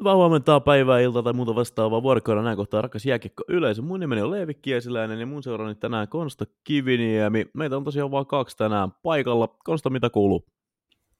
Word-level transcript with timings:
Hyvää 0.00 0.14
huomenta, 0.14 0.60
päivää, 0.60 1.00
iltaa 1.00 1.22
tai 1.22 1.32
muuta 1.32 1.54
vastaavaa 1.54 2.02
vuorokauden 2.02 2.44
näin 2.44 2.56
kohtaa 2.56 2.82
rakas 2.82 3.06
jääkiekko 3.06 3.44
yleisö. 3.48 3.82
Mun 3.82 4.00
nimeni 4.00 4.22
on 4.22 4.30
Leevi 4.30 4.54
Kiesiläinen 4.54 5.20
ja 5.20 5.26
mun 5.26 5.42
seurani 5.42 5.74
tänään 5.74 6.08
Konsta 6.08 6.44
Kiviniemi. 6.64 7.46
Meitä 7.54 7.76
on 7.76 7.84
tosiaan 7.84 8.10
vain 8.10 8.26
kaksi 8.26 8.56
tänään 8.56 8.92
paikalla. 9.02 9.48
Konsta, 9.64 9.90
mitä 9.90 10.10
kuuluu? 10.10 10.46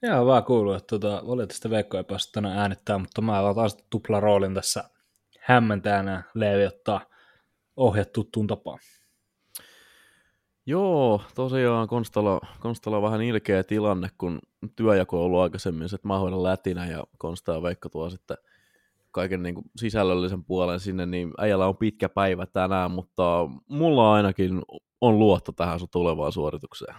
Joo, 0.03 0.27
vaan 0.27 0.45
kuuluu, 0.45 0.73
että 0.73 0.87
tota, 0.87 1.23
valitettavasti 1.27 1.71
Veikko 1.71 1.97
ei 1.97 2.05
päässyt 2.05 2.33
tänään 2.33 2.59
äänittämään, 2.59 3.01
mutta 3.01 3.23
mä 3.23 3.41
otan 3.41 3.55
taas 3.55 3.77
tupla 3.91 4.21
roolin 4.21 4.55
tässä 4.55 4.85
hämmentään 5.41 6.07
ja 6.07 6.23
Leevi 6.35 6.67
ottaa 6.67 7.01
ohjat 7.77 8.13
tuttuun 8.13 8.47
tapaan. 8.47 8.79
Joo, 10.67 11.23
tosiaan 11.35 11.89
Konstalla, 11.89 12.41
Konstalla 12.61 12.97
on 12.97 13.03
vähän 13.03 13.23
ilkeä 13.23 13.63
tilanne, 13.63 14.09
kun 14.19 14.39
työjako 14.77 15.19
on 15.19 15.25
ollut 15.25 15.41
aikaisemmin, 15.41 15.85
että 15.85 16.09
mä 16.09 16.19
hoidan 16.19 16.43
lätinä 16.43 16.87
ja 16.87 17.05
Konsta 17.19 17.53
ja 17.53 17.63
Veikka 17.63 17.89
tuo 17.89 18.11
sitten 18.11 18.37
kaiken 19.11 19.43
niin 19.43 19.55
kuin 19.55 19.71
sisällöllisen 19.77 20.45
puolen 20.45 20.81
sinne, 20.81 21.07
niin 21.07 21.33
äijällä 21.39 21.67
on 21.67 21.77
pitkä 21.77 22.09
päivä 22.09 22.47
tänään, 22.47 22.91
mutta 22.91 23.49
mulla 23.69 24.15
ainakin 24.15 24.63
on 25.01 25.19
luotto 25.19 25.53
tähän 25.53 25.79
sun 25.79 25.89
tulevaan 25.93 26.33
suoritukseen. 26.33 26.95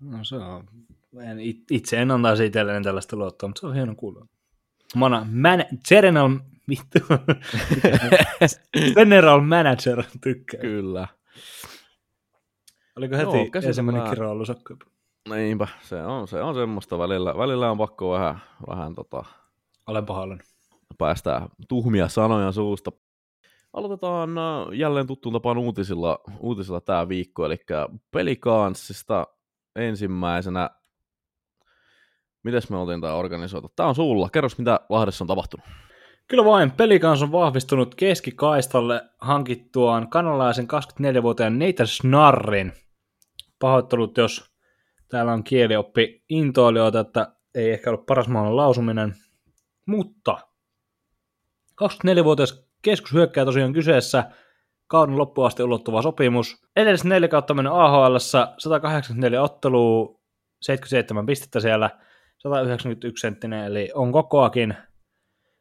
No 0.00 0.24
se 0.24 0.36
on, 0.36 0.64
en, 1.22 1.38
itse 1.70 1.96
en 1.96 2.10
antaisi 2.10 2.46
itselleen 2.46 2.82
tällaista 2.82 3.16
luottoa, 3.16 3.48
mutta 3.48 3.60
se 3.60 3.66
on 3.66 3.74
hieno 3.74 3.94
kuulla. 3.94 4.26
Mana, 4.94 5.26
man, 5.32 5.64
general, 5.88 6.38
vittu, 6.68 6.98
general 8.94 9.40
manager 9.40 10.02
tykkää. 10.20 10.60
Kyllä. 10.60 11.08
Oliko 12.96 13.16
heti 13.16 13.36
Joo, 13.36 13.66
ensimmäinen 13.66 14.10
kiro 14.10 14.30
ollut 14.30 14.48
Niinpä, 15.28 15.68
se 15.82 16.02
on, 16.02 16.28
se 16.28 16.42
on 16.42 16.54
semmoista 16.54 16.98
välillä. 16.98 17.36
Välillä 17.36 17.70
on 17.70 17.78
pakko 17.78 18.10
vähän, 18.10 18.42
vähän 18.68 18.94
tota... 18.94 19.24
Olen 19.86 20.06
pahoillani 20.06 20.40
päästään 20.98 21.48
tuhmia 21.68 22.08
sanoja 22.08 22.52
suusta. 22.52 22.92
Aloitetaan 23.72 24.38
äh, 24.38 24.44
jälleen 24.72 25.06
tuttuun 25.06 25.32
tapaan 25.32 25.58
uutisilla, 25.58 26.20
uutisilla 26.40 26.80
tämä 26.80 27.08
viikko, 27.08 27.46
eli 27.46 27.56
pelikanssista 28.10 29.26
ensimmäisenä. 29.76 30.70
Mites 32.42 32.70
me 32.70 32.76
oltiin 32.76 33.00
tämä 33.00 33.14
organisoitu? 33.14 33.72
Tämä 33.76 33.88
on 33.88 33.94
sulla. 33.94 34.28
Kerros, 34.30 34.58
mitä 34.58 34.80
Lahdessa 34.88 35.24
on 35.24 35.28
tapahtunut. 35.28 35.66
Kyllä 36.28 36.44
vain. 36.44 36.70
Pelikans 36.70 37.22
on 37.22 37.32
vahvistunut 37.32 37.94
keskikaistalle 37.94 39.02
hankittuaan 39.18 40.10
kanalaisen 40.10 40.66
24-vuotiaan 40.66 41.58
Nathan 41.58 41.86
Snarrin. 41.86 42.72
Pahoittelut, 43.58 44.16
jos 44.16 44.50
täällä 45.08 45.32
on 45.32 45.44
kielioppi 45.44 46.24
intoilijoita, 46.28 47.00
että 47.00 47.32
ei 47.54 47.70
ehkä 47.70 47.90
ole 47.90 47.98
paras 48.06 48.28
mahdollinen 48.28 48.56
lausuminen, 48.56 49.14
mutta 49.86 50.38
24-vuotias 51.84 52.68
keskushyökkäjä 52.82 53.44
tosiaan 53.44 53.72
kyseessä, 53.72 54.24
kauden 54.86 55.18
loppuun 55.18 55.46
asti 55.46 55.62
ulottuva 55.62 56.02
sopimus. 56.02 56.62
Edelliset 56.76 57.06
neljä 57.06 57.28
kautta 57.28 57.54
mennyt 57.54 57.72
AHL 57.72 58.16
184 58.18 59.42
ottelua, 59.42 60.20
77 60.62 61.26
pistettä 61.26 61.60
siellä, 61.60 61.90
191 62.38 63.20
senttinen, 63.20 63.64
eli 63.64 63.90
on 63.94 64.12
kokoakin. 64.12 64.74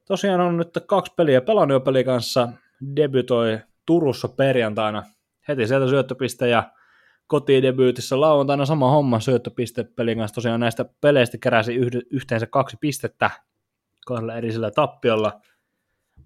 Tosiaan 0.06 0.42
on 0.42 0.58
nyt 0.58 0.70
kaksi 0.88 1.14
peliä 1.16 1.42
pelannut 1.42 1.76
jo 1.76 1.80
peli 1.80 2.04
kanssa, 2.04 2.50
debytoi 2.96 3.60
Turussa 3.86 4.28
perjantaina, 4.28 5.04
heti 5.48 5.68
sieltä 5.68 5.88
syöttöpiste 5.88 6.50
ja 6.50 6.72
kotidebyytissä 7.28 8.22
lauantaina 8.22 8.66
sama 8.66 8.92
homma 8.92 9.20
syöttöpiste 9.20 9.84
pelin 9.84 10.18
kanssa. 10.18 10.36
Tosiaan 10.36 10.60
näistä 10.60 10.86
peleistä 11.02 11.38
keräsi 11.38 11.76
yhteensä 12.12 12.48
kaksi 12.48 12.78
pistettä 12.82 13.30
kahdella 14.08 14.36
erisellä 14.36 14.72
tappiolla 14.72 15.42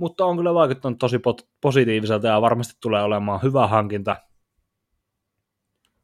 mutta 0.02 0.26
on 0.26 0.38
kyllä 0.38 0.54
vaikuttanut 0.54 1.00
tosi 1.00 1.20
positiiviselta 1.62 2.28
ja 2.28 2.42
varmasti 2.42 2.74
tulee 2.82 3.04
olemaan 3.04 3.40
hyvä 3.44 3.68
hankinta. 3.68 4.16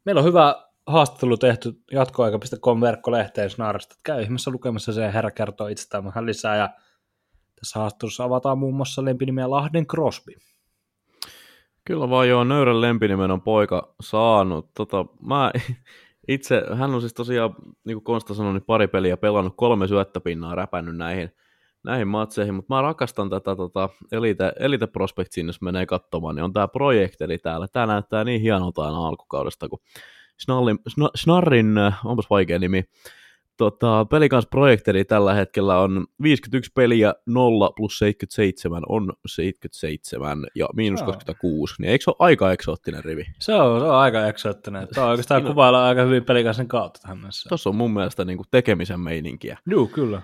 Meillä 0.06 0.20
on 0.20 0.26
hyvä 0.26 0.56
haastattelu 0.88 1.38
tehty 1.38 1.82
jatkoaika.com 1.92 2.82
verkkolehteen 2.82 3.50
Snaarista. 3.50 3.96
Käy 4.04 4.22
ihmeessä 4.22 4.52
lukemassa 4.52 4.94
se 4.94 5.14
herra 5.14 5.32
kertoo 5.32 5.68
itsestään 5.68 6.04
vähän 6.04 6.26
lisää 6.26 6.56
ja 6.56 6.70
tässä 7.60 7.80
haastattelussa 7.80 8.24
avataan 8.24 8.58
muun 8.58 8.76
muassa 8.76 9.06
lempinimiä 9.06 9.50
Lahden 9.50 9.88
Crosby. 9.88 10.32
Kyllä 11.86 12.10
vaan 12.10 12.30
joo, 12.30 12.44
nöyrän 12.44 12.82
lempinimen 12.82 13.32
on 13.32 13.42
poika 13.42 13.96
saanut. 14.02 14.70
Tota, 14.74 15.06
mä 15.22 15.52
itse, 16.28 16.64
hän 16.76 16.94
on 16.94 17.02
siis 17.02 17.14
tosiaan, 17.14 17.56
niin 17.86 17.96
kuin 17.96 18.04
Konsta 18.04 18.34
sanoi, 18.34 18.54
niin 18.54 18.64
pari 18.64 18.88
peliä 18.88 19.18
pelannut, 19.18 19.54
kolme 19.58 19.88
syöttöpinnaa 19.88 20.56
räpännyt 20.56 20.98
näihin– 20.98 21.32
näihin 21.88 22.08
matseihin, 22.08 22.54
mutta 22.54 22.76
mä 22.76 22.82
rakastan 22.82 23.30
tätä 23.30 23.56
tota, 23.56 23.90
Elite, 24.12 24.54
Elite 24.60 24.88
Prospectsin, 24.88 25.48
jos 25.48 25.62
menee 25.62 25.86
katsomaan, 25.86 26.36
niin 26.36 26.44
on 26.44 26.54
tämä 26.54 26.68
projekteli 26.68 27.38
täällä. 27.38 27.68
Tämä 27.68 27.86
näyttää 27.86 28.24
niin 28.24 28.42
hienolta 28.42 28.86
aina 28.86 29.08
alkukaudesta, 29.08 29.70
kun 29.70 29.80
Snarrin, 30.40 30.80
Snarrin 31.16 31.78
äh, 31.78 32.00
onpas 32.06 32.30
vaikea 32.30 32.60
nimi, 32.60 32.84
tota, 33.58 34.06
pelikans 34.06 34.48
projekteli 34.48 35.06
tällä 35.06 35.34
hetkellä 35.34 35.80
on 35.80 36.06
51 36.24 36.72
peliä, 36.76 37.14
0 37.26 37.72
plus 37.76 37.98
77 37.98 38.84
on 38.90 39.14
77 39.26 40.48
ja 40.56 40.68
miinus 40.76 41.04
26, 41.04 41.76
niin 41.80 41.92
eikö 41.92 42.04
se 42.04 42.10
ole 42.10 42.16
aika 42.20 42.52
eksoottinen 42.52 43.04
rivi? 43.04 43.26
Se 43.40 43.54
on, 43.54 43.80
se 43.80 43.86
on 43.86 43.96
aika 43.96 44.28
eksoottinen. 44.28 44.88
Tämä 44.88 45.06
on 45.06 45.12
oikeastaan 45.12 45.44
no. 45.44 45.50
kuvailla 45.50 45.88
aika 45.88 46.02
hyvin 46.02 46.26
pelikansin 46.26 46.68
kautta 46.68 47.00
tähän 47.02 47.18
mennessä. 47.18 47.50
Tuossa 47.50 47.70
on 47.70 47.76
mun 47.76 47.94
mielestä 47.94 48.26
niin 48.26 48.38
kuin 48.38 48.48
tekemisen 48.52 49.00
meininkiä. 49.00 49.58
Joo, 49.66 49.86
kyllä. 49.86 50.22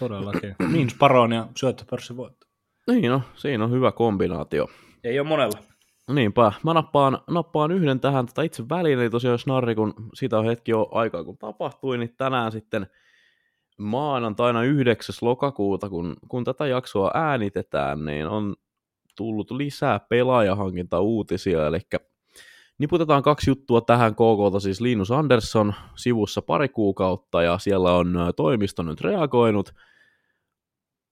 Todellakin. 0.00 0.56
Miinus 0.72 0.94
paron 0.94 1.32
ja 1.32 1.46
syöttöpörssi 1.56 2.16
voitto. 2.16 2.46
Niin 2.86 3.10
no, 3.10 3.22
siinä 3.34 3.64
on 3.64 3.70
hyvä 3.70 3.92
kombinaatio. 3.92 4.68
Ei 5.04 5.20
ole 5.20 5.28
monella. 5.28 5.58
Niinpä. 6.14 6.52
Mä 6.64 6.74
nappaan, 6.74 7.18
nappaan 7.30 7.70
yhden 7.70 8.00
tähän 8.00 8.26
tätä 8.26 8.42
itse 8.42 8.68
väliin, 8.68 8.98
eli 8.98 9.10
tosiaan 9.10 9.38
Snarri, 9.38 9.74
kun 9.74 9.94
siitä 10.14 10.38
on 10.38 10.44
hetki 10.44 10.70
jo 10.70 10.88
aikaa, 10.92 11.24
kun 11.24 11.38
tapahtui, 11.38 11.98
niin 11.98 12.14
tänään 12.16 12.52
sitten 12.52 12.86
maanantaina 13.78 14.62
9. 14.62 15.14
lokakuuta, 15.20 15.88
kun, 15.88 16.16
kun 16.28 16.44
tätä 16.44 16.66
jaksoa 16.66 17.10
äänitetään, 17.14 18.04
niin 18.04 18.26
on 18.26 18.56
tullut 19.16 19.50
lisää 19.50 20.00
pelaajahankinta 20.00 21.00
uutisia, 21.00 21.66
eli 21.66 21.78
niputetaan 22.78 23.22
kaksi 23.22 23.50
juttua 23.50 23.80
tähän 23.80 24.14
KK, 24.14 24.62
siis 24.62 24.80
Linus 24.80 25.10
Andersson 25.10 25.74
sivussa 25.96 26.42
pari 26.42 26.68
kuukautta, 26.68 27.42
ja 27.42 27.58
siellä 27.58 27.94
on 27.94 28.14
toimisto 28.36 28.82
nyt 28.82 29.00
reagoinut, 29.00 29.74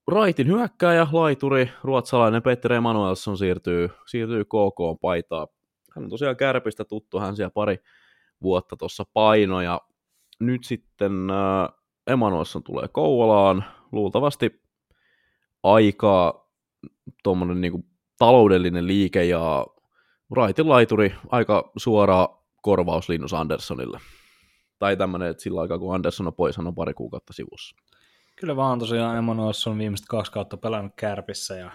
Raitin 0.08 0.46
hyökkääjä, 0.46 1.06
laituri, 1.12 1.70
ruotsalainen 1.82 2.42
Petter 2.42 2.72
Emanuelsson 2.72 3.38
siirtyy, 3.38 3.91
siirtyy 4.06 4.44
KK 4.44 5.00
paitaa. 5.00 5.46
Hän 5.96 6.04
on 6.04 6.10
tosiaan 6.10 6.36
kärpistä 6.36 6.84
tuttu, 6.84 7.20
hän 7.20 7.36
siellä 7.36 7.50
pari 7.50 7.78
vuotta 8.42 8.76
tuossa 8.76 9.04
paino 9.12 9.60
ja 9.60 9.80
nyt 10.41 10.64
sitten 10.64 11.12
äh, 11.30 11.69
Emanuelsson 12.06 12.62
tulee 12.62 12.88
Kouvolaan, 12.88 13.64
luultavasti 13.92 14.62
aikaa 15.62 16.50
tuommoinen 17.22 17.60
niinku 17.60 17.86
taloudellinen 18.19 18.86
liike 18.86 19.25
ja 19.25 19.66
Raitin 20.36 20.69
laituri 20.69 21.14
aika 21.28 21.72
suora 21.76 22.28
korvaus 22.62 23.08
Linus 23.08 23.34
Anderssonille. 23.34 24.00
Tai 24.78 24.96
tämmöinen, 24.96 25.30
että 25.30 25.42
sillä 25.42 25.60
aikaa 25.60 25.78
kun 25.78 25.94
Andersson 25.94 26.26
on 26.26 26.34
pois, 26.34 26.56
hän 26.56 26.66
on 26.66 26.75
pari 26.75 26.94
kuukautta 26.94 27.32
sivussa. 27.32 27.76
Kyllä 28.41 28.56
vaan 28.56 28.78
tosiaan 28.78 29.16
Emanuels 29.16 29.66
on 29.66 29.78
viimeiset 29.78 30.06
kaksi 30.09 30.32
kautta 30.32 30.56
pelannut 30.56 30.93
kärpissä 30.97 31.56
ja 31.56 31.71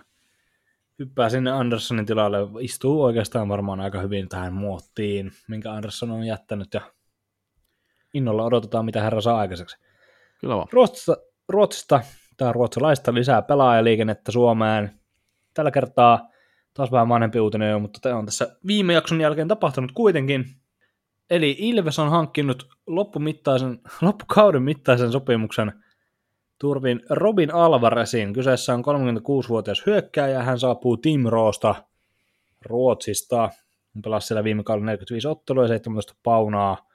hyppää 1.00 1.30
sinne 1.30 1.52
Anderssonin 1.52 2.06
tilalle. 2.06 2.38
Istuu 2.60 3.04
oikeastaan 3.04 3.50
varmaan 3.50 3.80
aika 3.80 4.00
hyvin 4.00 4.30
tähän 4.30 4.54
muottiin, 4.54 5.32
minkä 5.48 5.72
Andersson 5.72 6.12
on 6.12 6.24
jättänyt 6.24 6.74
ja 6.74 6.82
innolla 8.14 8.44
odotetaan, 8.44 8.86
mitä 8.86 9.02
herra 9.02 9.22
saa 9.22 9.38
aikaiseksi. 9.38 9.78
Kyllä 10.42 10.56
vaan. 10.56 10.68
Ruotsista, 10.72 11.18
Ruotsista 11.50 12.02
tai 12.38 12.54
ruotsalaista 12.54 13.14
lisää 13.14 13.42
pelaajaliikennettä 13.42 14.32
Suomeen. 14.32 15.00
Tällä 15.54 15.72
kertaa 15.72 16.30
taas 16.74 16.92
vähän 16.92 17.10
vanhempi 17.10 17.40
uutinen 17.40 17.72
jo, 17.72 17.80
mutta 17.80 18.00
tämä 18.02 18.18
on 18.18 18.26
tässä 18.26 18.58
viime 18.68 18.94
jakson 18.94 19.22
jälkeen 19.22 19.48
tapahtunut 19.48 19.92
kuitenkin. 19.92 20.46
Eli 21.30 21.56
Ilves 21.60 22.00
on 22.00 22.10
hankkinut 22.10 22.68
loppumittaisen, 22.88 23.80
loppukauden 24.02 24.64
mittaisen 24.64 25.12
sopimuksen 25.12 25.84
turvin 26.64 27.02
Robin 27.10 27.54
Alvarezin. 27.54 28.34
Kyseessä 28.34 28.74
on 28.74 28.84
36-vuotias 28.86 29.86
hyökkääjä, 29.86 30.44
hän 30.44 30.60
saapuu 30.60 30.98
Timroosta 30.98 31.76
Ruotsista. 32.66 33.50
Hän 33.96 34.02
pelasi 34.04 34.28
siellä 34.28 34.44
viime 34.44 34.64
kaudella 34.64 34.86
45 34.86 35.28
ottelua 35.28 35.64
ja 35.64 35.68
17 35.68 36.16
paunaa. 36.24 36.90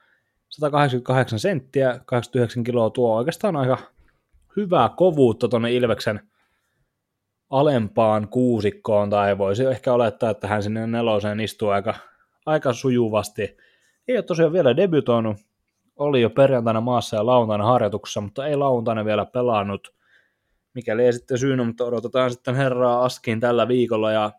188 0.49 1.39
senttiä, 1.39 2.01
89 2.07 2.65
kiloa 2.65 2.91
tuo 2.91 3.17
oikeastaan 3.17 3.57
aika 3.57 3.79
hyvää 4.57 4.89
kovuutta 4.89 5.49
tuonne 5.49 5.73
Ilveksen 5.73 6.21
alempaan 7.51 8.29
kuusikkoon, 8.29 9.11
tai 9.11 9.39
voisi 9.39 9.65
ehkä 9.65 9.93
olettaa, 9.93 10.31
että 10.31 10.49
hän 10.49 10.63
sinne 10.63 10.87
neloseen 10.87 11.41
istuu 11.41 11.69
aika, 11.69 11.95
aika 12.47 12.73
sujuvasti. 12.73 13.57
Ei 14.09 14.17
ole 14.17 14.23
tosiaan 14.23 14.53
vielä 14.53 14.77
debytoinut, 14.77 15.37
oli 15.99 16.21
jo 16.21 16.31
perjantaina 16.31 16.81
maassa 16.81 17.17
ja 17.17 17.27
lauantaina 17.27 17.65
harjoituksessa, 17.65 18.21
mutta 18.21 18.47
ei 18.47 18.57
lauantaina 18.57 19.05
vielä 19.05 19.25
pelannut. 19.25 19.95
mikäli 20.75 21.05
ei 21.05 21.13
sitten 21.13 21.39
syynä, 21.39 21.65
mutta 21.65 21.85
odotetaan 21.85 22.31
sitten 22.31 22.55
herraa 22.55 23.05
Askiin 23.05 23.41
tällä 23.41 23.69
viikolla, 23.69 24.13
ja 24.13 24.33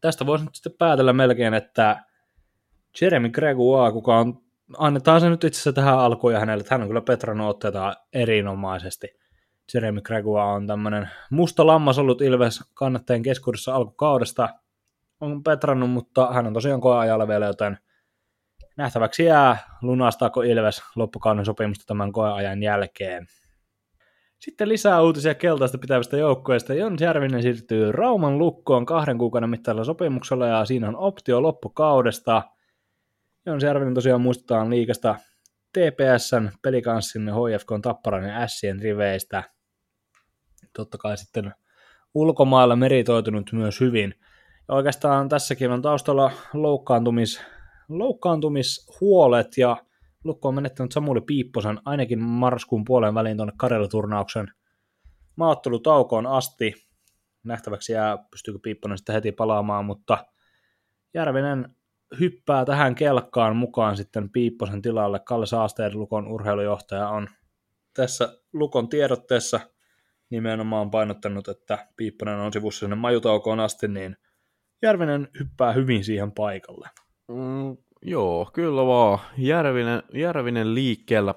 tästä 0.00 0.26
voisi 0.26 0.44
nyt 0.44 0.54
sitten 0.54 0.74
päätellä 0.78 1.12
melkein, 1.12 1.54
että 1.54 2.02
Jeremy 3.00 3.28
Gregoire, 3.28 3.92
kuka 3.92 4.18
on, 4.18 4.42
annetaan 4.78 5.20
se 5.20 5.30
nyt 5.30 5.44
itse 5.44 5.56
asiassa 5.56 5.72
tähän 5.72 5.98
alkuun 5.98 6.32
ja 6.32 6.40
hänelle, 6.40 6.60
että 6.60 6.74
hän 6.74 6.82
on 6.82 6.88
kyllä 6.88 7.00
petrannut 7.00 7.48
otteita 7.48 7.94
erinomaisesti. 8.12 9.08
Jeremy 9.74 10.00
Gregoire 10.00 10.46
on 10.46 10.66
tämmöinen 10.66 11.10
musta 11.30 11.66
lammas 11.66 11.98
ollut 11.98 12.22
Ilves 12.22 12.60
kannattajien 12.74 13.22
keskuudessa 13.22 13.74
alkukaudesta, 13.74 14.48
on 15.20 15.42
petrannut, 15.42 15.90
mutta 15.90 16.32
hän 16.32 16.46
on 16.46 16.52
tosiaan 16.52 16.80
koeajalla 16.80 17.28
vielä, 17.28 17.46
joten 17.46 17.78
nähtäväksi 18.76 19.24
jää 19.24 19.58
lunastaako 19.82 20.42
Ilves 20.42 20.82
loppukauden 20.96 21.44
sopimusta 21.44 21.84
tämän 21.86 22.12
koeajan 22.12 22.62
jälkeen. 22.62 23.26
Sitten 24.38 24.68
lisää 24.68 25.02
uutisia 25.02 25.34
keltaista 25.34 25.78
pitävistä 25.78 26.16
joukkueista. 26.16 26.74
Jons 26.74 27.00
Järvinen 27.00 27.42
siirtyy 27.42 27.92
Rauman 27.92 28.38
lukkoon 28.38 28.86
kahden 28.86 29.18
kuukauden 29.18 29.50
mittaisella 29.50 29.84
sopimuksella 29.84 30.46
ja 30.46 30.64
siinä 30.64 30.88
on 30.88 30.96
optio 30.96 31.42
loppukaudesta. 31.42 32.42
Jons 33.46 33.62
Järvinen 33.62 33.94
tosiaan 33.94 34.20
muistetaan 34.20 34.70
liikasta 34.70 35.14
TPSn, 35.72 36.50
pelikanssin, 36.62 37.28
HFK 37.28 37.68
Tapparan 37.82 38.24
ja 38.24 38.46
Sien 38.46 38.80
riveistä. 38.80 39.42
Totta 40.76 40.98
kai 40.98 41.16
sitten 41.16 41.54
ulkomailla 42.14 42.76
meritoitunut 42.76 43.52
myös 43.52 43.80
hyvin. 43.80 44.14
Ja 44.68 44.74
oikeastaan 44.74 45.28
tässäkin 45.28 45.70
on 45.70 45.82
taustalla 45.82 46.30
loukkaantumis, 46.54 47.40
loukkaantumishuolet 47.98 49.58
ja 49.58 49.76
Lukko 50.24 50.48
on 50.48 50.54
menettänyt 50.54 50.92
Samuli 50.92 51.20
Piipposen 51.20 51.80
ainakin 51.84 52.22
marraskuun 52.22 52.84
puolen 52.84 53.14
väliin 53.14 53.36
tuonne 53.36 53.52
Karelu-turnauksen 53.56 54.48
maattelutaukoon 55.36 56.26
asti. 56.26 56.74
Nähtäväksi 57.44 57.92
jää, 57.92 58.18
pystyykö 58.30 58.60
Piipponen 58.62 58.98
sitten 58.98 59.12
heti 59.12 59.32
palaamaan, 59.32 59.84
mutta 59.84 60.26
Järvinen 61.14 61.76
hyppää 62.20 62.64
tähän 62.64 62.94
kelkkaan 62.94 63.56
mukaan 63.56 63.96
sitten 63.96 64.30
Piipposen 64.30 64.82
tilalle. 64.82 65.20
Kalle 65.20 65.46
Saasteed, 65.46 65.94
Lukon 65.94 66.28
urheilujohtaja, 66.28 67.08
on 67.08 67.28
tässä 67.94 68.38
Lukon 68.52 68.88
tiedotteessa 68.88 69.60
nimenomaan 70.30 70.90
painottanut, 70.90 71.48
että 71.48 71.86
Piipponen 71.96 72.38
on 72.38 72.52
sivussa 72.52 72.80
sinne 72.80 72.96
majutaukoon 72.96 73.60
asti, 73.60 73.88
niin 73.88 74.16
Järvinen 74.82 75.28
hyppää 75.38 75.72
hyvin 75.72 76.04
siihen 76.04 76.32
paikalle. 76.32 76.88
Mm, 77.32 77.76
Joo, 78.02 78.50
kyllä 78.52 78.86
vaan. 78.86 79.18
Järvinen, 79.38 80.02
Järvinen 80.14 80.74
liikkeellä. 80.74 81.34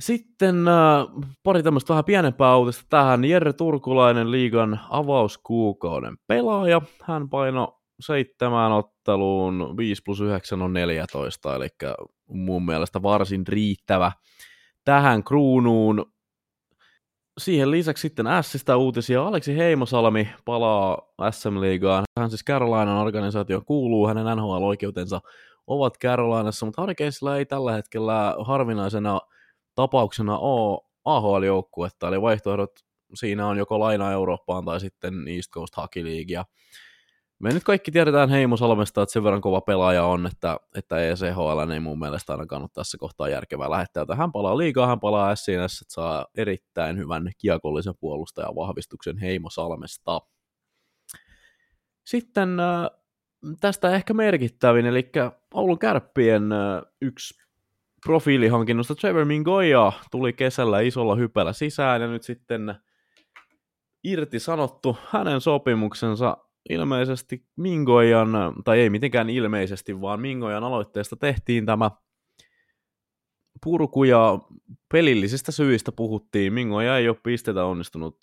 Sitten 0.00 0.68
äh, 0.68 1.06
pari 1.42 1.62
tämmöistä 1.62 1.90
vähän 1.90 2.04
pienempää 2.04 2.56
uutista 2.56 2.84
tähän. 2.90 3.24
Jere 3.24 3.52
Turkulainen 3.52 4.30
liigan 4.30 4.80
avauskuukauden 4.90 6.16
pelaaja. 6.26 6.82
Hän 7.02 7.28
paino 7.28 7.80
seitsemään 8.00 8.72
otteluun 8.72 9.76
5 9.76 10.02
plus 10.02 10.20
9 10.20 10.62
on 10.62 10.72
14, 10.72 11.56
eli 11.56 11.68
mun 12.28 12.64
mielestä 12.64 13.02
varsin 13.02 13.46
riittävä 13.46 14.12
tähän 14.84 15.24
kruunuun. 15.24 16.12
Siihen 17.38 17.70
lisäksi 17.70 18.00
sitten 18.00 18.26
Sistä 18.40 18.76
uutisia. 18.76 19.22
Aleksi 19.22 19.56
Heimosalmi 19.56 20.28
palaa 20.44 21.02
SM-liigaan. 21.30 22.04
Hän 22.18 22.30
siis 22.30 22.44
Carolinan 22.44 22.88
organisaatio 22.88 23.60
kuuluu, 23.60 24.08
hänen 24.08 24.36
NHL-oikeutensa 24.36 25.20
ovat 25.66 25.98
Carolinassa, 25.98 26.66
mutta 26.66 26.82
Hurricanesilla 26.82 27.36
ei 27.36 27.46
tällä 27.46 27.72
hetkellä 27.72 28.36
harvinaisena 28.44 29.20
tapauksena 29.74 30.38
ole 30.38 30.80
AHL-joukkuetta, 31.04 32.08
eli 32.08 32.22
vaihtoehdot 32.22 32.70
siinä 33.14 33.46
on 33.46 33.58
joko 33.58 33.80
laina 33.80 34.12
Eurooppaan 34.12 34.64
tai 34.64 34.80
sitten 34.80 35.28
East 35.28 35.50
Coast 35.50 35.76
Hockey 35.76 36.04
League. 36.04 36.44
Me 37.40 37.52
nyt 37.52 37.64
kaikki 37.64 37.90
tiedetään 37.90 38.28
Heimo 38.28 38.56
Salmesta, 38.56 39.02
että 39.02 39.12
sen 39.12 39.24
verran 39.24 39.40
kova 39.40 39.60
pelaaja 39.60 40.04
on, 40.04 40.26
että, 40.26 40.56
että 40.74 41.08
ECHL 41.08 41.70
ei 41.72 41.80
mun 41.80 41.98
mielestä 41.98 42.32
ainakaan 42.32 42.62
ole 42.62 42.70
tässä 42.74 42.98
kohtaa 42.98 43.28
järkevää 43.28 43.70
lähettää. 43.70 44.06
Hän 44.16 44.32
palaa 44.32 44.58
liikaa, 44.58 44.86
hän 44.86 45.00
palaa 45.00 45.36
SCNS, 45.36 45.80
että 45.80 45.94
saa 45.94 46.26
erittäin 46.36 46.98
hyvän 46.98 47.30
kiekollisen 47.38 47.94
puolustajan 48.00 48.54
vahvistuksen 48.54 49.18
Heimo 49.18 49.50
Salmesta. 49.50 50.20
Sitten 52.04 52.60
äh, 52.60 52.86
tästä 53.60 53.94
ehkä 53.94 54.14
merkittävin, 54.14 54.86
eli 54.86 55.10
Oulun 55.54 55.78
kärppien 55.78 56.52
äh, 56.52 56.82
yksi 57.00 57.34
profiilihankinnosta 58.06 58.94
Trevor 58.94 59.24
Mingoya 59.24 59.92
tuli 60.10 60.32
kesällä 60.32 60.80
isolla 60.80 61.14
hypällä 61.14 61.52
sisään 61.52 62.00
ja 62.00 62.06
nyt 62.06 62.22
sitten 62.22 62.74
irti 64.04 64.38
sanottu 64.38 64.96
hänen 65.10 65.40
sopimuksensa 65.40 66.36
ilmeisesti 66.68 67.44
Mingojan, 67.56 68.28
tai 68.64 68.80
ei 68.80 68.90
mitenkään 68.90 69.30
ilmeisesti, 69.30 70.00
vaan 70.00 70.20
Mingojan 70.20 70.64
aloitteesta 70.64 71.16
tehtiin 71.16 71.66
tämä 71.66 71.90
purku 73.64 74.04
ja 74.04 74.38
pelillisistä 74.92 75.52
syistä 75.52 75.92
puhuttiin. 75.92 76.52
Mingoja 76.52 76.98
ei 76.98 77.08
ole 77.08 77.16
pistetä 77.22 77.64
onnistunut 77.64 78.18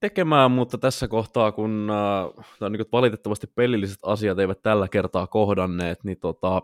tekemään, 0.00 0.50
mutta 0.50 0.78
tässä 0.78 1.08
kohtaa, 1.08 1.52
kun 1.52 1.88
äh, 1.90 2.70
niin 2.70 2.86
valitettavasti 2.92 3.46
pelilliset 3.46 3.98
asiat 4.02 4.38
eivät 4.38 4.62
tällä 4.62 4.88
kertaa 4.88 5.26
kohdanneet, 5.26 6.04
niin 6.04 6.20
tota, 6.20 6.62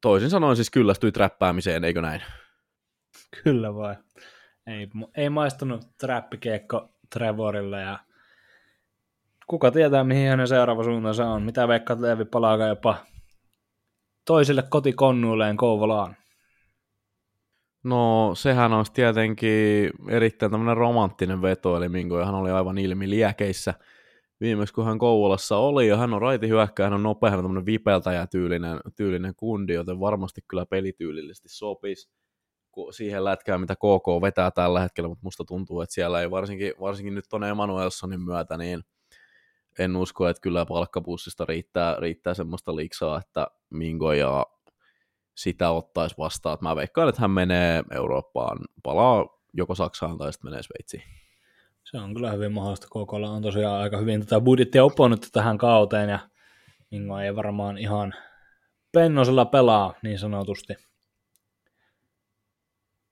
toisin 0.00 0.30
sanoen 0.30 0.56
siis 0.56 0.70
kyllästyi 0.70 1.12
träppäämiseen, 1.12 1.84
eikö 1.84 2.02
näin? 2.02 2.22
Kyllä 3.42 3.74
vai. 3.74 3.96
Ei, 4.66 4.88
ei 5.16 5.30
maistunut 5.30 5.82
trappikeekko 6.00 6.88
Trevorille 7.10 7.80
ja 7.80 7.98
kuka 9.46 9.70
tietää, 9.70 10.04
mihin 10.04 10.28
hänen 10.28 10.48
seuraava 10.48 10.84
suuntansa 10.84 11.28
on. 11.28 11.42
Mitä 11.42 11.68
veikkaat 11.68 12.00
Leevi 12.00 12.24
palaakaan 12.24 12.68
jopa 12.68 12.96
toisille 14.24 14.62
kotikonnuilleen 14.62 15.56
Kouvolaan? 15.56 16.16
No 17.84 18.30
sehän 18.34 18.72
olisi 18.72 18.92
tietenkin 18.92 19.90
erittäin 20.08 20.52
tämmöinen 20.52 20.76
romanttinen 20.76 21.42
veto, 21.42 21.76
eli 21.76 21.88
Minko 21.88 22.24
hän 22.24 22.34
oli 22.34 22.50
aivan 22.50 22.78
ilmi 22.78 23.10
liekeissä 23.10 23.74
viimeksi, 24.40 24.74
kun 24.74 24.84
hän 24.84 24.98
Kouvolassa 24.98 25.56
oli, 25.56 25.88
ja 25.88 25.96
hän 25.96 26.14
on 26.14 26.22
raiti 26.22 26.48
hyökkää, 26.48 26.86
hän 26.86 26.94
on 26.94 27.02
nopea, 27.02 27.30
hän 27.30 27.38
on 27.38 27.44
tämmöinen 27.44 27.66
vipeltäjä 27.66 28.26
tyylinen, 28.26 28.80
tyylinen 28.96 29.34
kundi, 29.36 29.74
joten 29.74 30.00
varmasti 30.00 30.40
kyllä 30.48 30.66
pelityylillisesti 30.66 31.48
sopisi 31.48 32.10
siihen 32.90 33.24
lätkään, 33.24 33.60
mitä 33.60 33.76
KK 33.76 34.22
vetää 34.22 34.50
tällä 34.50 34.80
hetkellä, 34.80 35.08
mutta 35.08 35.24
musta 35.24 35.44
tuntuu, 35.44 35.80
että 35.80 35.94
siellä 35.94 36.20
ei 36.20 36.30
varsinkin, 36.30 36.72
varsinkin 36.80 37.14
nyt 37.14 37.24
tuonne 37.30 37.48
Emanuelsonin 37.48 38.20
myötä, 38.20 38.56
niin 38.56 38.82
en 39.78 39.96
usko, 39.96 40.28
että 40.28 40.40
kyllä 40.40 40.66
palkkapussista 40.66 41.44
riittää, 41.44 41.96
riittää 42.00 42.34
semmoista 42.34 42.76
liksaa, 42.76 43.18
että 43.18 43.46
Mingo 43.70 44.12
ja 44.12 44.46
sitä 45.34 45.70
ottaisi 45.70 46.14
vastaan. 46.18 46.58
Mä 46.60 46.76
veikkaan, 46.76 47.08
että 47.08 47.20
hän 47.20 47.30
menee 47.30 47.82
Eurooppaan, 47.90 48.58
palaa 48.82 49.26
joko 49.52 49.74
Saksaan 49.74 50.18
tai 50.18 50.32
sitten 50.32 50.50
menee 50.50 50.62
Sveitsiin. 50.62 51.02
Se 51.84 51.98
on 51.98 52.14
kyllä 52.14 52.32
hyvin 52.32 52.52
mahdollista. 52.52 52.86
KKlla 52.86 53.30
on 53.30 53.42
tosiaan 53.42 53.82
aika 53.82 53.96
hyvin 53.96 54.20
tätä 54.20 54.40
budjettia 54.40 54.84
oponnut 54.84 55.28
tähän 55.32 55.58
kauteen 55.58 56.08
ja 56.08 56.18
Mingo 56.90 57.18
ei 57.18 57.36
varmaan 57.36 57.78
ihan 57.78 58.14
pennosella 58.92 59.44
pelaa 59.44 59.94
niin 60.02 60.18
sanotusti. 60.18 60.74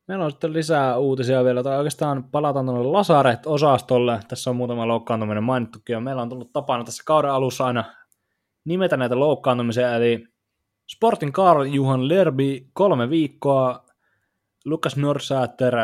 Meillä 0.08 0.24
on 0.24 0.30
sitten 0.30 0.52
lisää 0.52 0.98
uutisia 0.98 1.44
vielä, 1.44 1.62
tai 1.62 1.76
oikeastaan 1.76 2.24
palataan 2.24 2.66
tuonne 2.66 2.84
Lasaret-osastolle. 2.84 4.20
Tässä 4.28 4.50
on 4.50 4.56
muutama 4.56 4.88
loukkaantuminen 4.88 5.42
mainittukin, 5.44 5.94
ja 5.94 6.00
meillä 6.00 6.22
on 6.22 6.28
tullut 6.28 6.52
tapana 6.52 6.84
tässä 6.84 7.02
kauden 7.06 7.30
alussa 7.30 7.64
aina 7.64 7.84
nimetä 8.64 8.96
näitä 8.96 9.18
loukkaantumisia, 9.18 9.94
eli 9.94 10.26
Sportin 10.90 11.32
Karl 11.32 11.62
Juhan 11.62 12.08
Lerby 12.08 12.66
kolme 12.72 13.10
viikkoa, 13.10 13.84
Lukas 14.64 14.96
Norsääter, 14.96 15.74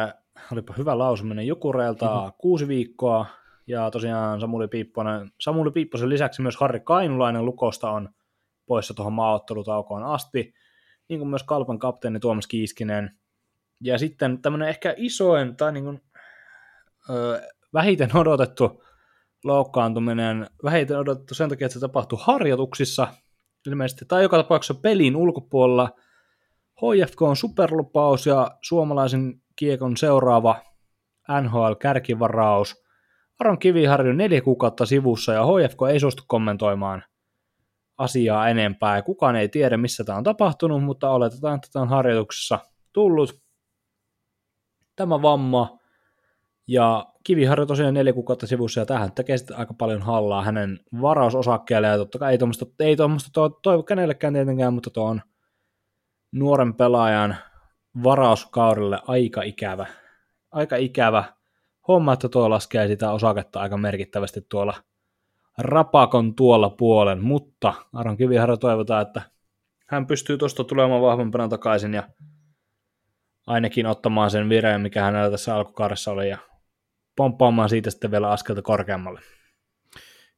olipa 0.53 0.75
hyvä 0.79 0.99
lausuminen 0.99 1.47
Jukureelta, 1.47 2.15
mm-hmm. 2.15 2.33
kuusi 2.39 2.69
viikkoa, 2.69 3.27
ja 3.67 3.91
tosiaan 3.91 4.41
Samuli 4.41 4.69
Piipponen, 4.69 5.33
Samuli 5.41 5.71
Piipposen 5.71 6.09
lisäksi 6.09 6.43
myös 6.43 6.57
Harri 6.57 6.81
Kainulainen 6.81 7.45
Lukosta 7.45 7.91
on 7.91 8.09
poissa 8.67 8.95
tuohon 8.95 9.13
maaottelutaukoon 9.13 10.03
asti, 10.03 10.55
niin 11.09 11.21
kuin 11.21 11.29
myös 11.29 11.43
Kalpan 11.43 11.79
kapteeni 11.79 12.21
Tuomas 12.21 12.47
Kiiskinen, 12.47 13.20
ja 13.81 13.99
sitten 13.99 14.43
tämmöinen 14.43 14.69
ehkä 14.69 14.95
isoin 14.97 15.57
tai 15.57 15.73
niin 15.73 15.85
kuin, 15.85 16.03
ö, 17.11 17.41
vähiten 17.75 18.17
odotettu 18.17 18.83
loukkaantuminen, 19.45 20.47
vähiten 20.65 20.99
odotettu 20.99 21.35
sen 21.35 21.49
takia, 21.49 21.67
että 21.67 21.75
se 21.75 21.81
tapahtui 21.81 22.19
harjoituksissa 22.23 23.09
ilmeisesti, 23.67 24.05
tai 24.09 24.23
joka 24.23 24.37
tapauksessa 24.37 24.81
pelin 24.83 25.17
ulkopuolella. 25.17 25.91
HFK 26.77 27.23
on 27.23 27.37
superlupaus 27.37 28.27
ja 28.27 28.51
suomalaisen 28.63 29.43
kiekon 29.57 29.97
seuraava 29.97 30.57
NHL-kärkivaraus. 31.43 32.85
Aron 33.41 33.59
Kiviharju 33.59 34.13
neljä 34.13 34.41
kuukautta 34.41 34.87
sivussa 34.87 35.33
ja 35.33 35.45
HFK 35.47 35.79
ei 35.91 36.01
suostu 36.01 36.23
kommentoimaan 36.27 37.05
asiaa 37.99 38.49
enempää. 38.49 39.03
Kukaan 39.03 39.37
ei 39.37 39.49
tiedä, 39.49 39.77
missä 39.77 40.05
tämä 40.05 40.19
on 40.19 40.25
tapahtunut, 40.25 40.85
mutta 40.85 41.11
oletetaan, 41.11 41.55
että 41.55 41.69
tämä 41.73 41.83
on 41.83 41.89
harjoituksessa 41.89 42.59
tullut 42.93 43.41
tämä 45.01 45.23
vamma. 45.23 45.79
Ja 46.67 47.07
Kiviharjo 47.25 47.67
tosiaan 47.67 47.95
neljä 47.95 48.13
kuukautta 48.13 48.47
sivussa, 48.47 48.81
ja 48.81 48.87
tähän 48.87 49.13
tekee 49.13 49.37
sitten 49.37 49.57
aika 49.57 49.75
paljon 49.75 50.03
hallaa 50.03 50.43
hänen 50.45 50.81
varausosakkeelle, 51.03 51.87
ja 51.87 51.99
totta 51.99 52.19
kai 52.19 52.33
ei 52.33 52.39
tuommoista, 52.39 52.67
ei 52.81 52.97
tuommoista 52.97 53.31
to, 53.33 53.49
toivo 53.49 53.83
kenellekään 53.83 54.35
tietenkään, 54.35 54.75
mutta 54.75 54.91
tuo 54.91 55.05
on 55.05 55.23
nuoren 56.33 56.75
pelaajan 56.75 57.37
varauskaudelle 58.05 58.99
aika 59.07 59.43
ikävä, 59.43 59.87
aika 60.51 60.77
ikävä 60.77 61.25
homma, 61.89 62.13
että 62.13 62.29
tuo 62.29 62.51
laskee 62.51 62.89
sitä 62.89 63.13
osaketta 63.13 63.61
aika 63.61 63.77
merkittävästi 63.77 64.41
tuolla 64.49 64.75
rapakon 65.59 66.35
tuolla 66.35 66.71
puolen, 66.71 67.25
mutta 67.25 67.75
Aron 67.93 68.17
Kiviharjo 68.17 68.57
toivotaan, 68.57 69.03
että 69.03 69.23
hän 69.87 70.07
pystyy 70.07 70.39
tuosta 70.39 70.65
tulemaan 70.65 71.03
vahvempana 71.03 71.49
takaisin 71.49 71.95
ja 71.95 72.09
ainakin 73.51 73.87
ottamaan 73.87 74.31
sen 74.31 74.49
vireen, 74.49 74.81
mikä 74.81 75.03
hänellä 75.03 75.31
tässä 75.31 75.57
alkukaudessa 75.57 76.11
oli, 76.11 76.29
ja 76.29 76.39
pomppaamaan 77.17 77.69
siitä 77.69 77.91
sitten 77.91 78.11
vielä 78.11 78.31
askelta 78.31 78.63
korkeammalle. 78.63 79.21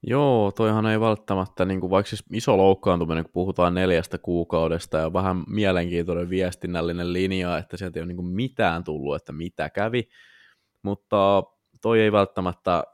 Joo, 0.06 0.52
toihan 0.56 0.86
ei 0.86 1.00
välttämättä, 1.00 1.64
niin 1.64 1.80
kuin 1.80 1.90
vaikka 1.90 2.10
siis 2.10 2.24
iso 2.32 2.56
loukkaantuminen, 2.56 3.24
kun 3.24 3.32
puhutaan 3.32 3.74
neljästä 3.74 4.18
kuukaudesta 4.18 4.98
ja 4.98 5.12
vähän 5.12 5.44
mielenkiintoinen 5.48 6.30
viestinnällinen 6.30 7.12
linja, 7.12 7.58
että 7.58 7.76
sieltä 7.76 7.98
ei 7.98 8.02
ole 8.02 8.06
niin 8.06 8.16
kuin 8.16 8.28
mitään 8.28 8.84
tullut, 8.84 9.16
että 9.16 9.32
mitä 9.32 9.70
kävi, 9.70 10.08
mutta 10.82 11.42
toi 11.82 12.00
ei 12.00 12.12
välttämättä, 12.12 12.84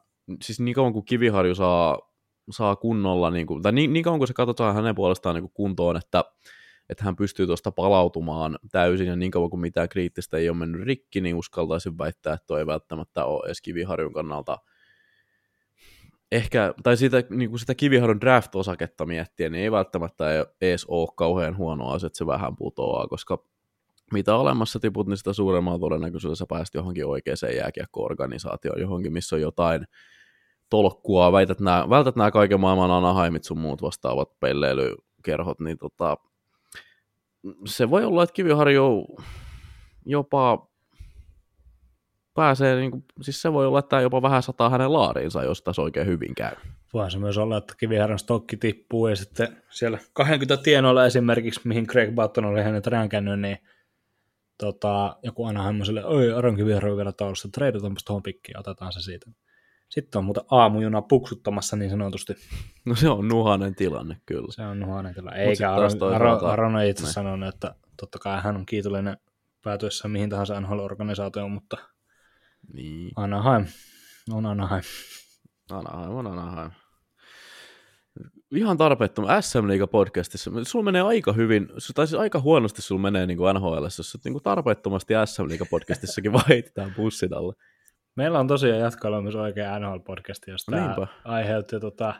siis 0.42 0.60
niin 0.60 0.74
kauan 0.74 0.92
kuin 0.92 1.04
Kiviharju 1.04 1.54
saa, 1.54 1.98
saa 2.50 2.76
kunnolla, 2.76 3.30
niin 3.30 3.46
kuin, 3.46 3.62
tai 3.62 3.72
niin, 3.72 3.92
niin 3.92 4.02
kauan 4.02 4.18
kuin 4.18 4.28
se 4.28 4.34
katsotaan 4.34 4.74
hänen 4.74 4.94
puolestaan 4.94 5.34
niin 5.34 5.42
kuin 5.42 5.54
kuntoon, 5.54 5.96
että, 5.96 6.24
että 6.88 7.04
hän 7.04 7.16
pystyy 7.16 7.46
tuosta 7.46 7.72
palautumaan 7.72 8.58
täysin, 8.70 9.06
ja 9.06 9.16
niin 9.16 9.30
kauan 9.30 9.50
kuin 9.50 9.60
mitään 9.60 9.88
kriittistä 9.88 10.36
ei 10.36 10.48
ole 10.48 10.56
mennyt 10.56 10.82
rikki, 10.82 11.20
niin 11.20 11.36
uskaltaisin 11.36 11.98
väittää, 11.98 12.34
että 12.34 12.46
toi 12.46 12.60
ei 12.60 12.66
välttämättä 12.66 13.24
ole 13.24 13.46
edes 13.46 13.60
Kiviharjun 13.62 14.12
kannalta 14.12 14.58
ehkä, 16.32 16.74
tai 16.82 16.96
sitä, 16.96 17.22
niin 17.30 17.50
kuin 17.50 17.60
sitä 17.60 17.74
Kiviharjun 17.74 18.20
draft-osaketta 18.20 19.06
miettiä, 19.06 19.48
niin 19.48 19.62
ei 19.62 19.72
välttämättä 19.72 20.24
edes 20.60 20.84
ole 20.84 21.08
kauhean 21.16 21.56
huono 21.56 21.88
asia, 21.88 22.06
että 22.06 22.18
se 22.18 22.26
vähän 22.26 22.56
putoaa, 22.56 23.08
koska 23.08 23.44
mitä 24.12 24.36
olemassa 24.36 24.80
tiput, 24.80 25.06
niin 25.06 25.16
sitä 25.16 25.32
suuremmalla 25.32 25.78
todennäköisyydellä 25.78 26.36
sä 26.36 26.46
pääset 26.48 26.74
johonkin 26.74 27.06
oikeaan 27.06 27.56
jääkiekko-organisaatioon, 27.56 28.80
johonkin, 28.80 29.12
missä 29.12 29.36
on 29.36 29.42
jotain 29.42 29.84
tolkkua, 30.70 31.32
väität 31.32 31.60
nämä, 31.60 31.86
vältät 31.90 32.16
nämä 32.16 32.30
kaiken 32.30 32.60
maailman 32.60 32.90
anahaimit 32.90 33.44
sun 33.44 33.58
muut 33.58 33.82
vastaavat 33.82 34.40
pelleilykerhot, 34.40 35.60
niin 35.60 35.78
tota, 35.78 36.16
se 37.66 37.90
voi 37.90 38.04
olla, 38.04 38.22
että 38.22 38.34
Kiviharju 38.34 39.06
jopa 40.06 40.68
pääsee, 42.34 42.76
niin 42.76 42.90
kuin, 42.90 43.04
siis 43.20 43.42
se 43.42 43.52
voi 43.52 43.66
olla, 43.66 43.78
että 43.78 44.00
jopa 44.00 44.22
vähän 44.22 44.42
sataa 44.42 44.70
hänen 44.70 44.92
laariinsa, 44.92 45.42
jos 45.42 45.62
tässä 45.62 45.82
oikein 45.82 46.06
hyvin 46.06 46.34
käy. 46.34 46.52
Voihan 46.92 47.10
se 47.10 47.18
myös 47.18 47.38
olla, 47.38 47.56
että 47.56 47.74
Kiviharjan 47.76 48.18
stokki 48.18 48.56
tippuu 48.56 49.08
ja 49.08 49.16
sitten 49.16 49.62
siellä 49.70 49.98
20 50.12 50.62
tienoilla 50.64 51.06
esimerkiksi, 51.06 51.60
mihin 51.64 51.86
Craig 51.86 52.14
Button 52.14 52.44
oli 52.44 52.62
hänet 52.62 52.86
ränkännyt, 52.86 53.40
niin 53.40 53.58
tota, 54.58 55.16
joku 55.22 55.44
aina 55.44 55.62
hemmoiselle, 55.62 56.04
oi 56.04 56.32
Aron 56.32 56.56
Kiviharju 56.56 56.96
vielä 56.96 57.12
taulussa, 57.12 57.48
treidataanpas 57.52 58.04
tuohon 58.04 58.22
pikkiin 58.22 58.58
otetaan 58.58 58.92
se 58.92 59.00
siitä. 59.00 59.30
Sitten 59.88 60.18
on 60.18 60.24
muuten 60.24 60.44
aamujuna 60.50 61.02
puksuttamassa 61.02 61.76
niin 61.76 61.90
sanotusti. 61.90 62.34
No 62.84 62.94
se 62.94 63.08
on 63.08 63.28
nuhanen 63.28 63.74
tilanne 63.74 64.20
kyllä. 64.26 64.52
Se 64.52 64.62
on 64.62 64.80
nuhanen 64.80 65.14
tilanne. 65.14 65.40
Eikä 65.40 65.72
Aron, 65.72 66.14
Aron, 66.14 66.44
Aron 66.44 66.76
on 66.76 66.84
itse 66.84 67.06
sanonut, 67.06 67.54
että 67.54 67.74
totta 68.00 68.18
kai 68.18 68.40
hän 68.42 68.56
on 68.56 68.66
kiitollinen 68.66 69.16
päätyessä 69.64 70.08
mihin 70.08 70.30
tahansa 70.30 70.60
NHL-organisaatioon, 70.60 71.50
mutta 71.50 71.76
niin. 72.72 73.10
Anaheim 73.16 73.66
on 74.32 74.46
Anaheim. 74.46 74.82
Anaheim 75.70 76.10
on 76.10 76.26
Anaheim. 76.26 76.70
Ihan 78.54 78.76
tarpeettoman 78.76 79.42
SM 79.42 79.68
Liiga 79.68 79.86
podcastissa. 79.86 80.50
Sulla 80.62 80.84
menee 80.84 81.02
aika 81.02 81.32
hyvin, 81.32 81.68
tai 81.94 82.06
siis 82.06 82.20
aika 82.20 82.40
huonosti 82.40 82.82
sulla 82.82 83.00
menee 83.00 83.26
niin 83.26 83.38
kuin 83.38 83.54
NHL, 83.54 83.84
jos 83.84 84.18
niin 84.24 84.32
kuin 84.32 84.42
tarpeettomasti 84.42 85.14
SM 85.24 85.48
Liiga 85.48 85.64
podcastissakin 85.70 86.32
vaan 86.36 86.44
heitetään 86.48 86.94
bussit 86.96 87.32
alle. 87.32 87.54
Meillä 88.18 88.38
on 88.40 88.46
tosiaan 88.46 88.80
jatkoilla 88.80 89.22
myös 89.22 89.34
oikea 89.34 89.78
NHL-podcasti, 89.78 90.50
josta 90.50 90.76
no 90.76 91.06
aiheutti 91.24 91.80
tota, 91.80 92.14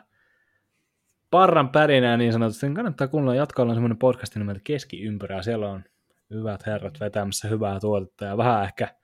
parran 1.31 1.69
pärinää 1.69 2.17
niin 2.17 2.33
sanotusti. 2.33 2.59
Sen 2.59 2.73
kannattaa 2.73 3.07
kuunnella 3.07 3.35
jatkoilla 3.35 3.73
semmoinen 3.73 3.97
podcasti 3.97 4.39
nimeltä 4.39 4.61
Keskiympyrä. 4.63 5.41
Siellä 5.41 5.69
on 5.69 5.83
hyvät 6.29 6.65
herrat 6.65 6.99
vetämässä 6.99 7.47
hyvää 7.47 7.79
tuotetta 7.79 8.25
ja 8.25 8.37
vähän 8.37 8.63
ehkä 8.63 8.95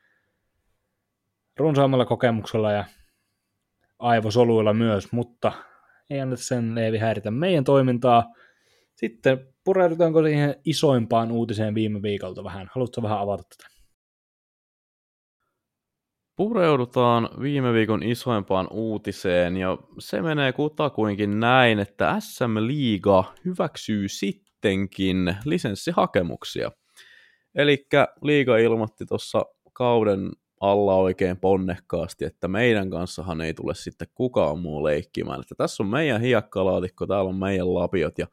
runsaammalla 1.58 2.06
kokemuksella 2.06 2.72
ja 2.72 2.86
aivosoluilla 4.00 4.74
myös, 4.74 5.12
mutta 5.12 5.52
ei 6.10 6.20
anneta 6.20 6.44
sen 6.44 6.75
Leevi 6.75 6.98
häiritä 6.98 7.32
meidän 7.32 7.64
toimintaa. 7.64 8.34
Sitten 8.96 9.48
pureudutaanko 9.64 10.24
siihen 10.24 10.56
isoimpaan 10.66 11.32
uutiseen 11.32 11.75
viime 11.75 12.02
viikolta 12.02 12.44
vähän? 12.44 12.68
Haluatko 12.72 13.02
vähän 13.02 13.20
avata 13.20 13.44
tätä? 13.44 13.75
Pureudutaan 16.36 17.30
viime 17.42 17.74
viikon 17.74 18.04
isoimpaan 18.04 18.68
uutiseen 18.72 19.58
ja 19.58 19.77
se 20.00 20.22
menee 20.22 20.54
kutakuinkin 20.54 21.39
näin, 21.39 21.80
että 21.80 22.15
SM 22.20 22.58
Liiga 22.60 23.24
hyväksyy 23.46 24.08
sittenkin 24.08 25.36
lisenssihakemuksia. 25.46 26.72
Eli 27.56 27.88
Liiga 28.22 28.58
ilmoitti 28.58 29.06
tuossa 29.06 29.46
kauden 29.74 30.32
alla 30.60 30.96
oikein 30.96 31.38
ponnekkaasti, 31.38 32.25
että 32.25 32.48
meidän 32.48 32.89
kanssahan 32.89 33.42
ei 33.42 33.54
tule 33.54 33.75
sitten 33.75 34.08
kukaan 34.15 34.60
muu 34.60 34.84
leikkimään. 34.84 35.39
Että 35.39 35.56
tässä 35.56 35.84
on 35.84 35.89
meidän 35.89 36.22
hiekkalaatikko, 36.22 37.08
täällä 37.08 37.30
on 37.30 37.36
meidän 37.36 37.74
lapiot 37.74 38.18
ja 38.18 38.27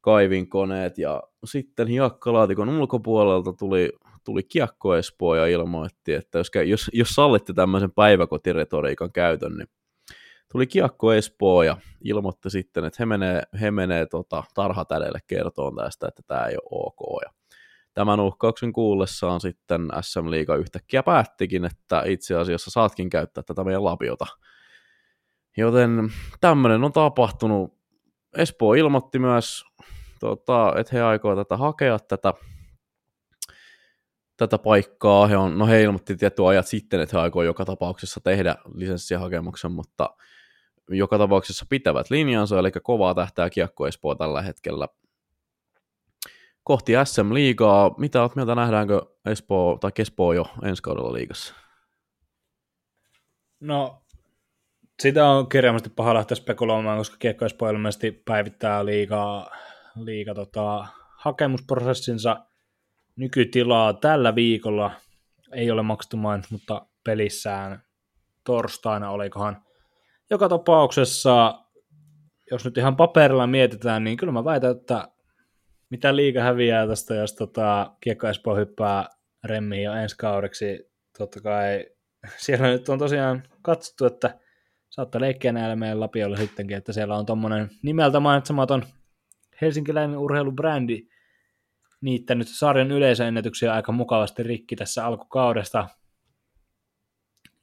kaivinkoneet 0.00 0.98
ja 0.98 1.22
sitten 1.44 1.88
hiekkalaatikon 1.88 2.68
ulkopuolelta 2.68 3.52
tuli, 3.52 3.92
tuli 4.24 4.42
Kiekko 4.42 4.96
Espoo 4.96 5.34
ja 5.34 5.46
ilmoitti, 5.46 6.14
että 6.14 6.38
jos, 6.38 6.50
jos, 6.66 6.90
jos 6.92 7.08
sallitte 7.08 7.52
tämmöisen 7.52 7.92
päiväkotiretoriikan 7.92 9.12
käytön, 9.12 9.56
niin 9.56 9.68
tuli 10.52 10.66
Kiekko 10.66 11.12
Espoo 11.12 11.62
ja 11.62 11.76
ilmoitti 12.04 12.50
sitten, 12.50 12.84
että 12.84 12.96
he 12.98 13.06
menee, 13.06 13.42
he 13.60 13.70
menee 13.70 14.06
tota, 14.06 14.44
tarhatädelle 14.54 15.18
kertoon 15.26 15.76
tästä, 15.76 16.08
että 16.08 16.22
tämä 16.26 16.46
ei 16.46 16.56
ole 16.56 16.82
ok. 16.86 17.22
Ja 17.22 17.30
tämän 17.94 18.20
uhkauksen 18.20 18.72
kuullessaan 18.72 19.40
sitten 19.40 19.88
SM 20.00 20.30
Liiga 20.30 20.56
yhtäkkiä 20.56 21.02
päättikin, 21.02 21.64
että 21.64 22.02
itse 22.06 22.34
asiassa 22.36 22.70
saatkin 22.70 23.10
käyttää 23.10 23.42
tätä 23.42 23.64
meidän 23.64 23.84
lapiota. 23.84 24.26
Joten 25.56 26.12
tämmöinen 26.40 26.84
on 26.84 26.92
tapahtunut. 26.92 27.82
Espoo 28.36 28.74
ilmoitti 28.74 29.18
myös, 29.18 29.64
tota, 30.20 30.74
että 30.76 30.96
he 30.96 31.02
aikoo 31.02 31.36
tätä 31.36 31.56
hakea, 31.56 31.98
tätä, 31.98 32.34
tätä 34.36 34.58
paikkaa. 34.58 35.26
He, 35.26 35.36
on, 35.36 35.58
no 35.58 35.66
he 35.66 35.82
ilmoitti 35.82 36.16
tietty 36.16 36.46
ajat 36.46 36.66
sitten, 36.66 37.00
että 37.00 37.16
he 37.16 37.22
aikoo 37.22 37.42
joka 37.42 37.64
tapauksessa 37.64 38.20
tehdä 38.20 38.56
lisenssihakemuksen, 38.74 39.72
mutta 39.72 40.10
joka 40.88 41.18
tapauksessa 41.18 41.66
pitävät 41.68 42.10
linjansa, 42.10 42.58
eli 42.58 42.70
kovaa 42.82 43.14
tähtää 43.14 43.50
kiekko 43.50 43.86
Espoo 43.86 44.14
tällä 44.14 44.42
hetkellä 44.42 44.88
kohti 46.64 46.92
SM-liigaa. 47.04 47.94
Mitä 47.98 48.22
olet 48.22 48.36
mieltä, 48.36 48.54
nähdäänkö 48.54 49.02
Espoo 49.26 49.78
tai 49.80 49.92
Kespoo 49.92 50.32
jo 50.32 50.46
ensi 50.62 50.82
kaudella 50.82 51.12
liigassa? 51.12 51.54
No, 53.60 54.02
sitä 55.02 55.26
on 55.26 55.48
kirjaimesti 55.48 55.90
paha 55.90 56.14
lähteä 56.14 56.34
spekuloimaan, 56.34 56.98
koska 56.98 57.16
Kiekko 57.18 57.44
Espoo 57.44 57.70
ilmeisesti 57.70 58.12
päivittää 58.12 58.84
liigaa, 58.84 59.50
liiga 59.96 60.34
tota, 60.34 60.86
hakemusprosessinsa 61.16 62.46
nykytilaa 63.16 63.92
tällä 63.92 64.34
viikolla. 64.34 64.90
Ei 65.52 65.70
ole 65.70 65.82
maksettu 65.82 66.16
mutta 66.50 66.86
pelissään 67.04 67.82
torstaina 68.44 69.10
olikohan. 69.10 69.62
Joka 70.30 70.48
tapauksessa, 70.48 71.64
jos 72.50 72.64
nyt 72.64 72.78
ihan 72.78 72.96
paperilla 72.96 73.46
mietitään, 73.46 74.04
niin 74.04 74.16
kyllä 74.16 74.32
mä 74.32 74.44
väitän, 74.44 74.70
että 74.70 75.08
mitä 75.90 76.16
liiga 76.16 76.42
häviää 76.42 76.86
tästä, 76.86 77.14
jos 77.14 77.34
tota, 77.34 77.96
Kiekko 78.00 78.28
Espoo 78.28 78.56
hyppää 78.56 79.08
remmiin 79.44 79.82
jo 79.82 79.92
ensi 79.92 80.16
kaudeksi. 80.16 80.90
Totta 81.18 81.40
kai 81.40 81.86
siellä 82.44 82.66
nyt 82.66 82.88
on 82.88 82.98
tosiaan 82.98 83.42
katsottu, 83.62 84.06
että 84.06 84.38
saattaa 84.90 85.20
leikkiä 85.20 85.52
näillä 85.52 85.76
meidän 85.76 86.00
lapioilla 86.00 86.36
sittenkin, 86.36 86.76
että 86.76 86.92
siellä 86.92 87.16
on 87.16 87.26
tuommoinen 87.26 87.70
nimeltä 87.82 88.20
mainitsematon 88.20 88.84
helsinkiläinen 89.60 90.18
urheilubrändi 90.18 91.08
niittänyt 92.02 92.48
sarjan 92.48 92.90
yleisöennätyksiä 92.90 93.72
aika 93.72 93.92
mukavasti 93.92 94.42
rikki 94.42 94.76
tässä 94.76 95.06
alkukaudesta. 95.06 95.88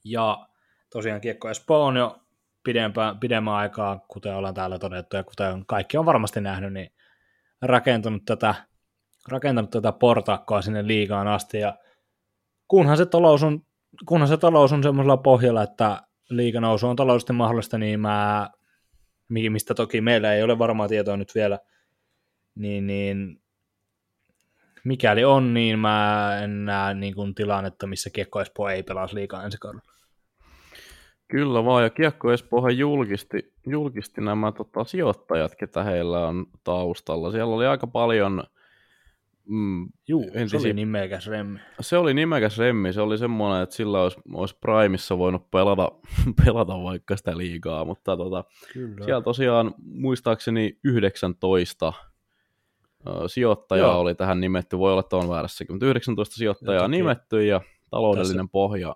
Ja 0.06 0.48
tosiaan 0.90 1.22
Kiekko 1.22 1.50
Espoo 1.50 1.86
on 1.86 1.98
jo 1.98 2.20
pidempään, 2.64 3.20
pidemmän 3.20 3.54
aikaa, 3.54 4.06
kuten 4.08 4.36
ollaan 4.36 4.54
täällä 4.54 4.80
todettu 4.80 5.16
ja 5.16 5.24
kuten 5.24 5.66
kaikki 5.66 5.98
on 5.98 6.06
varmasti 6.06 6.42
nähnyt, 6.42 6.74
niin 6.74 6.92
rakentanut 7.62 8.26
tätä, 8.26 8.56
rakentanut 9.28 9.72
tätä 9.72 9.92
portakkoa 9.92 10.62
sinne 10.62 10.88
liigaan 10.88 11.28
asti, 11.28 11.60
ja 11.60 11.78
kunhan 12.68 12.98
se 12.98 13.06
talous 13.06 13.44
on 13.44 13.62
kunhan 14.06 14.28
se 14.28 14.38
talous 14.38 14.74
on 14.74 14.84
semmoisella 14.84 15.18
pohjalla, 15.18 15.64
että 15.64 16.02
liikanousu 16.30 16.88
on 16.88 16.96
taloudellisesti 16.96 17.34
mahdollista, 17.34 17.78
niin 17.78 18.00
mä, 18.00 18.50
mistä 19.30 19.74
toki 19.74 20.02
meillä 20.02 20.34
ei 20.34 20.44
ole 20.44 20.60
varmaa 20.60 20.88
tietoa 20.88 21.18
nyt 21.18 21.36
vielä, 21.36 21.60
niin, 22.56 22.88
niin 22.88 23.42
mikäli 24.84 25.26
on, 25.26 25.54
niin 25.54 25.80
mä 25.80 26.32
en 26.44 26.66
näe 26.66 26.94
niin 26.94 27.16
kuin 27.16 27.36
tilannetta, 27.36 27.88
missä 27.88 28.10
Kiekko 28.10 28.42
Espoo 28.42 28.70
ei 28.70 28.84
pelaa 28.84 29.08
liikaa 29.14 29.44
ensi 29.44 29.58
kaudella. 29.58 30.00
Kyllä 31.28 31.66
vaan, 31.66 31.84
ja 31.84 31.90
Kiekko 31.90 32.32
Espoohan 32.32 32.78
julkisti, 32.78 33.54
julkisti 33.68 34.22
nämä 34.22 34.52
tota, 34.52 34.84
sijoittajat, 34.84 35.56
ketä 35.56 35.84
heillä 35.84 36.28
on 36.28 36.46
taustalla. 36.64 37.32
Siellä 37.32 37.56
oli 37.56 37.66
aika 37.66 37.88
paljon... 37.88 38.44
Mm, 39.46 39.90
Juu, 40.08 40.24
entisiä... 40.24 40.60
se 40.60 40.68
oli 40.68 40.74
nimekäs 40.74 41.28
remmi. 41.28 41.60
Se 41.82 41.98
oli 41.98 42.14
nimekäs 42.14 42.58
remmi, 42.58 42.94
se 42.94 43.02
oli 43.02 43.18
semmoinen, 43.18 43.64
että 43.64 43.76
sillä 43.76 44.04
olisi, 44.04 44.20
olisi 44.34 44.58
Primissa 44.62 45.18
voinut 45.18 45.52
pelata, 45.52 45.92
pelata 46.46 46.84
vaikka 46.84 47.18
sitä 47.18 47.38
liigaa, 47.38 47.86
mutta 47.86 48.18
tota, 48.18 48.44
Kyllä. 48.74 49.06
siellä 49.06 49.22
tosiaan 49.22 49.76
muistaakseni 49.78 50.78
19 50.84 51.94
sijoittajaa 53.28 53.88
Joo. 53.88 54.00
oli 54.00 54.16
tähän 54.16 54.42
nimetty, 54.42 54.78
voi 54.78 54.92
olla, 54.92 55.00
että 55.00 55.18
on 55.18 55.30
väärässäkin, 55.30 55.74
mutta 55.74 55.86
19 55.86 56.36
sijoittajaa 56.36 56.76
Jotenkin. 56.76 56.98
nimetty 56.98 57.46
ja 57.46 57.62
taloudellinen 57.90 58.38
Tässä... 58.46 58.52
pohja 58.52 58.96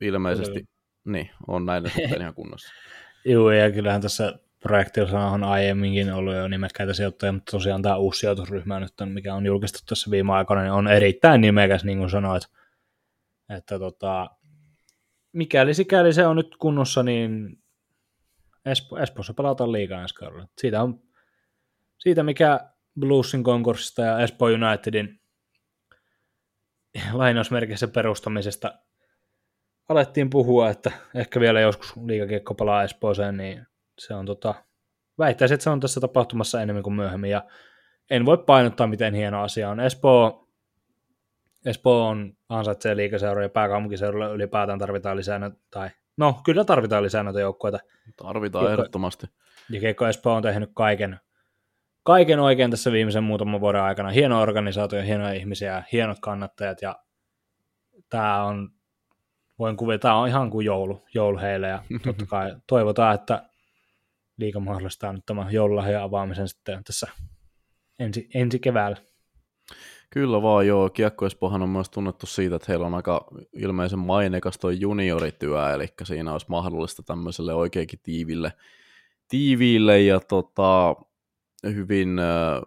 ilmeisesti 0.00 0.60
Kyllä. 0.60 0.66
niin, 1.04 1.30
on 1.46 1.66
näin 1.66 1.90
sitten 1.90 2.20
ihan 2.20 2.34
kunnossa. 2.34 2.72
Joo, 3.24 3.50
ja 3.50 3.70
kyllähän 3.70 4.00
tässä 4.00 4.38
projektilla 4.62 5.30
on 5.30 5.44
aiemminkin 5.44 6.12
ollut 6.12 6.34
jo 6.34 6.48
nimekkäitä 6.48 6.94
sijoittajia, 6.94 7.32
mutta 7.32 7.50
tosiaan 7.50 7.82
tämä 7.82 7.96
uusi 7.96 8.20
sijoitusryhmä 8.20 8.80
nyt, 8.80 8.92
mikä 9.04 9.34
on 9.34 9.46
julkistettu 9.46 9.84
tässä 9.88 10.10
viime 10.10 10.32
aikoina, 10.32 10.62
niin 10.62 10.72
on 10.72 10.88
erittäin 10.88 11.40
nimekäs, 11.40 11.84
niin 11.84 11.98
kuin 11.98 12.10
sanoit. 12.10 12.42
Että 13.48 13.78
tota, 13.78 14.30
mikäli 15.32 15.74
sikäli 15.74 16.12
se 16.12 16.26
on 16.26 16.36
nyt 16.36 16.56
kunnossa, 16.56 17.02
niin 17.02 17.58
Espo, 18.64 18.98
Espoossa 18.98 19.34
pelataan 19.34 19.72
liikaa 19.72 20.02
ensi 20.02 20.14
kaudella. 20.14 20.46
Siitä, 20.58 20.82
on, 20.82 21.00
siitä, 21.98 22.22
mikä 22.22 22.60
Bluesin 23.00 23.44
konkurssista 23.44 24.02
ja 24.02 24.20
Espoo 24.20 24.48
Unitedin 24.48 25.20
lainausmerkissä 27.12 27.88
perustamisesta 27.88 28.74
alettiin 29.88 30.30
puhua, 30.30 30.70
että 30.70 30.90
ehkä 31.14 31.40
vielä 31.40 31.60
joskus 31.60 31.96
liikakiekko 32.06 32.54
palaa 32.54 32.82
Espooseen, 32.82 33.36
niin 33.36 33.66
se 33.98 34.14
on 34.14 34.26
tota, 34.26 34.54
väittäisin, 35.18 35.54
että 35.54 35.64
se 35.64 35.70
on 35.70 35.80
tässä 35.80 36.00
tapahtumassa 36.00 36.62
enemmän 36.62 36.82
kuin 36.82 36.94
myöhemmin, 36.94 37.30
ja 37.30 37.44
en 38.10 38.26
voi 38.26 38.38
painottaa, 38.38 38.86
miten 38.86 39.14
hieno 39.14 39.42
asia 39.42 39.70
on. 39.70 39.80
Espoo, 39.80 40.48
Espoo 41.66 42.08
on 42.08 42.36
ansaitsee 42.48 42.96
liikaseura 42.96 43.42
ja 43.42 43.48
pääkaupunkiseudulla 43.48 44.28
ylipäätään 44.28 44.78
tarvitaan 44.78 45.16
lisää, 45.16 45.50
tai 45.70 45.90
no 46.16 46.40
kyllä 46.44 46.64
tarvitaan 46.64 47.02
lisää 47.02 47.22
noita 47.22 47.40
joukkoita. 47.40 47.78
Tarvitaan 48.16 48.64
Kiekko, 48.64 48.72
ehdottomasti. 48.72 49.26
Ja 49.70 49.80
Kiekko 49.80 50.06
Espoo 50.06 50.34
on 50.34 50.42
tehnyt 50.42 50.70
kaiken, 50.74 51.20
kaiken 52.04 52.40
oikein 52.40 52.70
tässä 52.70 52.92
viimeisen 52.92 53.24
muutaman 53.24 53.60
vuoden 53.60 53.82
aikana. 53.82 54.10
Hieno 54.10 54.42
organisaatio, 54.42 55.02
hienoja 55.02 55.32
ihmisiä, 55.32 55.82
hienot 55.92 56.18
kannattajat 56.20 56.82
ja 56.82 56.96
tämä 58.10 58.44
on, 58.44 58.70
voin 59.58 59.76
kuvitella, 59.76 60.00
tämä 60.00 60.18
on 60.18 60.28
ihan 60.28 60.50
kuin 60.50 60.66
joulu, 60.66 61.04
joulu 61.14 61.38
heille 61.38 61.68
ja 61.68 61.82
totta 62.04 62.26
kai 62.26 62.56
toivotaan, 62.66 63.14
että 63.14 63.48
liika 64.36 64.60
mahdollistaa 64.60 65.12
nyt 65.12 65.26
tämän 65.26 65.52
joululahjan 65.52 66.02
avaamisen 66.02 66.48
sitten 66.48 66.84
tässä 66.84 67.06
ensi, 67.98 68.28
ensi 68.34 68.58
keväällä. 68.58 68.96
Kyllä 70.10 70.42
vaan 70.42 70.66
joo, 70.66 70.90
Kiekko 70.90 71.26
Espohan 71.26 71.62
on 71.62 71.68
myös 71.68 71.90
tunnettu 71.90 72.26
siitä, 72.26 72.56
että 72.56 72.66
heillä 72.68 72.86
on 72.86 72.94
aika 72.94 73.26
ilmeisen 73.52 73.98
mainekas 73.98 74.58
toi 74.58 74.80
juniorityö, 74.80 75.74
eli 75.74 75.86
siinä 76.02 76.32
olisi 76.32 76.46
mahdollista 76.48 77.02
tämmöiselle 77.02 77.54
oikeinkin 77.54 77.98
tiiville, 78.02 78.52
tiiviille 79.28 80.00
ja 80.00 80.20
tota, 80.20 80.96
hyvin 81.64 82.18
äh, 82.18 82.60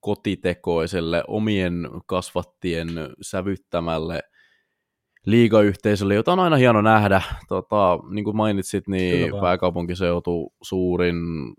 kotitekoiselle, 0.00 1.24
omien 1.28 1.88
kasvattien 2.06 2.88
sävyttämälle 3.20 4.22
liigayhteisölle, 5.26 6.14
jota 6.14 6.32
on 6.32 6.40
aina 6.40 6.56
hieno 6.56 6.80
nähdä. 6.80 7.22
Tota, 7.48 7.98
niin 8.10 8.24
kuin 8.24 8.36
mainitsit, 8.36 8.88
niin 8.88 9.26
Kyllä 9.26 9.40
pääkaupunkiseutu 9.40 10.52
suurin 10.62 11.16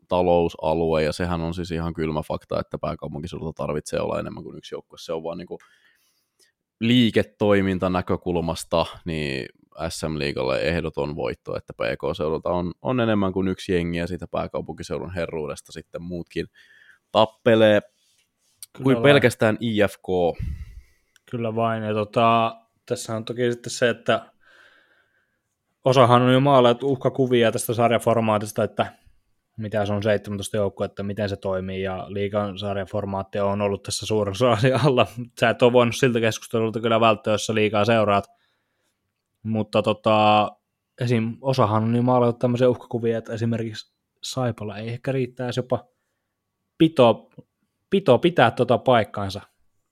talousalue, 0.08 1.04
ja 1.04 1.14
sehän 1.14 1.42
on 1.42 1.54
siis 1.54 1.72
ihan 1.72 1.94
kylmä 1.94 2.22
fakta, 2.22 2.60
että 2.60 2.78
pääkaupunkiseutu 2.78 3.54
tarvitsee 3.54 4.00
olla 4.00 4.20
enemmän 4.20 4.44
kuin 4.44 4.58
yksi 4.58 4.76
joukkue. 4.76 4.98
Se 5.02 5.14
on 5.14 5.24
vaan 5.24 5.38
niin 5.38 5.48
kuin 5.48 5.60
liiketoiminta 6.82 7.90
näkökulmasta, 7.90 8.86
niin 9.06 9.46
SM-liigalle 9.90 10.62
ehdoton 10.62 11.16
voitto, 11.16 11.58
että 11.58 11.74
PK-seudulta 11.74 12.50
on, 12.50 12.72
on 12.82 13.00
enemmän 13.00 13.34
kuin 13.34 13.48
yksi 13.48 13.74
jengi, 13.74 13.98
ja 13.98 14.08
siitä 14.08 14.28
pääkaupunkiseudun 14.28 15.14
herruudesta 15.14 15.72
sitten 15.72 16.02
muutkin 16.02 16.48
tappelee 17.12 17.82
Kyllä 17.82 18.84
kuin 18.84 18.96
vain. 18.96 19.04
pelkästään 19.04 19.58
IFK. 19.60 20.08
Kyllä 21.32 21.56
vain, 21.56 21.84
ja 21.84 21.94
tota, 21.94 22.56
tässä 22.86 23.16
on 23.16 23.26
toki 23.26 23.52
sitten 23.52 23.72
se, 23.72 23.90
että 23.90 24.32
osahan 25.86 26.22
on 26.22 26.34
jo 26.34 26.40
maalattu 26.40 26.92
uhkakuvia 26.92 27.52
tästä 27.52 27.74
sarjaformaatista, 27.74 28.64
että 28.64 28.94
mitä 29.58 29.86
se 29.86 29.94
on 29.94 30.04
17 30.04 30.58
joukkoa, 30.58 30.86
että 30.86 31.04
miten 31.04 31.30
se 31.30 31.36
toimii, 31.36 31.82
ja 31.82 32.06
liikan 32.08 32.58
sarjaformaatti 32.58 33.40
on 33.40 33.62
ollut 33.62 33.84
tässä 33.84 34.06
suuressa 34.06 34.58
alla. 34.86 35.08
Sä 35.40 35.50
et 35.50 35.62
ole 35.62 35.74
voinut 35.74 35.96
siltä 35.96 36.20
keskustelulta 36.20 36.80
kyllä 36.80 37.00
välttää, 37.00 37.32
jos 37.32 37.50
liikaa 37.50 37.86
seuraat, 37.86 38.26
mutta 39.44 39.82
tota, 39.82 40.52
esim. 41.02 41.38
osahan 41.42 41.84
on 41.84 41.96
jo 41.96 42.02
maalattu 42.02 42.40
tämmöisiä 42.40 42.70
uhkakuvia, 42.70 43.18
että 43.18 43.34
esimerkiksi 43.34 43.94
Saipalla 44.24 44.78
ei 44.78 44.90
ehkä 44.90 45.12
riittäisi 45.12 45.60
jopa 45.60 45.88
pito, 46.78 47.30
pito 47.90 48.18
pitää 48.18 48.52
tuota 48.52 48.78
paikkaansa 48.78 49.42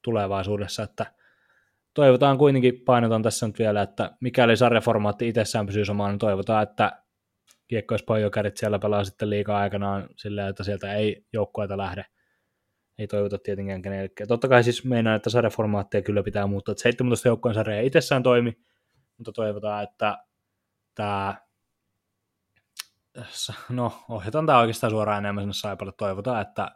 tulevaisuudessa, 0.01 0.83
että 0.83 1.05
toivotaan 1.93 2.37
kuitenkin, 2.37 2.81
painotan 2.85 3.23
tässä 3.23 3.47
nyt 3.47 3.59
vielä, 3.59 3.81
että 3.81 4.11
mikäli 4.19 4.57
sarjaformaatti 4.57 5.27
itsessään 5.27 5.65
pysyy 5.65 5.85
samaan, 5.85 6.11
niin 6.11 6.19
toivotaan, 6.19 6.63
että 6.63 7.01
kiekkoispojokärit 7.67 8.57
siellä 8.57 8.79
pelaa 8.79 9.03
sitten 9.03 9.29
liikaa 9.29 9.59
aikanaan 9.59 10.09
silleen, 10.15 10.47
että 10.47 10.63
sieltä 10.63 10.93
ei 10.93 11.25
joukkueita 11.33 11.77
lähde. 11.77 12.05
Ei 12.97 13.07
toivota 13.07 13.37
tietenkään 13.37 13.81
kenellekään. 13.81 14.27
Totta 14.27 14.47
kai 14.47 14.63
siis 14.63 14.85
meinaan, 14.85 15.15
että 15.15 15.29
sarjaformaattia 15.29 16.01
kyllä 16.01 16.23
pitää 16.23 16.47
muuttaa, 16.47 16.71
että 16.71 16.81
17 16.81 17.27
joukkueen 17.27 17.55
sarja 17.55 17.77
ei 17.77 17.87
itsessään 17.87 18.23
toimi, 18.23 18.57
mutta 19.21 19.31
toivotaan, 19.31 19.83
että 19.83 20.17
tämä 20.95 21.35
no 23.69 24.03
ohjataan 24.09 24.45
tämä 24.45 24.59
oikeastaan 24.59 24.91
suoraan 24.91 25.25
enemmän 25.25 25.41
sinne 25.41 25.53
Saipalle. 25.53 25.93
Toivotaan, 25.97 26.41
että 26.41 26.71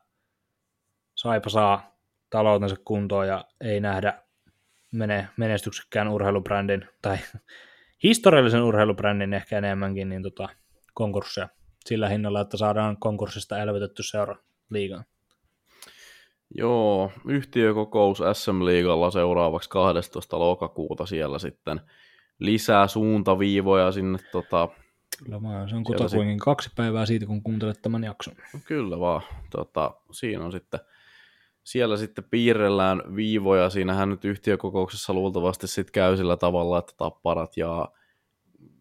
Saipa 1.15 1.49
saa 1.49 1.97
taloutensa 2.29 2.75
kuntoon 2.85 3.27
ja 3.27 3.45
ei 3.61 3.79
nähdä 3.79 4.23
mene 4.91 5.29
menestyksekkään 5.37 6.07
urheilubrändin, 6.07 6.89
tai 7.01 7.17
historiallisen 8.03 8.63
urheilubrändin 8.63 9.33
ehkä 9.33 9.57
enemmänkin, 9.57 10.09
niin 10.09 10.23
tota, 10.23 10.49
konkursseja 10.93 11.49
sillä 11.85 12.09
hinnalla, 12.09 12.41
että 12.41 12.57
saadaan 12.57 12.97
konkurssista 12.97 13.59
elvytetty 13.59 14.03
seura 14.03 14.35
liigaan. 14.69 15.05
Joo, 16.57 17.11
yhtiökokous 17.27 18.21
SM-liigalla 18.33 19.11
seuraavaksi 19.11 19.69
12. 19.69 20.39
lokakuuta 20.39 21.05
siellä 21.05 21.39
sitten 21.39 21.81
lisää 22.39 22.87
suuntaviivoja 22.87 23.91
sinne 23.91 24.19
tota, 24.31 24.69
Kyllä 25.23 25.41
vaan, 25.41 25.69
se 25.69 25.75
on 25.75 25.83
kutakuinkin 25.83 26.39
kaksi 26.39 26.69
päivää 26.75 27.05
siitä, 27.05 27.25
kun 27.25 27.43
kuuntelet 27.43 27.81
tämän 27.81 28.03
jakson. 28.03 28.33
Kyllä 28.65 28.99
vaan, 28.99 29.21
tota, 29.49 29.93
siinä 30.11 30.45
on 30.45 30.51
sitten 30.51 30.79
siellä 31.65 31.97
sitten 31.97 32.23
piirrellään 32.23 33.01
viivoja. 33.15 33.69
Siinähän 33.69 34.09
nyt 34.09 34.25
yhtiökokouksessa 34.25 35.13
luultavasti 35.13 35.67
sitten 35.67 35.93
käy 35.93 36.17
sillä 36.17 36.37
tavalla, 36.37 36.79
että 36.79 36.93
tapparat 36.97 37.57
ja 37.57 37.89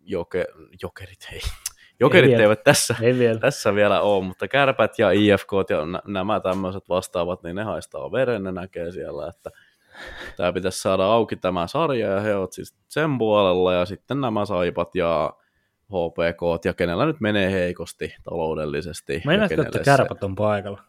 joke, 0.02 0.46
jokerit, 0.82 1.28
ei, 1.32 1.40
jokerit 2.00 2.32
ei 2.32 2.40
eivät 2.40 2.64
tässä, 2.64 2.96
ei 3.02 3.18
vielä. 3.18 3.40
tässä 3.40 3.74
vielä 3.74 4.00
ole, 4.00 4.24
mutta 4.24 4.48
kärpät 4.48 4.98
ja 4.98 5.10
IFK 5.10 5.50
ja 5.70 6.00
nämä 6.06 6.40
tämmöiset 6.40 6.88
vastaavat, 6.88 7.42
niin 7.42 7.56
ne 7.56 7.62
haistaa 7.62 8.12
veren, 8.12 8.42
ne 8.42 8.52
näkee 8.52 8.92
siellä, 8.92 9.28
että 9.28 9.50
tämä 10.36 10.52
pitäisi 10.52 10.80
saada 10.80 11.04
auki 11.04 11.36
tämä 11.36 11.66
sarja, 11.66 12.08
ja 12.08 12.20
he 12.20 12.34
ovat 12.36 12.52
siis 12.52 12.76
sen 12.88 13.18
puolella, 13.18 13.74
ja 13.74 13.84
sitten 13.84 14.20
nämä 14.20 14.44
saipat 14.44 14.94
ja 14.94 15.34
HPK, 15.88 16.64
ja 16.64 16.74
kenellä 16.74 17.06
nyt 17.06 17.20
menee 17.20 17.52
heikosti 17.52 18.14
taloudellisesti. 18.24 19.22
Meinaatko, 19.26 19.62
että 19.62 19.78
kärpät 19.78 20.24
on 20.24 20.34
paikalla? 20.34 20.82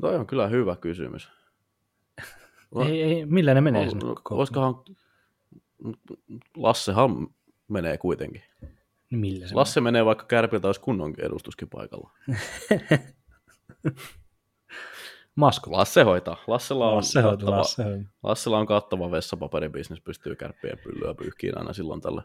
Toi 0.00 0.16
on 0.16 0.26
kyllä 0.26 0.48
hyvä 0.48 0.76
kysymys. 0.76 1.30
ei, 2.86 3.02
ei, 3.02 3.26
millä 3.26 3.54
ne 3.54 3.60
menee? 3.60 3.88
Olisikohan 4.30 4.74
Lassehan 6.56 7.28
menee 7.68 7.98
kuitenkin. 7.98 8.42
Niin 9.10 9.20
millä 9.20 9.46
se 9.46 9.54
Lasse 9.54 9.80
menee, 9.80 9.92
menee 9.92 10.04
vaikka 10.04 10.24
Kärpiltä 10.24 10.68
olisi 10.68 10.80
kunnon 10.80 11.14
edustuskin 11.18 11.68
paikalla. 11.68 12.10
Maskot. 15.36 15.72
Lasse 15.72 16.02
hoitaa. 16.02 16.36
Lassella 16.46 16.88
on, 16.88 16.96
Lasse 16.96 17.20
hoitaa, 17.20 17.36
kattava, 17.36 17.58
Lasse 17.58 17.84
hoitaa. 17.84 18.12
Lassella 18.22 18.58
on 18.58 18.66
kattava 18.66 19.10
vessapaperibisnes, 19.10 20.00
pystyy 20.00 20.36
kärppien 20.36 20.78
pyllyä 20.84 21.14
pyyhkiin 21.14 21.58
aina 21.58 21.72
silloin 21.72 22.00
tällä, 22.00 22.22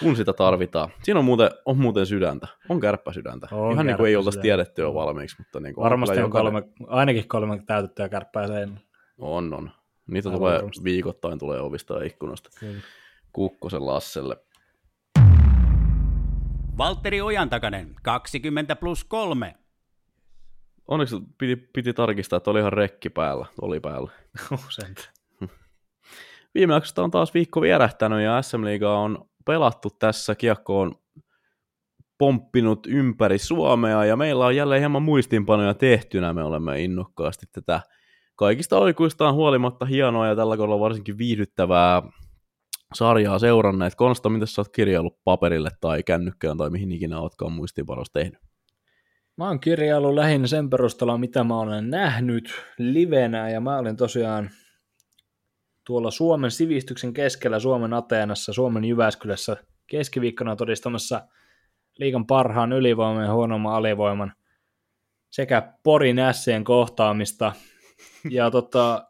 kun 0.00 0.16
sitä 0.16 0.32
tarvitaan. 0.32 0.90
Siinä 1.02 1.18
on 1.18 1.24
muuten, 1.24 1.50
on 1.66 1.78
muuten 1.78 2.06
sydäntä. 2.06 2.46
On 2.68 2.80
kärppäsydäntä. 2.80 3.48
On 3.52 3.72
Ihan 3.72 3.86
niin 3.86 3.96
kuin 3.96 4.08
ei 4.08 4.16
oltaisi 4.16 4.40
tiedetty 4.40 4.82
jo 4.82 4.94
valmiiksi, 4.94 5.36
mutta 5.38 5.60
niin 5.60 5.74
kuin 5.74 5.84
Varmasti 5.84 6.14
kyllä 6.14 6.24
on 6.24 6.30
kolme, 6.30 6.62
ainakin 6.86 7.28
kolme 7.28 7.62
täytettyä 7.66 8.08
kärppää 8.08 8.46
sen. 8.46 8.80
On, 9.18 9.54
on. 9.54 9.70
Niitä 10.06 10.28
Aivan 10.28 10.38
tulee 10.38 10.56
varmasti. 10.56 10.84
viikoittain 10.84 11.38
tulee 11.38 11.60
ovista 11.60 11.94
ja 11.94 12.04
ikkunasta. 12.04 12.50
Kukkosen 13.32 13.86
Lasselle. 13.86 14.36
Valtteri 16.78 17.20
Ojantakanen, 17.20 17.94
20 18.02 18.76
plus 18.76 19.04
3. 19.04 19.54
Onneksi 20.92 21.16
piti, 21.38 21.56
piti 21.72 21.92
tarkistaa, 21.92 22.36
että 22.36 22.50
oli 22.50 22.58
ihan 22.58 22.72
rekki 22.72 23.10
päällä. 23.10 23.46
Oli 23.60 23.80
päällä. 23.80 24.10
Viime 26.54 26.74
jaksosta 26.74 27.04
on 27.04 27.10
taas 27.10 27.34
viikko 27.34 27.60
vierähtänyt 27.60 28.22
ja 28.22 28.42
SM 28.42 28.64
Liigaa 28.64 28.98
on 28.98 29.28
pelattu 29.46 29.90
tässä. 29.98 30.34
Kiekko 30.34 30.80
on 30.80 30.94
pomppinut 32.18 32.86
ympäri 32.86 33.38
Suomea 33.38 34.04
ja 34.04 34.16
meillä 34.16 34.46
on 34.46 34.56
jälleen 34.56 34.80
hieman 34.80 35.02
muistiinpanoja 35.02 35.74
tehtynä. 35.74 36.32
Me 36.32 36.42
olemme 36.42 36.82
innokkaasti 36.82 37.46
tätä 37.52 37.80
kaikista 38.36 38.78
oikuistaan 38.78 39.34
huolimatta 39.34 39.86
hienoa 39.86 40.26
ja 40.26 40.36
tällä 40.36 40.56
kohdalla 40.56 40.80
varsinkin 40.80 41.18
viihdyttävää 41.18 42.02
sarjaa 42.94 43.38
seuranneet. 43.38 43.94
Konsta, 43.94 44.28
mitä 44.28 44.46
sä 44.46 44.60
oot 44.60 44.68
kirjaillut 44.68 45.24
paperille 45.24 45.70
tai 45.80 46.02
kännykkään 46.02 46.56
tai 46.56 46.70
mihin 46.70 46.92
ikinä 46.92 47.20
ootkaan 47.20 47.52
muistiinpanossa 47.52 48.12
tehnyt? 48.12 48.51
Mä 49.36 49.48
oon 49.48 49.60
kirjaillut 49.60 50.14
lähinnä 50.14 50.46
sen 50.46 50.70
perusteella, 50.70 51.18
mitä 51.18 51.44
mä 51.44 51.58
olen 51.58 51.90
nähnyt 51.90 52.54
livenä, 52.78 53.50
ja 53.50 53.60
mä 53.60 53.78
olin 53.78 53.96
tosiaan 53.96 54.50
tuolla 55.86 56.10
Suomen 56.10 56.50
sivistyksen 56.50 57.12
keskellä, 57.12 57.58
Suomen 57.58 57.92
Ateenassa, 57.92 58.52
Suomen 58.52 58.84
Jyväskylässä 58.84 59.56
keskiviikkona 59.86 60.56
todistamassa 60.56 61.28
liikan 61.98 62.26
parhaan 62.26 62.72
ylivoiman 62.72 63.24
ja 63.24 63.32
huonomman 63.32 63.74
alivoiman 63.74 64.32
sekä 65.30 65.72
Porin 65.82 66.18
ässien 66.18 66.64
kohtaamista. 66.64 67.52
Ja 68.30 68.50
tota, 68.50 69.06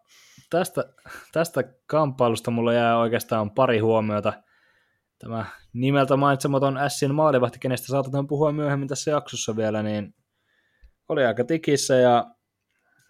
tästä, 0.50 0.84
tästä 1.32 1.62
kamppailusta 1.86 2.50
mulla 2.50 2.72
jää 2.72 2.98
oikeastaan 2.98 3.50
pari 3.50 3.78
huomiota. 3.78 4.32
Tämä 5.18 5.44
nimeltä 5.72 6.16
mainitsematon 6.16 6.78
Sien 6.88 7.14
maalivahti, 7.14 7.58
kenestä 7.58 7.86
saatetaan 7.86 8.26
puhua 8.26 8.52
myöhemmin 8.52 8.88
tässä 8.88 9.10
jaksossa 9.10 9.56
vielä, 9.56 9.82
niin 9.82 10.14
oli 11.08 11.24
aika 11.24 11.44
tikissä 11.44 11.94
ja 11.94 12.26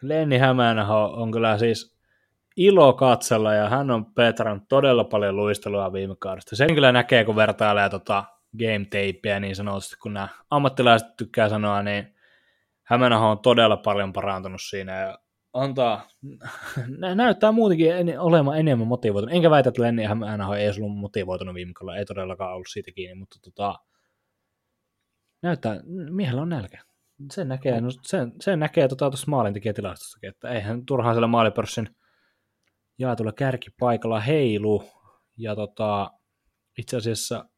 Lenni 0.02 0.38
Hämeenaho 0.38 1.04
on 1.04 1.30
kyllä 1.30 1.58
siis 1.58 1.96
ilo 2.56 2.92
katsella 2.92 3.54
ja 3.54 3.68
hän 3.68 3.90
on 3.90 4.14
petrannut 4.14 4.68
todella 4.68 5.04
paljon 5.04 5.36
luistelua 5.36 5.92
viime 5.92 6.16
kaudesta. 6.18 6.56
Sen 6.56 6.74
kyllä 6.74 6.92
näkee, 6.92 7.24
kun 7.24 7.36
vertailee 7.36 7.88
tota 7.88 8.24
game 8.58 8.84
tapea 8.84 9.40
niin 9.40 9.56
sanotusti, 9.56 9.96
kun 10.02 10.14
nämä 10.14 10.28
ammattilaiset 10.50 11.16
tykkää 11.16 11.48
sanoa, 11.48 11.82
niin 11.82 12.14
Hämeenaho 12.82 13.30
on 13.30 13.38
todella 13.38 13.76
paljon 13.76 14.12
parantunut 14.12 14.60
siinä 14.62 15.00
ja 15.00 15.18
antaa, 15.52 16.08
nä- 16.98 17.14
näyttää 17.14 17.52
muutenkin 17.52 17.92
en, 17.92 18.20
olemaan 18.20 18.58
enemmän 18.58 18.88
motivoitunut. 18.88 19.34
Enkä 19.34 19.50
väitä, 19.50 19.68
että 19.68 19.82
Lenni 19.82 20.04
Hämeenaho 20.04 20.54
ei 20.54 20.68
ollut 20.68 20.98
motivoitunut 20.98 21.54
viime 21.54 21.72
kaudella, 21.72 21.98
ei 21.98 22.04
todellakaan 22.04 22.54
ollut 22.54 22.66
siitä 22.70 22.92
kiinni, 22.92 23.14
mutta 23.14 23.38
tota, 23.44 23.78
näyttää, 25.42 25.80
miehellä 26.10 26.42
on 26.42 26.48
nälkä. 26.48 26.82
Sen 27.30 27.48
näkee, 27.48 27.80
no, 27.80 27.88
sen, 28.02 28.32
sen 28.40 28.58
näkee 28.58 28.88
tuosta 28.88 29.10
tota, 29.10 29.30
maalintekijätilastostakin, 29.30 30.30
että 30.30 30.50
eihän 30.50 30.86
turhaan 30.86 31.14
siellä 31.14 31.26
maalipörssin 31.26 31.96
jaetulla 32.98 33.32
kärkipaikalla 33.32 34.20
heilu. 34.20 34.84
Ja 35.38 35.54
tota, 35.54 36.10
itse 36.78 36.96
asiassa, 36.96 37.48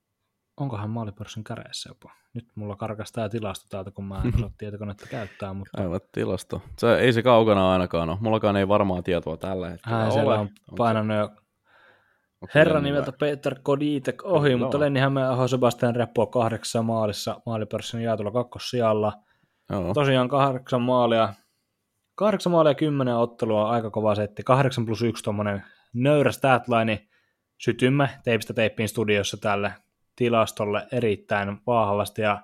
onkohan 0.57 0.91
maalipörssin 0.91 1.45
käreessä 1.45 1.91
jopa? 1.91 2.24
Nyt 2.35 2.47
mulla 2.55 2.77
karkas 2.77 3.13
tämä 3.13 3.29
tilasto 3.29 3.67
täältä, 3.71 3.91
kun 3.91 4.05
mä 4.05 4.23
en 4.25 4.35
osaa 4.37 4.51
tietokonetta 4.59 5.07
käyttää, 5.07 5.53
mutta 5.53 5.83
Aivan 5.83 6.01
tilasto. 6.13 6.63
Se, 6.79 6.95
ei 6.99 7.13
se 7.13 7.23
kaukana 7.23 7.73
ainakaan 7.73 8.11
ole. 8.11 8.19
Mullakaan 8.21 8.57
ei 8.57 8.69
varmaa 8.69 9.03
tietoa 9.03 9.37
tällä 9.37 9.71
hetkellä 9.71 9.99
hän 9.99 10.13
ole. 10.13 10.39
on 10.39 10.49
painanut 10.77 11.17
jo 11.17 11.31
herran 12.55 12.77
Lenni 12.77 12.91
nimeltä 12.91 13.13
Peter 13.13 13.57
Koditek 13.63 14.25
ohi, 14.25 14.49
Kyllä 14.49 14.65
mutta. 14.65 14.81
Lenni 14.81 15.01
Hämeenaho 15.01 15.49
Sebastian 15.49 15.97
Reppo 15.97 16.27
kahdeksassa 16.27 16.83
maalissa 16.83 17.41
maalipörssin 17.47 18.01
jaetulla 18.01 18.31
kakkossijalla. 18.31 19.13
Joo. 19.71 19.95
Tosiaan 19.95 20.29
kahdeksan 20.29 20.83
maalia, 20.83 21.35
kahdeksan 22.15 22.53
maalia 22.53 22.75
kymmenen 22.75 23.17
ottelua, 23.17 23.71
aika 23.71 23.91
kova 23.91 24.15
setti, 24.15 24.43
kahdeksan 24.43 24.87
plus 24.87 25.03
yksi 25.03 25.25
tuommoinen 25.25 25.63
nöyrä 25.95 26.33
statline, 26.33 27.07
sytymme 27.59 28.11
teipistä 28.25 28.55
teippiin 28.55 28.89
studiossa 28.89 29.37
tälle 29.37 29.73
tilastolle 30.17 30.87
erittäin 30.93 31.61
vahvasti, 31.67 32.23
ja 32.23 32.41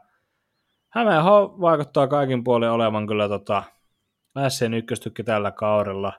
Hämeenho 0.89 1.57
vaikuttaa 1.61 2.07
kaikin 2.07 2.45
puolin 2.45 2.71
olevan 2.71 3.07
kyllä 3.07 3.29
tota 3.29 3.63
SCn 4.49 4.75
ykköstykki 4.75 5.25
tällä 5.25 5.51
kaudella, 5.51 6.13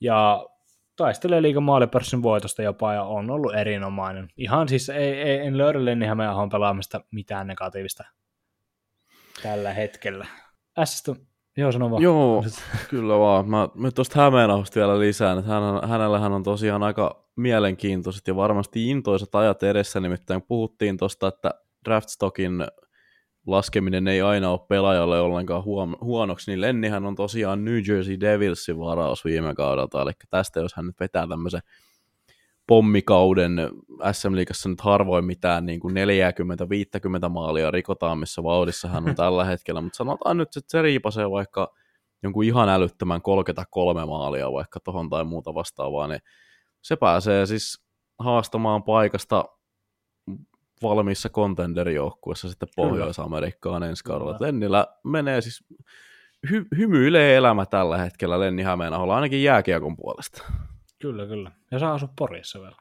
ja 0.00 0.46
taistelee 0.96 1.42
liikan 1.42 1.62
maalipörssin 1.62 2.22
voitosta 2.22 2.62
jopa, 2.62 2.94
ja 2.94 3.02
on 3.02 3.30
ollut 3.30 3.54
erinomainen. 3.54 4.28
Ihan 4.36 4.68
siis 4.68 4.88
ei, 4.88 5.12
ei, 5.12 5.46
en 5.46 5.58
löydä 5.58 5.84
Lenni 5.84 6.06
Hämeenahon 6.06 6.48
pelaamista 6.48 7.00
mitään 7.10 7.46
negatiivista 7.46 8.04
tällä 9.42 9.72
hetkellä. 9.72 10.26
Ässästä, 10.78 11.12
joo 11.56 11.72
sano 11.72 11.90
vaan. 11.90 12.02
Joo, 12.02 12.44
kyllä 12.90 13.18
vaan. 13.18 13.48
Mä, 13.48 13.68
mä 13.74 13.90
tuosta 13.90 14.20
Hämeenahosta 14.20 14.80
vielä 14.80 15.00
lisään, 15.00 15.38
että 15.38 15.50
hän, 15.50 15.88
hänellähän 15.88 16.32
on 16.32 16.42
tosiaan 16.42 16.82
aika 16.82 17.28
mielenkiintoiset 17.36 18.28
ja 18.28 18.36
varmasti 18.36 18.90
intoiset 18.90 19.34
ajat 19.34 19.62
edessä, 19.62 20.00
nimittäin 20.00 20.42
puhuttiin 20.42 20.96
tuosta, 20.96 21.28
että 21.28 21.50
draftstockin 21.84 22.66
laskeminen 23.46 24.08
ei 24.08 24.20
aina 24.20 24.50
ole 24.50 24.60
pelaajalle 24.68 25.20
ollenkaan 25.20 25.64
huom- 25.64 25.96
huonoksi, 26.00 26.50
niin 26.50 26.60
Lennihän 26.60 27.06
on 27.06 27.14
tosiaan 27.14 27.64
New 27.64 27.78
Jersey 27.88 28.20
Devilsin 28.20 28.78
varaus 28.78 29.24
viime 29.24 29.54
kaudelta, 29.54 30.02
eli 30.02 30.12
tästä 30.30 30.60
jos 30.60 30.74
hän 30.74 30.86
nyt 30.86 31.00
vetää 31.00 31.26
tämmöisen 31.26 31.60
pommikauden 32.70 33.56
SM 34.12 34.34
Liigassa 34.34 34.68
nyt 34.68 34.80
harvoin 34.80 35.24
mitään 35.24 35.66
niin 35.66 35.80
kuin 35.80 35.94
40-50 37.26 37.28
maalia 37.28 37.70
rikotaan, 37.70 38.18
missä 38.18 38.42
vauhdissa 38.42 38.88
hän 38.88 39.08
on 39.08 39.14
tällä 39.14 39.44
hetkellä, 39.44 39.80
mutta 39.80 39.96
sanotaan 39.96 40.36
nyt, 40.36 40.48
että 40.48 40.70
se 40.70 40.82
riipasee 40.82 41.30
vaikka 41.30 41.74
jonkun 42.22 42.44
ihan 42.44 42.68
älyttömän 42.68 43.22
33 43.22 44.06
maalia 44.06 44.52
vaikka 44.52 44.80
tohon 44.80 45.10
tai 45.10 45.24
muuta 45.24 45.54
vastaavaa, 45.54 46.06
niin 46.06 46.20
se 46.82 46.96
pääsee 46.96 47.46
siis 47.46 47.82
haastamaan 48.18 48.82
paikasta 48.82 49.44
valmiissa 50.82 51.28
contenderijoukkuessa 51.28 52.48
sitten. 52.48 52.68
Pohjois-Amerikkaan 52.76 53.82
ensi 53.82 54.04
kaudella. 54.04 54.36
Lennillä 54.40 54.86
menee 55.04 55.40
siis, 55.40 55.64
hy, 56.50 56.64
hymyilee 56.76 57.36
elämä 57.36 57.66
tällä 57.66 57.98
hetkellä 57.98 58.40
Lenni 58.40 58.62
Hämeenaholla, 58.62 59.14
ainakin 59.14 59.42
jääkiekon 59.42 59.96
puolesta. 59.96 60.42
Kyllä, 61.02 61.26
kyllä. 61.26 61.52
Ja 61.70 61.78
saa 61.78 61.94
asua 61.94 62.08
Porissa 62.18 62.60
vielä. 62.60 62.76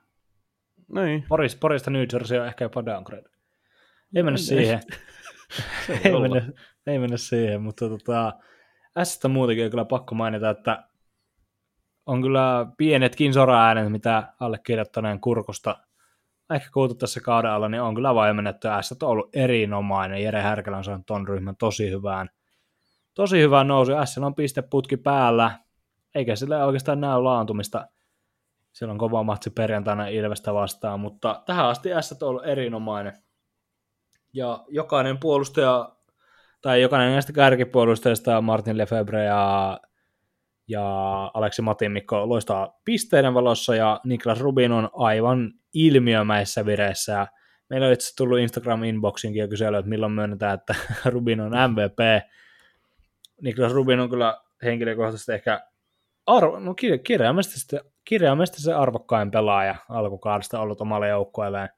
Niin. 0.93 1.25
Poris, 1.29 1.55
Porista 1.55 1.91
New 1.91 2.05
Jersey 2.13 2.39
on 2.39 2.47
ehkä 2.47 2.65
jopa 2.65 2.85
downgrade. 2.85 3.29
Ei 4.15 4.23
mennä 4.23 4.37
siihen. 4.37 4.79
ei, 6.05 6.13
olla. 6.13 6.29
mennä, 6.29 6.51
ei 6.87 6.99
mennä 6.99 7.17
siihen, 7.17 7.61
mutta 7.61 7.89
tota, 7.89 8.33
Sstä 9.03 9.27
muutenkin 9.27 9.65
on 9.65 9.71
kyllä 9.71 9.85
pakko 9.85 10.15
mainita, 10.15 10.49
että 10.49 10.83
on 12.05 12.21
kyllä 12.21 12.65
pienetkin 12.77 13.33
sora-äänet, 13.33 13.91
mitä 13.91 14.33
allekirjoittaneen 14.39 15.19
kurkusta 15.19 15.77
ehkä 16.55 16.69
kuultu 16.73 16.95
tässä 16.95 17.21
kauden 17.21 17.51
alla, 17.51 17.69
niin 17.69 17.81
on 17.81 17.95
kyllä 17.95 18.15
vaimennettu. 18.15 18.67
S 18.81 18.91
on 18.91 19.09
ollut 19.09 19.35
erinomainen. 19.35 20.23
Jere 20.23 20.41
Härkälä 20.41 20.77
on 20.77 20.83
saanut 20.83 21.05
ton 21.05 21.27
ryhmän 21.27 21.55
tosi 21.55 21.91
hyvään, 21.91 22.29
tosi 23.13 23.41
hyvään 23.41 23.67
nousu. 23.67 23.91
S 24.05 24.17
on 24.17 24.35
pisteputki 24.35 24.97
päällä, 24.97 25.51
eikä 26.15 26.35
sille 26.35 26.63
oikeastaan 26.63 27.01
näy 27.01 27.21
laantumista. 27.21 27.87
Siellä 28.71 28.91
on 28.91 28.97
kova 28.97 29.23
matsi 29.23 29.49
perjantaina 29.49 30.07
Ilvestä 30.07 30.53
vastaan, 30.53 30.99
mutta 30.99 31.41
tähän 31.45 31.65
asti 31.65 31.89
S 32.01 32.11
on 32.21 32.29
ollut 32.29 32.45
erinomainen. 32.45 33.13
Ja 34.33 34.63
jokainen 34.67 35.17
puolustaja, 35.17 35.95
tai 36.61 36.81
jokainen 36.81 37.11
näistä 37.11 37.33
kärkipuolustajista, 37.33 38.41
Martin 38.41 38.77
Lefebvre 38.77 39.23
ja, 39.23 39.79
ja 40.67 40.83
Aleksi 41.33 41.61
Matimikko 41.61 42.29
loistaa 42.29 42.79
pisteiden 42.85 43.33
valossa, 43.33 43.75
ja 43.75 43.99
Niklas 44.03 44.39
Rubin 44.39 44.71
on 44.71 44.89
aivan 44.93 45.51
ilmiömäisessä 45.73 46.65
vireessä. 46.65 47.11
Ja 47.11 47.27
meillä 47.69 47.87
on 47.87 47.93
itse 47.93 48.15
tullut 48.15 48.39
Instagram 48.39 48.83
inboxinkin 48.83 49.41
jo 49.41 49.47
kysely, 49.47 49.77
että 49.77 49.89
milloin 49.89 50.11
myönnetään, 50.11 50.53
että 50.53 50.75
Rubin 51.13 51.41
on 51.41 51.51
MVP. 51.51 52.29
Niklas 53.41 53.71
Rubin 53.71 53.99
on 53.99 54.09
kyllä 54.09 54.41
henkilökohtaisesti 54.63 55.33
ehkä 55.33 55.61
arvo, 56.25 56.59
no 56.59 56.71
kir- 56.71 57.01
kirjaimesti 58.09 58.61
se 58.61 58.73
arvokkain 58.73 59.31
pelaaja 59.31 59.75
alkukaudesta 59.89 60.59
ollut 60.59 60.81
omalle 60.81 61.07
joukkueelleen. 61.07 61.69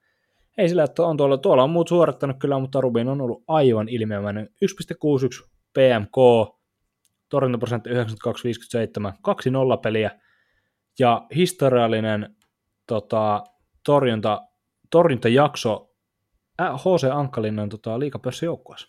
Ei 0.57 0.69
sillä, 0.69 0.83
että 0.83 1.03
on 1.03 1.17
tuolla, 1.17 1.37
tuolla 1.37 1.63
on 1.63 1.69
muut 1.69 1.87
suorittanut 1.87 2.37
kyllä, 2.39 2.59
mutta 2.59 2.81
Rubin 2.81 3.07
on 3.07 3.21
ollut 3.21 3.43
aivan 3.47 3.89
ilmiömäinen. 3.89 4.49
1.61 5.45 5.49
PMK, 5.73 6.15
torjuntaprosentti 7.29 7.89
92-57, 7.89 7.93
kaksi 9.21 9.51
nollapeliä 9.51 10.11
ja 10.99 11.27
historiallinen 11.35 12.35
tota, 12.87 13.43
torjunta, 13.85 14.41
torjuntajakso 14.91 15.89
H.C. 16.61 17.03
Ankkalinnan 17.13 17.69
tota, 17.69 17.99
liikapörssijoukkueessa. 17.99 18.87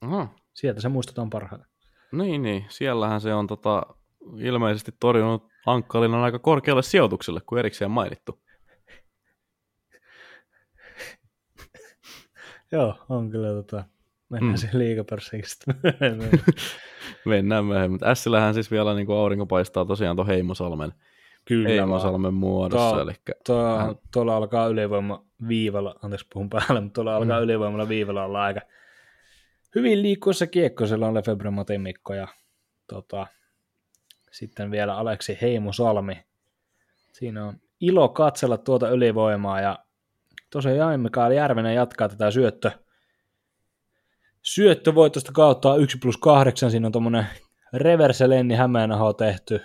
Aha. 0.00 0.28
Sieltä 0.54 0.80
se 0.80 0.88
muistetaan 0.88 1.30
parhaiten. 1.30 1.68
Niin, 2.12 2.42
niin. 2.42 2.64
Siellähän 2.68 3.20
se 3.20 3.34
on 3.34 3.46
tota, 3.46 3.82
ilmeisesti 4.38 4.92
torjunut 5.00 5.48
Ankkalinnan 5.66 6.20
aika 6.20 6.38
korkealle 6.38 6.82
sijoitukselle, 6.82 7.40
kuin 7.46 7.58
erikseen 7.58 7.90
mainittu. 7.90 8.40
Joo, 12.72 12.98
on 13.08 13.30
kyllä 13.30 13.48
tota, 13.48 13.84
mennään 14.28 14.52
mm. 14.54 14.56
siihen 14.56 14.78
liikapörssiin 14.78 15.42
Mennään 17.24 17.64
myöhemmin, 17.64 17.90
mutta 17.90 18.06
Ässillähän 18.06 18.54
siis 18.54 18.70
vielä 18.70 18.94
niin 18.94 19.06
kuin 19.06 19.18
aurinko 19.18 19.46
paistaa 19.46 19.84
tosiaan 19.84 20.16
tuon 20.16 20.28
Heimosalmen, 20.28 20.92
Kyllä 21.44 21.68
Heimosalmen 21.68 22.34
muodossa. 22.34 22.90
Tuo, 22.90 23.00
eli... 23.00 23.12
tuo, 23.46 24.00
tuolla 24.12 24.36
alkaa 24.36 24.66
ylivoima 24.66 25.24
viivalla, 25.48 25.94
anteeksi 26.02 26.26
puhun 26.32 26.50
päälle, 26.50 26.80
mutta 26.80 26.94
tuolla 26.94 27.16
alkaa 27.16 27.38
mm. 27.38 27.44
ylivoimalla 27.44 27.88
viivalla 27.88 28.24
olla 28.24 28.42
aika 28.42 28.60
hyvin 29.74 30.02
liikkuessa 30.02 30.46
kiekko, 30.46 30.86
siellä 30.86 31.06
on 31.06 31.14
Lefebvre 31.14 31.50
Matimikko 31.50 32.14
ja 32.14 32.28
tota, 32.86 33.26
sitten 34.36 34.70
vielä 34.70 34.96
Aleksi 34.96 35.38
Heimosalmi. 35.42 36.24
Siinä 37.12 37.44
on 37.44 37.60
ilo 37.80 38.08
katsella 38.08 38.58
tuota 38.58 38.90
ylivoimaa 38.90 39.60
ja 39.60 39.78
tosiaan 40.50 41.00
Mikael 41.00 41.32
Järvinen 41.32 41.74
jatkaa 41.74 42.08
tätä 42.08 42.30
syöttö, 42.30 42.70
syöttövoitosta 44.42 45.32
kautta 45.32 45.76
1 45.76 45.98
plus 45.98 46.16
8, 46.16 46.70
siinä 46.70 46.86
on 46.86 46.92
tuommoinen 46.92 47.26
reverse 47.72 48.28
Lenni 48.28 48.54
Hämeenaho 48.54 49.12
tehty, 49.12 49.60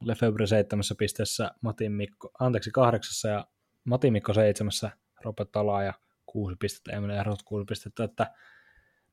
Lefebvre 0.00 0.46
seitsemässä 0.46 0.94
pisteessä, 0.98 1.50
Matin 1.60 1.92
Mikko, 1.92 2.30
anteeksi 2.40 2.70
kahdeksassa 2.70 3.28
ja 3.28 3.46
Matin 3.84 4.12
Mikko 4.12 4.34
seitsemässä, 4.34 4.90
Robert 5.24 5.52
Tala 5.52 5.82
ja 5.82 5.92
kuusi 6.26 6.56
pistettä, 6.56 6.92
Emil 6.92 7.10
Erot 7.10 7.42
kuusi 7.42 7.64
pistettä, 7.64 8.04
että 8.04 8.30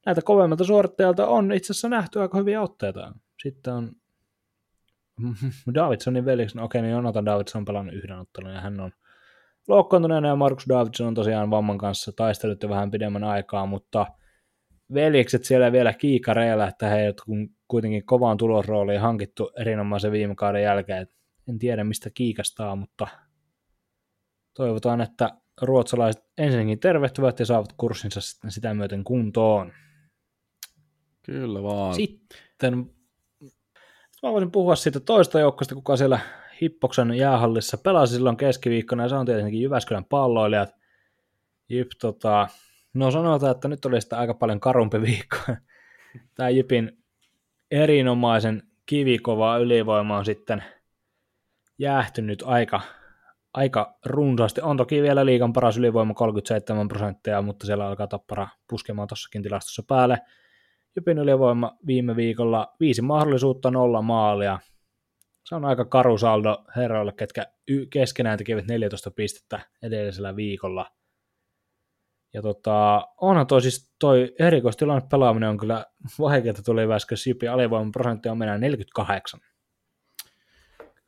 näitä 0.06 0.22
kovemmalta 0.22 0.64
suorittajalta 0.64 1.28
on 1.28 1.52
itse 1.52 1.74
asiassa 1.74 1.90
nähty 1.90 2.22
aika 2.22 2.38
hyviä 2.38 2.62
otteita. 2.62 3.14
Sitten 3.44 3.74
on 3.74 3.92
Davidsonin 5.74 6.26
veljeksi, 6.26 6.58
no 6.58 6.64
okei, 6.64 6.82
niin 6.82 6.92
Jonathan 6.92 7.26
Davidson 7.26 7.60
on 7.60 7.66
pelannut 7.66 7.96
yhden 7.96 8.20
ottelun 8.20 8.54
ja 8.54 8.62
hän 8.62 8.80
on 8.80 8.92
loukkaantuneena 9.68 10.28
ja 10.28 10.36
Markus 10.36 10.66
Davidson 10.70 11.08
on 11.08 11.14
tosiaan 11.14 11.50
vamman 11.50 11.78
kanssa 11.78 12.12
taistellut 12.16 12.64
jo 12.64 12.70
vähän 12.70 12.92
pidemmän 12.92 13.24
aikaa, 13.24 13.66
mutta 13.66 14.06
veljekset 14.94 15.44
siellä 15.44 15.72
vielä 15.72 15.94
kiikareilla, 15.94 16.68
että 16.68 16.90
he 16.90 17.14
kun 17.26 17.50
kuitenkin 17.68 18.06
kovaan 18.06 18.38
tulosrooliin 18.38 19.02
hankittu 19.02 19.52
erinomaisen 19.60 20.12
viime 20.12 20.36
kauden 20.36 20.64
jälkeen. 20.64 21.08
En 21.50 21.60
tiedä 21.60 21.84
mistä 21.84 22.10
kiikastaa, 22.14 22.76
mutta 22.76 23.08
toivotaan, 24.54 25.02
että 25.02 25.30
ruotsalaiset 25.62 26.24
ensinnäkin 26.38 26.80
tervehtyvät 26.80 27.40
ja 27.40 27.46
saavat 27.46 27.74
kurssinsa 27.78 28.22
sitten 28.22 28.52
sitä 28.52 28.74
myöten 28.74 29.04
kuntoon. 29.04 29.72
Kyllä 31.26 31.64
vaan. 31.64 31.96
Sitten 31.96 32.92
mä 34.24 34.32
voisin 34.32 34.52
puhua 34.52 34.76
siitä 34.76 35.00
toista 35.00 35.40
joukkosta, 35.40 35.76
kuka 35.76 35.98
siellä 35.98 36.20
Hippoksen 36.62 37.14
jäähallissa 37.14 37.78
pelasi 37.78 38.14
silloin 38.14 38.38
keskiviikkona, 38.38 39.04
ja 39.04 39.10
se 39.10 39.16
on 39.16 39.26
tietenkin 39.26 39.62
Jyväskylän 39.62 40.06
palloilijat. 40.06 40.76
Jyp, 41.70 41.88
tota, 42.02 42.48
no 42.94 43.12
sanotaan, 43.12 43.52
että 43.52 43.68
nyt 43.68 43.86
oli 43.86 44.02
sitä 44.02 44.18
aika 44.18 44.34
paljon 44.34 44.60
karumpi 44.60 45.02
viikko. 45.02 45.38
Tämä 46.36 46.50
Jypin 46.50 47.04
erinomaisen 47.72 48.64
kivikova 48.86 49.58
ylivoima 49.58 50.18
on 50.18 50.26
sitten 50.26 50.64
jäähtynyt 51.78 52.44
aika, 52.46 52.82
aika 53.54 53.98
runsaasti. 54.06 54.62
On 54.62 54.78
toki 54.78 55.02
vielä 55.02 55.26
liikan 55.26 55.54
paras 55.54 55.78
ylivoima 55.78 56.14
37 56.14 56.88
prosenttia, 56.88 57.42
mutta 57.42 57.66
siellä 57.66 57.88
alkaa 57.88 58.08
tappara 58.08 58.48
puskemaan 58.70 59.08
tuossakin 59.08 59.44
tilastossa 59.44 59.84
päälle. 59.88 60.18
Jypin 60.96 61.18
ylivoima 61.18 61.78
viime 61.88 62.16
viikolla 62.16 62.76
viisi 62.80 63.02
mahdollisuutta, 63.02 63.72
nolla 63.72 64.02
maalia. 64.02 64.60
Se 65.46 65.56
on 65.56 65.66
aika 65.66 65.86
karu 65.86 66.18
saldo 66.18 66.64
herroille, 66.76 67.14
ketkä 67.18 67.46
keskenään 67.90 68.38
tekevät 68.38 68.68
14 68.68 69.12
pistettä 69.12 69.60
edellisellä 69.84 70.36
viikolla. 70.36 70.92
Ja 72.34 72.42
tota, 72.42 73.08
onhan 73.22 73.48
toi 73.48 73.62
siis 73.62 73.94
toi 74.00 74.36
erikoistilanne 74.40 75.08
pelaaminen 75.12 75.50
on 75.50 75.58
kyllä 75.58 75.86
vaikeaa 76.20 76.54
tuli 76.66 76.88
väskä 76.88 77.16
Sipi 77.16 77.48
alivoiman 77.48 77.92
prosentti 77.92 78.30
on 78.30 78.38
mennä 78.38 78.58
48. 78.58 79.40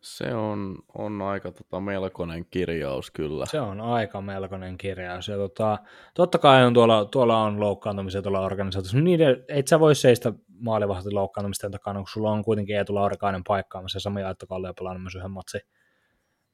Se 0.01 0.35
on, 0.35 0.77
on 0.97 1.21
aika 1.21 1.51
tota, 1.51 1.79
melkoinen 1.79 2.45
kirjaus 2.45 3.11
kyllä. 3.11 3.45
Se 3.45 3.61
on 3.61 3.81
aika 3.81 4.21
melkoinen 4.21 4.77
kirjaus. 4.77 5.27
Ja 5.27 5.37
tota, 5.37 5.77
totta 6.13 6.37
kai 6.37 6.65
on 6.65 6.73
tuolla, 6.73 7.05
tuolla 7.05 7.43
on 7.43 7.59
loukkaantumisia 7.59 8.21
tuolla 8.21 8.39
organisaatiossa. 8.39 8.99
Niiden, 8.99 9.43
et 9.47 9.67
sä 9.67 9.79
voi 9.79 9.95
seistä 9.95 10.33
maalivahti 10.59 11.11
loukkaantumisten 11.11 11.71
takana, 11.71 11.99
kun 11.99 12.07
sulla 12.07 12.31
on 12.31 12.43
kuitenkin 12.43 12.77
Eetu 12.77 12.95
Laurikainen 12.95 13.43
paikkaamassa 13.47 13.95
ja 13.95 13.99
Sami 13.99 14.23
Aittokalle 14.23 14.67
ja 14.67 14.73
pelannut 14.73 15.03
myös 15.03 15.15
yhden 15.15 15.31
matsin. 15.31 15.61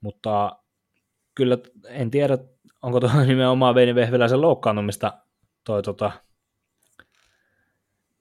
Mutta 0.01 0.59
kyllä 1.35 1.57
en 1.87 2.11
tiedä, 2.11 2.37
onko 2.81 2.99
tuo 2.99 3.09
nimenomaan 3.27 3.75
Veini 3.75 3.95
Vehviläisen 3.95 4.41
loukkaantumista 4.41 5.13
toi 5.63 5.83
tota, 5.83 6.11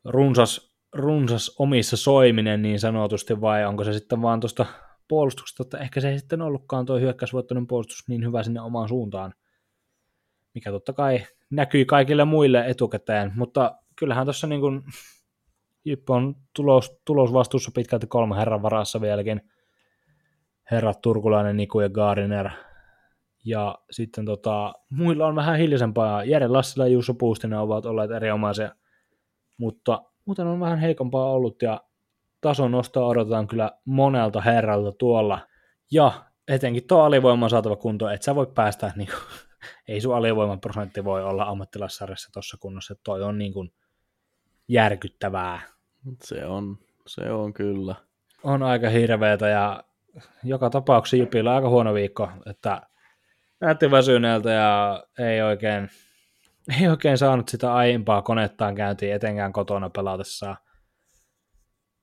runsas, 0.04 0.74
runsas 0.92 1.56
omissa 1.58 1.96
soiminen 1.96 2.62
niin 2.62 2.80
sanotusti, 2.80 3.40
vai 3.40 3.64
onko 3.64 3.84
se 3.84 3.92
sitten 3.92 4.22
vaan 4.22 4.40
tuosta 4.40 4.66
puolustuksesta, 5.08 5.62
että 5.62 5.78
ehkä 5.78 6.00
se 6.00 6.10
ei 6.10 6.18
sitten 6.18 6.42
ollutkaan 6.42 6.86
tuo 6.86 6.98
hyökkäysvoittoinen 6.98 7.66
puolustus 7.66 8.08
niin 8.08 8.24
hyvä 8.24 8.42
sinne 8.42 8.60
omaan 8.60 8.88
suuntaan, 8.88 9.34
mikä 10.54 10.70
totta 10.70 10.92
kai 10.92 11.26
näkyi 11.50 11.84
kaikille 11.84 12.24
muille 12.24 12.66
etukäteen, 12.66 13.32
mutta 13.36 13.78
kyllähän 13.96 14.26
tuossa 14.26 14.46
niin 14.46 14.60
kuin 14.60 14.82
Jyppy 15.86 16.12
on 16.12 16.34
tulos, 16.56 17.00
tulosvastuussa 17.04 17.70
pitkälti 17.74 18.06
kolme 18.06 18.36
herran 18.36 18.62
varassa 18.62 19.00
vieläkin. 19.00 19.40
Herrat 20.70 21.00
Turkulainen, 21.00 21.56
Niku 21.56 21.80
ja 21.80 21.88
Gaariner. 21.88 22.50
Ja 23.44 23.78
sitten 23.90 24.24
tota, 24.24 24.72
muilla 24.90 25.26
on 25.26 25.34
vähän 25.36 25.58
hiljaisempaa. 25.58 26.24
Jere 26.24 26.48
Lassila 26.48 26.86
ja 26.86 26.92
Juuso 26.92 27.14
Puustinen 27.14 27.58
ovat 27.58 27.86
olleet 27.86 28.10
erinomaisia, 28.10 28.74
mutta 29.56 30.02
muuten 30.24 30.46
on 30.46 30.60
vähän 30.60 30.78
heikompaa 30.78 31.30
ollut 31.30 31.62
ja 31.62 31.80
tason 32.46 32.70
nostoa 32.70 33.06
odotetaan 33.06 33.46
kyllä 33.46 33.70
monelta 33.84 34.40
herralta 34.40 34.92
tuolla. 34.92 35.38
Ja 35.90 36.12
etenkin 36.48 36.86
tuo 36.86 37.02
alivoima 37.02 37.48
saatava 37.48 37.76
kunto, 37.76 38.08
että 38.08 38.24
sä 38.24 38.34
voi 38.34 38.46
päästä, 38.54 38.92
niin 38.96 39.08
kuin, 39.08 39.40
ei 39.88 40.00
sun 40.00 40.16
alivoiman 40.16 40.60
prosentti 40.60 41.04
voi 41.04 41.24
olla 41.24 41.44
ammattilassarjassa 41.44 42.32
tuossa 42.32 42.56
kunnossa, 42.60 42.92
että 42.92 43.02
toi 43.04 43.22
on 43.22 43.38
niin 43.38 43.52
kuin 43.52 43.72
järkyttävää. 44.68 45.60
Se 46.24 46.46
on, 46.46 46.78
se 47.06 47.30
on 47.30 47.52
kyllä. 47.52 47.94
On 48.42 48.62
aika 48.62 48.88
hirveetä 48.88 49.48
ja 49.48 49.84
joka 50.44 50.70
tapauksessa 50.70 51.16
Jypillä 51.16 51.54
aika 51.54 51.68
huono 51.68 51.94
viikko, 51.94 52.28
että 52.50 52.82
näytti 53.60 53.90
väsyneeltä 53.90 54.50
ja 54.50 55.02
ei 55.18 55.42
oikein, 55.42 55.88
ei 56.80 56.88
oikein 56.88 57.18
saanut 57.18 57.48
sitä 57.48 57.74
aiempaa 57.74 58.22
konettaan 58.22 58.74
käyntiin 58.74 59.14
etenkään 59.14 59.52
kotona 59.52 59.90
pelatessaan. 59.90 60.56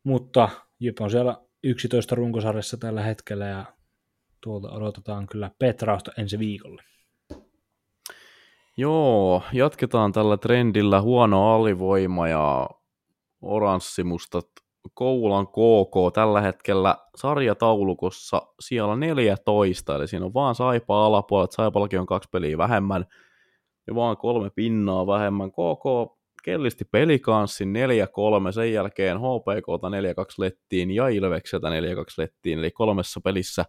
Mutta 0.04 0.50
Jyp 0.80 1.02
on 1.02 1.12
siellä 1.12 1.38
11 1.64 2.16
runkosarjassa 2.16 2.78
tällä 2.78 3.02
hetkellä 3.02 3.46
ja 3.46 3.66
tuolta 4.42 4.72
odotetaan 4.72 5.28
kyllä 5.28 5.52
Petrausta 5.60 6.12
ensi 6.18 6.40
viikolle. 6.40 6.84
Joo, 8.78 9.44
jatketaan 9.54 10.12
tällä 10.12 10.38
trendillä 10.38 11.02
huono 11.02 11.56
alivoima 11.56 12.28
ja 12.28 12.70
oranssimustat 13.42 14.48
Koulan 14.94 15.48
KK 15.48 16.14
tällä 16.14 16.42
hetkellä 16.42 16.98
sarjataulukossa 17.16 18.42
siellä 18.60 18.96
14, 18.96 19.96
eli 19.96 20.08
siinä 20.08 20.26
on 20.26 20.34
vaan 20.34 20.56
Saipa 20.56 21.06
alapuolet, 21.06 21.52
Saipallakin 21.52 22.00
on 22.00 22.06
kaksi 22.06 22.30
peliä 22.32 22.58
vähemmän 22.58 23.06
ja 23.88 23.96
vaan 23.96 24.18
kolme 24.18 24.50
pinnaa 24.50 25.08
vähemmän. 25.08 25.52
KK 25.52 26.18
kellisti 26.44 26.86
pelikanssin 26.86 27.74
4-3, 28.50 28.52
sen 28.52 28.74
jälkeen 28.74 29.18
HPKta 29.18 29.90
4-2 29.90 29.92
lettiin 30.38 30.92
ja 30.92 31.08
Ilvekseltä 31.08 31.68
4-2 31.68 31.72
lettiin, 32.18 32.60
eli 32.60 32.72
kolmessa 32.72 33.22
pelissä 33.22 33.66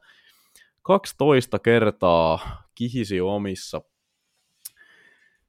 12 0.82 1.58
kertaa 1.58 2.62
kihisi 2.74 3.20
omissa. 3.20 3.82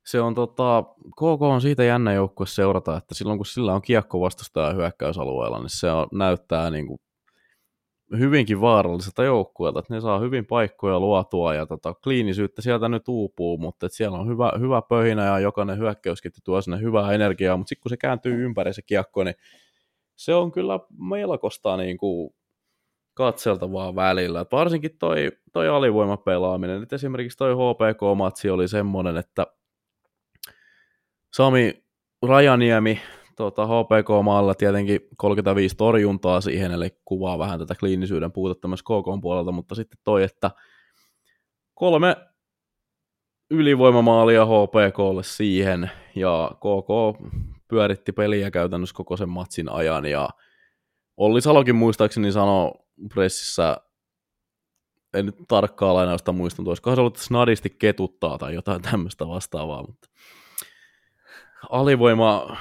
Se 0.06 0.22
on 0.22 0.36
tota, 0.36 0.84
KK 1.12 1.42
on 1.42 1.62
siitä 1.62 1.84
jännä 1.84 2.14
joukkue 2.14 2.48
seurata, 2.48 2.98
että 2.98 3.16
silloin 3.16 3.40
kun 3.40 3.46
sillä 3.46 3.74
on 3.74 3.82
kiekko 3.82 4.22
vastustaja 4.22 4.74
hyökkäysalueella, 4.74 5.60
niin 5.60 5.70
se 5.70 5.92
on, 5.92 6.08
näyttää 6.12 6.70
niin 6.70 6.88
kuin 6.88 7.00
hyvinkin 8.20 8.62
vaaralliselta 8.62 9.24
joukkueelta, 9.24 9.80
että 9.80 9.94
ne 9.94 10.02
saa 10.02 10.20
hyvin 10.20 10.46
paikkoja 10.46 11.00
luotua 11.00 11.54
ja 11.54 11.66
tota, 11.66 11.94
kliinisyyttä 11.94 12.62
sieltä 12.62 12.90
nyt 12.90 13.08
uupuu, 13.08 13.58
mutta 13.58 13.90
siellä 13.90 14.18
on 14.18 14.28
hyvä, 14.28 14.52
hyvä 14.60 14.82
pöhinä 14.82 15.26
ja 15.26 15.40
jokainen 15.40 15.78
hyökkäysketju 15.78 16.42
tuo 16.44 16.62
sinne 16.62 16.82
hyvää 16.82 17.12
energiaa, 17.12 17.58
mutta 17.58 17.70
sitten 17.70 17.84
kun 17.84 17.90
se 17.90 17.98
kääntyy 17.98 18.46
ympäri 18.46 18.74
se 18.74 18.82
kiekko, 18.82 19.24
niin 19.24 19.36
se 20.16 20.34
on 20.34 20.52
kyllä 20.52 20.80
melkoista 20.98 21.78
niin 21.78 21.98
kuin 21.98 22.36
katseltavaa 23.14 23.96
välillä. 23.96 24.42
Et 24.42 24.52
varsinkin 24.52 24.98
toi, 24.98 25.32
toi 25.54 25.70
alivoimapelaaminen. 25.70 26.80
Nyt 26.80 26.94
esimerkiksi 26.94 27.38
toi 27.38 27.54
HPK-matsi 27.54 28.50
oli 28.50 28.68
semmoinen, 28.68 29.18
että 29.18 29.48
Sami 31.34 31.84
Rajaniemi 32.28 33.02
tota, 33.36 33.66
HPK-maalla 33.66 34.56
tietenkin 34.56 35.02
35 35.18 35.76
torjuntaa 35.76 36.42
siihen, 36.42 36.72
eli 36.72 36.90
kuvaa 37.06 37.40
vähän 37.40 37.60
tätä 37.60 37.76
kliinisyyden 37.76 38.32
puutetta 38.32 38.68
myös 38.68 38.84
KK 38.84 39.22
puolelta, 39.22 39.52
mutta 39.52 39.76
sitten 39.76 40.00
toi, 40.04 40.24
että 40.24 40.52
kolme 41.74 42.16
ylivoimamaalia 43.52 44.46
HPKlle 44.46 45.24
siihen, 45.24 45.92
ja 46.16 46.52
KK 46.56 47.22
pyöritti 47.68 48.12
peliä 48.12 48.52
käytännössä 48.52 48.96
koko 48.96 49.18
sen 49.18 49.30
matsin 49.30 49.70
ajan, 49.70 50.06
ja 50.06 50.30
Olli 51.18 51.42
Salokin 51.42 51.76
muistaakseni 51.76 52.32
sanoi 52.32 52.72
pressissä, 53.14 53.78
en 55.14 55.26
nyt 55.26 55.36
tarkkaa 55.48 55.94
lainausta 55.94 56.32
muista, 56.32 56.62
mutta 56.62 56.70
olisikohan 56.70 56.98
se 56.98 57.02
ollut 57.02 57.18
snadisti 57.18 57.70
ketuttaa 57.70 58.38
tai 58.38 58.54
jotain 58.54 58.82
tämmöistä 58.82 59.28
vastaavaa, 59.28 59.82
mutta 59.88 60.10
alivoima 61.70 62.58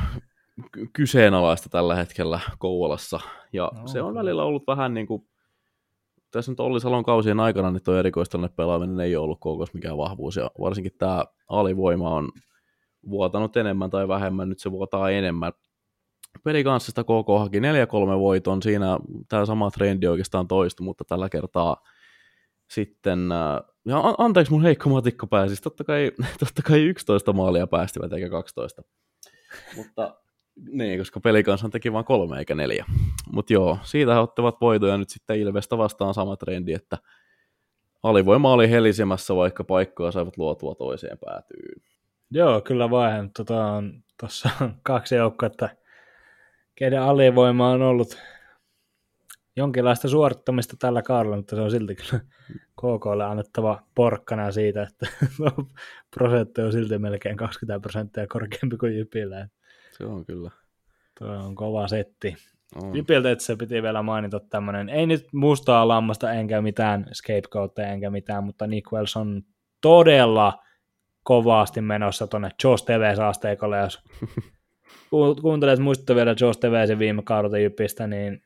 kyseenalaista 0.93 1.69
tällä 1.69 1.95
hetkellä 1.95 2.41
Kouvolassa, 2.59 3.21
ja 3.53 3.71
no, 3.75 3.87
se 3.89 4.03
on 4.03 4.15
välillä 4.15 4.45
ollut 4.45 4.67
vähän 4.67 4.95
niin 4.95 5.07
kuin, 5.07 5.29
tässä 6.31 6.53
nyt 6.53 6.61
Olli 6.61 6.81
Salon 6.81 7.05
kausien 7.05 7.41
aikana, 7.41 7.71
niin 7.71 7.83
tuo 7.83 7.95
erikoistilanne 7.95 8.55
pelaaminen 8.57 9.01
ei 9.01 9.17
ole 9.17 9.25
ollut 9.25 9.41
koukos 9.41 9.75
mikään 9.75 9.97
vahvuus, 9.97 10.37
ja 10.37 10.51
varsinkin 10.61 10.93
tämä 10.99 11.25
alivoima 11.49 12.11
on 12.11 12.29
vuotanut 13.11 13.57
enemmän 13.57 13.91
tai 13.91 14.09
vähemmän, 14.09 14.49
nyt 14.49 14.59
se 14.59 14.71
vuotaa 14.71 15.11
enemmän. 15.11 15.53
Pelikanssista 16.45 17.05
KK 17.05 17.29
haki 17.39 17.61
4-3 17.61 17.63
voiton, 18.19 18.63
siinä 18.63 18.99
tämä 19.29 19.47
sama 19.47 19.71
trendi 19.71 20.07
oikeastaan 20.07 20.49
toistui, 20.49 20.85
mutta 20.85 21.05
tällä 21.05 21.29
kertaa 21.29 21.77
sitten, 22.71 23.33
äh, 23.33 23.61
ja 23.85 24.15
anteeksi 24.19 24.53
mun 24.53 24.63
heikko 24.63 24.91
matikko 24.91 25.27
pääsi, 25.27 25.63
totta 25.63 25.85
kai, 25.85 26.13
totta 26.41 26.63
kai 26.63 26.83
11 26.83 27.33
maalia 27.33 27.67
päästivät 27.67 28.13
eikä 28.13 28.31
12. 28.31 28.83
Mutta 29.77 30.15
niin, 30.57 30.99
koska 30.99 31.21
pelikansan 31.21 31.71
teki 31.71 31.93
vain 31.93 32.05
kolme 32.05 32.39
eikä 32.39 32.55
neljä. 32.55 32.85
Mutta 33.33 33.53
joo, 33.53 33.79
siitä 33.83 34.15
he 34.15 34.19
ottavat 34.19 34.61
voitoja 34.61 34.99
nyt 34.99 35.09
sitten 35.09 35.39
Ilvestä 35.39 35.79
vastaan 35.79 36.15
sama 36.15 36.37
trendi, 36.37 36.73
että 36.73 36.99
alivoima 38.03 38.53
oli 38.53 38.71
helisemässä, 38.71 39.37
vaikka 39.37 39.65
paikkaa 39.65 40.11
saivat 40.11 40.37
luotua 40.37 40.75
toiseen 40.75 41.19
päätyyn. 41.25 41.83
Joo, 42.31 42.61
kyllä 42.61 42.91
vain. 42.91 43.31
Tuossa 43.37 43.65
on, 43.65 44.03
tuossa 44.21 44.51
on 44.61 44.75
kaksi 44.83 45.15
joukkoa, 45.15 45.51
keiden 46.75 47.03
alivoima 47.03 47.71
on 47.71 47.83
ollut 47.83 48.19
jonkinlaista 49.57 50.09
suorittamista 50.09 50.77
tällä 50.79 51.03
kaudella, 51.03 51.37
mutta 51.37 51.57
se 51.57 51.63
on 51.63 51.71
silti 51.71 51.95
kyllä 51.95 52.21
KKlle 52.81 53.25
annettava 53.25 53.83
porkkana 53.95 54.53
siitä, 54.53 54.83
että 54.83 55.07
prosentti 56.17 56.63
on 56.63 56.73
silti 56.73 56.99
melkein 56.99 57.37
20 57.37 57.81
prosenttia 57.81 58.27
korkeampi 58.27 58.77
kuin 58.77 58.97
Jypillä. 58.97 59.49
Se 59.99 60.05
on 60.05 60.25
kyllä. 60.25 60.51
Tuo 61.19 61.29
on 61.29 61.55
kova 61.55 61.89
setti. 61.89 62.37
On. 62.83 62.97
Jypiltä 62.97 63.31
että 63.31 63.45
se 63.45 63.57
piti 63.57 63.83
vielä 63.83 64.03
mainita 64.03 64.41
tämmöinen, 64.41 64.89
ei 64.89 65.07
nyt 65.07 65.27
mustaa 65.33 65.89
lammasta 65.89 66.33
enkä 66.33 66.63
mitään 66.63 67.07
scapegoatia 67.13 67.87
enkä 67.87 68.11
mitään, 68.11 68.45
mutta 68.45 68.67
Nick 68.67 68.93
Wells 68.93 69.17
on 69.17 69.43
todella 69.81 70.63
kovasti 71.23 71.81
menossa 71.81 72.27
tuonne 72.27 72.51
Josh 72.65 72.85
TV-saasteikolle, 72.85 73.79
jos 73.79 74.03
kuuntelet 75.43 75.79
muistut 75.79 76.17
vielä 76.17 76.35
Josh 76.41 76.61
TV 76.61 76.99
viime 76.99 77.23
kaudelta 77.23 77.59
Jypistä, 77.59 78.07
niin 78.07 78.43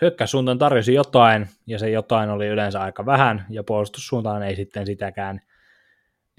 hyökkäyssuuntaan 0.00 0.58
tarjosi 0.58 0.94
jotain, 0.94 1.48
ja 1.66 1.78
se 1.78 1.90
jotain 1.90 2.30
oli 2.30 2.46
yleensä 2.46 2.80
aika 2.80 3.06
vähän, 3.06 3.46
ja 3.50 3.64
puolustussuuntaan 3.64 4.42
ei 4.42 4.56
sitten 4.56 4.86
sitäkään. 4.86 5.40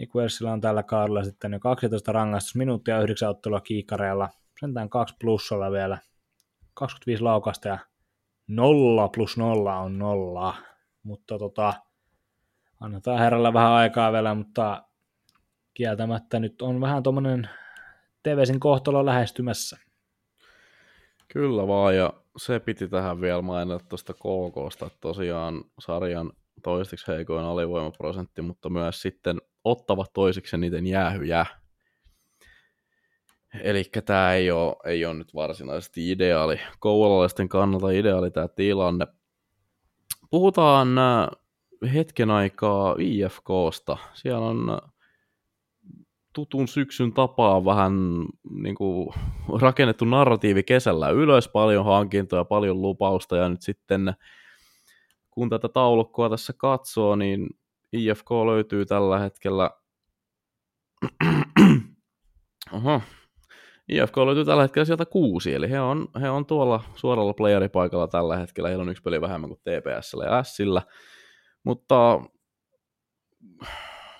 Nick 0.02 0.16
Welsillä 0.16 0.52
on 0.52 0.62
tällä 0.62 0.84
kaudella 0.84 1.24
sitten 1.24 1.54
jo 1.54 1.60
12 1.60 2.12
rangaistusminuuttia, 2.12 3.02
9 3.02 3.30
ottelua 3.30 3.62
kiikareilla, 3.62 4.30
sentään 4.60 4.90
2 4.90 5.16
plussalla 5.22 5.72
vielä, 5.72 5.98
25 6.74 7.24
laukasta 7.24 7.68
ja 7.68 7.78
0 8.48 9.10
plus 9.10 9.38
0 9.38 9.80
on 9.80 10.00
nolla, 10.00 10.56
mutta 11.04 11.38
tota, 11.38 11.74
annetaan 12.80 13.20
herralle 13.20 13.54
vähän 13.54 13.72
aikaa 13.72 14.12
vielä, 14.12 14.36
mutta 14.36 14.84
kieltämättä 15.74 16.40
nyt 16.40 16.62
on 16.62 16.82
vähän 16.82 17.04
tuommoinen 17.04 17.50
TVsin 18.24 18.60
kohtalo 18.60 19.06
lähestymässä. 19.06 19.78
Kyllä 21.28 21.68
vaan, 21.68 21.96
ja 21.96 22.14
se 22.38 22.60
piti 22.60 22.88
tähän 22.88 23.22
vielä 23.22 23.42
mainita 23.42 23.86
tuosta 23.90 24.14
KKsta, 24.14 24.90
tosiaan 25.02 25.64
sarjan 25.80 26.32
toiseksi 26.64 27.08
heikoin 27.08 27.46
alivoimaprosentti, 27.46 28.42
mutta 28.42 28.70
myös 28.70 29.02
sitten 29.02 29.42
ottavat 29.64 30.14
toiseksi 30.14 30.58
niiden 30.58 30.88
jäähyjä. 30.88 31.46
Eli 33.64 33.84
tämä 34.06 34.34
ei 34.34 34.52
ole, 34.52 34.76
ei 34.86 35.06
ole 35.06 35.14
nyt 35.14 35.34
varsinaisesti 35.34 36.12
ideaali. 36.12 36.60
Kouvolalaisten 36.80 37.50
kannalta 37.50 37.90
ideaali 37.90 38.32
tämä 38.32 38.48
tilanne. 38.48 39.08
Puhutaan 40.30 40.98
äh, 40.98 41.28
hetken 41.94 42.32
aikaa 42.32 42.96
IFKsta. 43.00 43.98
Siellä 44.14 44.46
on 44.48 44.70
äh, 44.70 44.92
tutun 46.34 46.68
syksyn 46.68 47.14
tapaa 47.14 47.66
vähän 47.66 47.94
niin 48.50 48.76
kuin, 48.76 49.14
rakennettu 49.62 50.06
narratiivi 50.06 50.64
kesällä 50.64 51.10
ylös, 51.10 51.48
paljon 51.48 51.86
hankintoja, 51.86 52.46
paljon 52.46 52.82
lupausta 52.82 53.38
ja 53.38 53.50
nyt 53.50 53.62
sitten 53.62 54.14
kun 55.32 55.50
tätä 55.50 55.70
taulukkoa 55.70 56.30
tässä 56.30 56.54
katsoo, 56.58 57.16
niin 57.16 57.50
IFK 57.94 58.32
löytyy 58.32 58.86
tällä 58.86 59.20
hetkellä 59.20 59.70
Oho. 62.74 63.02
IFK 63.90 64.18
löytyy 64.18 64.46
tällä 64.46 64.62
hetkellä 64.62 64.86
sieltä 64.86 65.06
kuusi, 65.06 65.54
eli 65.54 65.70
he 65.70 65.80
on, 65.80 66.08
he 66.22 66.30
on 66.30 66.46
tuolla 66.46 66.84
suoralla 66.96 67.34
playeripaikalla 67.34 68.08
tällä 68.08 68.38
hetkellä. 68.38 68.70
Heillä 68.70 68.82
on 68.82 68.90
yksi 68.90 69.04
peli 69.04 69.22
vähemmän 69.22 69.50
kuin 69.50 69.60
TPSllä 69.60 70.26
ja 70.26 70.44
Sillä, 70.44 70.82
mutta 71.64 72.22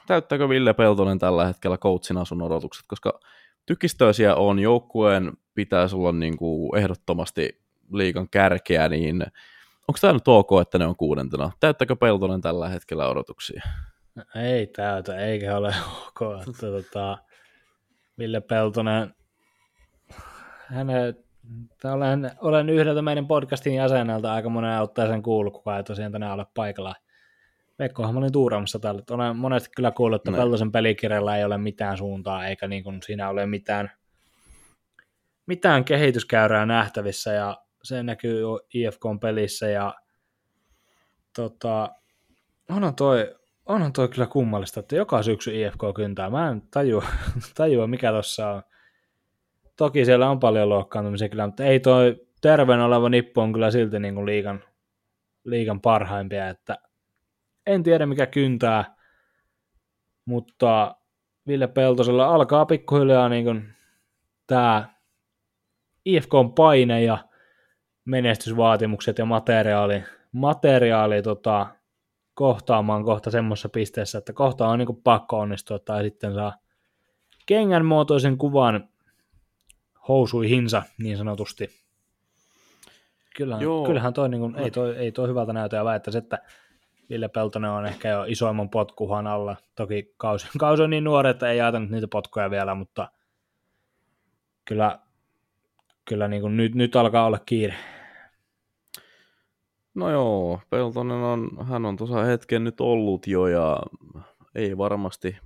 täyttääkö 0.08 0.50
Ville 0.50 0.74
Peltonen 0.74 1.20
tällä 1.20 1.46
hetkellä 1.46 1.78
coachin 1.78 2.18
asun 2.18 2.42
odotukset, 2.42 2.86
koska 2.88 3.20
tykistöisiä 3.66 4.36
on, 4.36 4.60
joukkueen 4.60 5.32
pitäisi 5.54 5.96
olla 5.96 6.12
niin 6.12 6.38
kuin 6.38 6.78
ehdottomasti 6.78 7.62
liikan 7.94 8.30
kärkeä, 8.30 8.90
niin 8.90 9.24
onko 9.92 10.00
tämä 10.02 10.14
nyt 10.14 10.28
ok, 10.28 10.50
että 10.62 10.78
ne 10.78 10.86
on 10.86 10.96
kuudentena? 10.96 11.52
Täyttääkö 11.60 11.96
Peltonen 11.96 12.42
tällä 12.42 12.70
hetkellä 12.70 13.10
odotuksia? 13.10 13.62
Ei 14.36 14.68
täytä, 14.68 15.18
eikä 15.18 15.58
ole 15.58 15.74
ok. 16.08 16.48
Että, 16.48 16.68
tota, 16.68 17.18
Ville 18.20 18.42
Peltonen, 18.42 19.16
hänen, 20.66 21.16
olen, 21.84 22.32
olen 22.42 22.70
yhdeltä 22.70 23.02
meidän 23.02 23.28
podcastin 23.28 23.76
jäseneltä 23.76 24.34
aika 24.34 24.50
monen 24.50 24.82
otteeseen 24.82 25.22
kuullut, 25.22 25.54
kukaan 25.54 25.78
ei 25.78 25.84
tosiaan 25.84 26.12
tänään 26.12 26.34
ole 26.34 26.46
paikalla– 26.56 26.96
Veikkohan 27.80 28.14
mä 28.14 28.20
olin 28.20 28.32
tuuraamassa 28.32 28.80
tällä. 28.80 29.02
Olen 29.10 29.38
monesti 29.38 29.70
kyllä 29.76 29.92
kuullut, 29.92 30.22
että 30.22 30.32
no. 30.32 30.38
Peltosen 30.38 30.72
pelikirjalla 30.72 31.38
ei 31.38 31.44
ole 31.44 31.58
mitään 31.58 31.98
suuntaa, 31.98 32.48
eikä 32.48 32.68
niin 32.68 32.84
kuin 32.84 33.02
siinä 33.04 33.30
ole 33.30 33.46
mitään, 33.46 33.92
mitään 35.46 35.86
kehityskäyrää 35.86 36.66
nähtävissä, 36.66 37.34
ja 37.34 37.58
se 37.84 38.04
näkyy 38.04 38.44
IFKn 38.74 39.20
pelissä, 39.22 39.68
ja 39.68 39.94
tota, 41.36 41.90
onhan 42.70 42.96
toi, 42.96 43.36
onhan 43.66 43.94
toi 43.94 44.10
kyllä 44.10 44.28
kummallista, 44.28 44.80
että 44.80 44.96
joka 44.96 45.24
syksy 45.24 45.62
IFK 45.62 45.80
kyntää. 45.96 46.30
Mä 46.30 46.50
en 46.50 46.62
tajua, 46.62 47.06
tajua 47.56 47.88
mikä 47.88 48.12
tuossa 48.12 48.50
on. 48.50 48.64
Toki 49.78 50.06
siellä 50.06 50.30
on 50.30 50.40
paljon 50.40 50.70
loukkaantumisia 50.70 51.30
kyllä, 51.30 51.46
mutta 51.48 51.64
ei 51.64 51.80
toi 51.80 52.28
terveen 52.42 52.80
oleva 52.80 53.10
nippu 53.10 53.42
on 53.42 53.54
kyllä 53.54 53.72
silti 53.72 54.00
niin 54.00 54.16
kuin 54.16 54.26
liigan, 54.26 54.64
liigan 55.44 55.82
parhaimpia, 55.82 56.50
että 56.50 56.78
en 57.66 57.84
tiedä 57.84 58.06
mikä 58.06 58.26
kyntää, 58.26 58.96
mutta 60.26 60.96
Ville 61.48 61.68
Peltosella 61.68 62.26
alkaa 62.26 62.66
pikkuhiljaa 62.66 63.30
niin 63.30 63.74
tämä 64.48 64.90
IFKn 66.06 66.54
paine 66.56 67.04
ja 67.04 67.18
menestysvaatimukset 68.06 69.18
ja 69.18 69.26
materiaali, 69.26 70.04
materiaali 70.32 71.22
tota, 71.22 71.68
kohtaamaan 72.34 73.04
kohta 73.04 73.32
semmoisessa 73.32 73.70
pisteessä, 73.70 74.18
että 74.18 74.34
kohta 74.34 74.68
on 74.68 74.80
niin 74.80 75.02
pakko 75.04 75.40
onnistua 75.40 75.80
tai 75.80 76.04
sitten 76.04 76.34
saa 76.34 76.54
kengän 77.46 77.86
muotoisen 77.86 78.38
kuvan 78.38 78.90
housuihinsa 80.08 80.84
niin 80.98 81.18
sanotusti. 81.18 81.70
Kyllä, 83.36 83.58
kyllähän 83.86 84.14
toi, 84.14 84.30
niin 84.30 84.42
kuin, 84.42 84.56
ei, 84.56 84.72
toi, 84.72 84.98
ei 84.98 85.12
toi 85.12 85.28
hyvältä 85.28 85.54
näytä 85.54 85.76
ja 85.76 85.86
väittäisi, 85.86 86.18
että 86.18 86.40
Ville 87.10 87.28
Peltonen 87.28 87.72
on 87.72 87.86
ehkä 87.86 88.10
jo 88.10 88.24
isoimman 88.28 88.70
potkuhan 88.70 89.28
alla. 89.28 89.56
Toki 89.76 90.14
kausi, 90.18 90.48
kausi 90.60 90.84
on 90.84 90.90
niin 90.90 91.04
nuori, 91.04 91.30
että 91.30 91.52
ei 91.52 91.62
ajatellut 91.62 91.90
niitä 91.90 92.08
potkuja 92.08 92.50
vielä, 92.50 92.76
mutta 92.76 93.12
kyllä, 94.66 95.00
kyllä 96.06 96.28
niin 96.28 96.42
kuin 96.42 96.58
nyt, 96.58 96.76
nyt 96.76 96.96
alkaa 96.96 97.26
olla 97.26 97.40
kiire. 97.40 97.76
No 99.94 100.12
joo, 100.12 100.60
Peltonen 100.70 101.18
on, 101.18 101.50
hän 101.64 101.86
on 101.86 101.98
tuossa 101.98 102.24
hetken 102.24 102.64
nyt 102.64 102.82
ollut 102.82 103.28
jo 103.28 103.48
ja 103.48 103.80
ei 104.56 104.78
varmasti, 104.78 105.38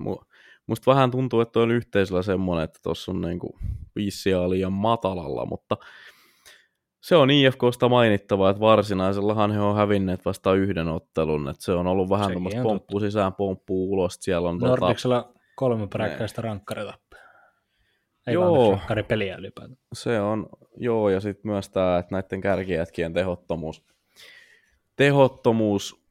musta 0.67 0.91
vähän 0.91 1.11
tuntuu, 1.11 1.41
että 1.41 1.59
on 1.59 1.71
yhteisöllä 1.71 2.21
semmoinen, 2.21 2.63
että 2.63 2.79
tuossa 2.83 3.11
on 3.11 3.21
niinku 3.21 3.59
vissiä 3.95 4.49
liian 4.49 4.73
matalalla, 4.73 5.45
mutta 5.45 5.77
se 7.01 7.15
on 7.15 7.31
IFKsta 7.31 7.89
mainittava, 7.89 8.49
että 8.49 8.59
varsinaisellahan 8.59 9.51
he 9.51 9.59
on 9.59 9.75
hävinneet 9.75 10.25
vasta 10.25 10.53
yhden 10.53 10.87
ottelun, 10.87 11.49
että 11.49 11.63
se 11.63 11.71
on 11.71 11.87
ollut 11.87 12.09
vähän 12.09 12.31
tuommoista 12.31 12.61
pomppu 12.61 12.99
sisään, 12.99 13.33
pomppu 13.33 13.91
ulos, 13.91 14.17
siellä 14.19 14.49
on 14.49 14.57
Nordicsella 14.57 15.23
tota... 15.23 15.39
kolme 15.55 15.87
peräkkäistä 15.87 16.41
rankkaritappia. 16.41 17.19
Ei 18.27 18.33
joo, 18.33 18.79
vaan 18.89 19.05
peliä 19.07 19.35
ylipäätään. 19.35 19.77
Se 19.93 20.21
on, 20.21 20.49
joo, 20.77 21.09
ja 21.09 21.19
sitten 21.19 21.51
myös 21.51 21.69
tämä, 21.69 21.97
että 21.97 22.15
näiden 22.15 22.41
kärkijätkien 22.41 23.13
tehottomuus, 23.13 23.83
tehottomuus 24.95 26.05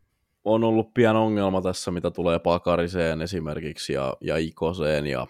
on 0.45 0.65
ollut 0.65 0.95
pian 0.95 1.17
ongelma 1.17 1.63
tässä, 1.63 1.91
mitä 1.91 2.11
tulee 2.11 2.39
Pakariseen 2.39 3.23
esimerkiksi 3.23 3.93
ja, 3.93 4.17
ja 4.21 4.37
Ikoseen 4.37 5.07
ja 5.07 5.27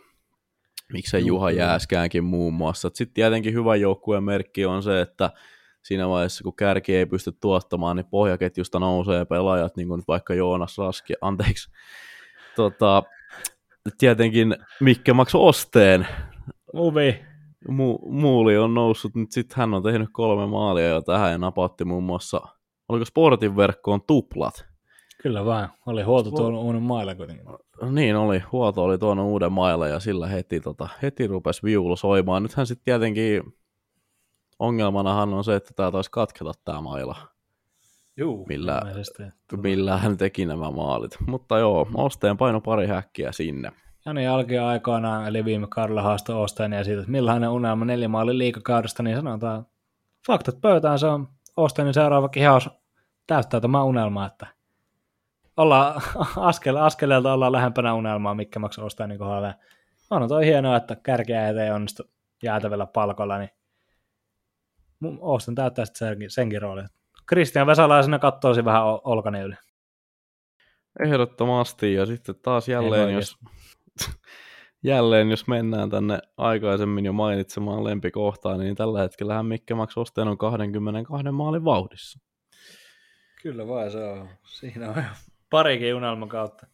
miksei 0.92 1.26
Juha, 1.26 1.50
Jääskäänkin 1.50 2.24
muun 2.24 2.55
muassa. 2.55 2.90
Sitten 2.94 3.14
tietenkin 3.14 3.55
hyvä 3.55 3.76
joukkueen 3.76 4.24
merkki 4.24 4.66
on 4.66 4.82
se, 4.82 5.00
että 5.00 5.30
siinä 5.82 6.09
vaiheessa, 6.09 6.44
kun 6.44 6.57
kärki 6.57 6.96
ei 6.96 7.07
pysty 7.07 7.32
tuottamaan, 7.40 7.96
niin 7.96 8.07
pohjaketjusta 8.07 8.78
nousee 8.78 9.24
pelaajat, 9.24 9.76
niin 9.76 9.88
kuin 9.88 10.02
vaikka 10.09 10.34
Joonas 10.34 10.78
Raski, 10.78 11.14
anteeksi, 11.20 11.70
tota, 12.57 13.02
tietenkin 13.98 14.57
Mikke 14.80 15.12
Max 15.12 15.34
Osteen. 15.34 16.07
Muvi. 16.74 17.24
Mu- 17.68 18.12
Muuli 18.12 18.59
on 18.59 18.74
noussut, 18.74 19.14
nyt 19.14 19.32
sitten 19.32 19.57
hän 19.57 19.74
on 19.74 19.82
tehnyt 19.82 20.09
kolme 20.12 20.46
maalia 20.46 20.88
jo 20.88 21.02
tähän 21.02 21.32
ja 21.32 21.38
napatti 21.38 21.84
muun 21.84 22.05
muassa, 22.05 22.40
oliko 22.89 23.05
Sportin 23.05 23.57
verkkoon 23.57 24.03
tuplat. 24.03 24.66
Kyllä 25.22 25.45
vaan, 25.45 25.68
oli 25.87 26.03
huolto 26.03 26.30
tuonut 26.30 26.62
uuden 26.62 26.82
mailla 26.82 27.14
kuitenkin. 27.14 27.47
Niin 27.91 28.16
oli, 28.16 28.43
huolto 28.53 28.85
oli 28.85 28.99
tuonut 28.99 29.26
uuden 29.26 29.53
mailla 29.53 29.89
ja 29.89 30.01
sillä 30.01 30.26
heti, 30.26 30.61
tota, 30.61 30.89
heti 31.03 31.26
rupesi 31.26 31.62
viulu 31.62 31.97
soimaan. 31.97 32.43
Nythän 32.43 32.66
sitten 32.66 32.85
tietenkin 32.85 33.43
ongelmanahan 34.59 35.35
on 35.35 35.45
se, 35.45 35.57
että 35.57 35.70
tämä 35.76 35.91
taisi 35.91 36.11
katketa 36.11 36.53
tämä 36.64 36.80
maila. 36.80 37.16
Juu, 38.16 38.47
millä, 38.49 38.82
millä 39.57 39.99
hän 39.99 40.16
teki 40.16 40.47
nämä 40.47 40.70
maalit. 40.70 41.16
Mutta 41.26 41.59
joo, 41.59 41.87
Osteen 41.95 42.37
paino 42.37 42.61
pari 42.61 42.87
häkkiä 42.87 43.32
sinne. 43.32 43.72
Hänen 44.07 44.24
jälkeen 44.24 44.62
aikana, 44.62 45.28
eli 45.28 45.45
viime 45.45 45.66
kaudella 45.70 46.03
haastoi 46.03 46.37
Osteen 46.37 46.72
ja 46.72 46.85
siitä, 46.85 47.01
että 47.01 47.12
millainen 47.12 47.51
unelma 47.51 47.85
neljä 47.85 48.09
maalin 48.09 48.39
liikakaudesta, 48.39 49.03
niin 49.03 49.16
sanotaan, 49.16 49.66
faktat 50.26 50.61
pöytään, 50.61 50.99
se 50.99 51.07
on 51.07 51.28
Ostenin 51.57 51.94
seuraava 51.94 52.28
kihaus 52.28 52.70
täyttää 53.26 53.61
tämä 53.61 53.84
unelma, 53.84 54.26
että 54.26 54.46
ollaan 55.57 56.02
askel, 56.36 56.76
askeleelta 56.76 57.32
ollaan 57.32 57.52
lähempänä 57.52 57.94
unelmaa, 57.94 58.34
mikä 58.34 58.59
maksaa 58.59 58.84
ostaa 58.84 59.07
niin 59.07 59.18
kohdalla. 59.18 59.55
On 60.11 60.28
toi 60.28 60.46
hienoa, 60.46 60.76
että 60.76 60.96
kärkeä 60.96 61.48
ei 61.48 61.70
onnistu 61.70 62.02
jäätävällä 62.42 62.86
palkolla, 62.86 63.38
niin 63.38 63.50
Austin 65.22 65.55
täyttää 65.55 65.84
sitten 65.84 66.09
senkin, 66.09 66.30
senkin 66.30 66.62
roolin. 66.62 66.88
Kristian 67.26 67.66
Vesalaisena 67.66 68.18
katsoisi 68.18 68.64
vähän 68.64 68.82
olkani 68.84 69.40
yli. 69.40 69.55
Ehdottomasti, 71.00 71.94
ja 71.94 72.07
sitten 72.07 72.34
taas 72.42 72.68
jälleen, 72.68 73.14
jos, 73.14 73.38
jälleen 74.85 75.30
jos 75.30 75.47
mennään 75.47 75.91
tänne 75.91 76.18
aikaisemmin 76.37 77.05
jo 77.05 77.12
mainitsemaan 77.12 77.85
lempikohtaan, 77.85 78.61
niin 78.61 78.74
tällä 78.74 79.01
hetkellä 79.01 79.43
Mikke 79.43 79.74
Max 79.74 79.97
Osten 79.97 80.28
on 80.28 80.39
22 80.39 81.30
maalin 81.30 81.64
vauhdissa. 81.64 82.20
Kyllä 83.43 83.66
vai 83.66 83.91
se 83.91 84.05
on. 84.05 84.28
Siinä 84.45 84.91
on 84.91 85.05
parikin 85.51 85.95
unelman 85.95 86.28
kautta. 86.28 86.66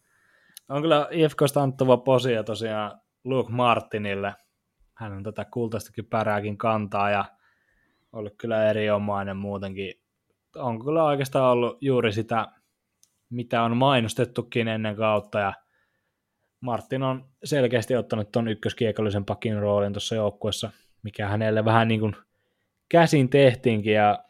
On 0.68 0.82
kyllä 0.82 1.08
IFKsta 1.10 1.62
annettava 1.62 1.96
posia 1.96 2.44
tosiaan 2.44 3.00
Luke 3.24 3.52
Martinille. 3.52 4.34
Hän 4.94 5.12
on 5.12 5.22
tätä 5.22 5.44
kultaistakin 5.44 6.06
pärääkin 6.06 6.58
kantaa 6.58 7.10
ja 7.10 7.24
ollut 8.12 8.34
kyllä 8.38 8.70
erinomainen 8.70 9.36
muutenkin. 9.36 9.94
On 10.56 10.84
kyllä 10.84 11.04
oikeastaan 11.04 11.52
ollut 11.52 11.78
juuri 11.80 12.12
sitä, 12.12 12.46
mitä 13.30 13.62
on 13.62 13.76
mainostettukin 13.76 14.68
ennen 14.68 14.96
kautta 14.96 15.38
ja 15.38 15.52
Martin 16.60 17.02
on 17.02 17.24
selkeästi 17.44 17.96
ottanut 17.96 18.32
tuon 18.32 18.48
ykköskiekollisen 18.48 19.24
pakin 19.24 19.58
roolin 19.58 19.92
tuossa 19.92 20.14
joukkuessa, 20.14 20.70
mikä 21.02 21.28
hänelle 21.28 21.64
vähän 21.64 21.88
niin 21.88 22.00
kuin 22.00 22.16
käsin 22.88 23.28
tehtiinkin 23.28 23.94
ja 23.94 24.24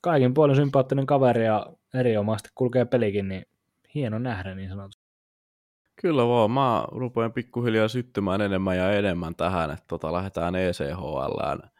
kaikin 0.00 0.34
puolin 0.34 0.56
sympaattinen 0.56 1.06
kaveri 1.06 1.44
ja 1.44 1.66
erinomaisesti 1.94 2.48
kulkee 2.54 2.84
pelikin, 2.84 3.28
niin 3.28 3.46
hieno 3.94 4.18
nähdä 4.18 4.54
niin 4.54 4.68
sanotusti. 4.68 5.02
Kyllä 6.02 6.28
vaan, 6.28 6.50
mä 6.50 6.84
rupean 6.88 7.32
pikkuhiljaa 7.32 7.88
syttymään 7.88 8.40
enemmän 8.40 8.76
ja 8.76 8.92
enemmän 8.92 9.34
tähän, 9.34 9.70
että 9.70 9.84
tota, 9.88 10.12
lähdetään 10.12 10.54
ECHLään 10.54 11.71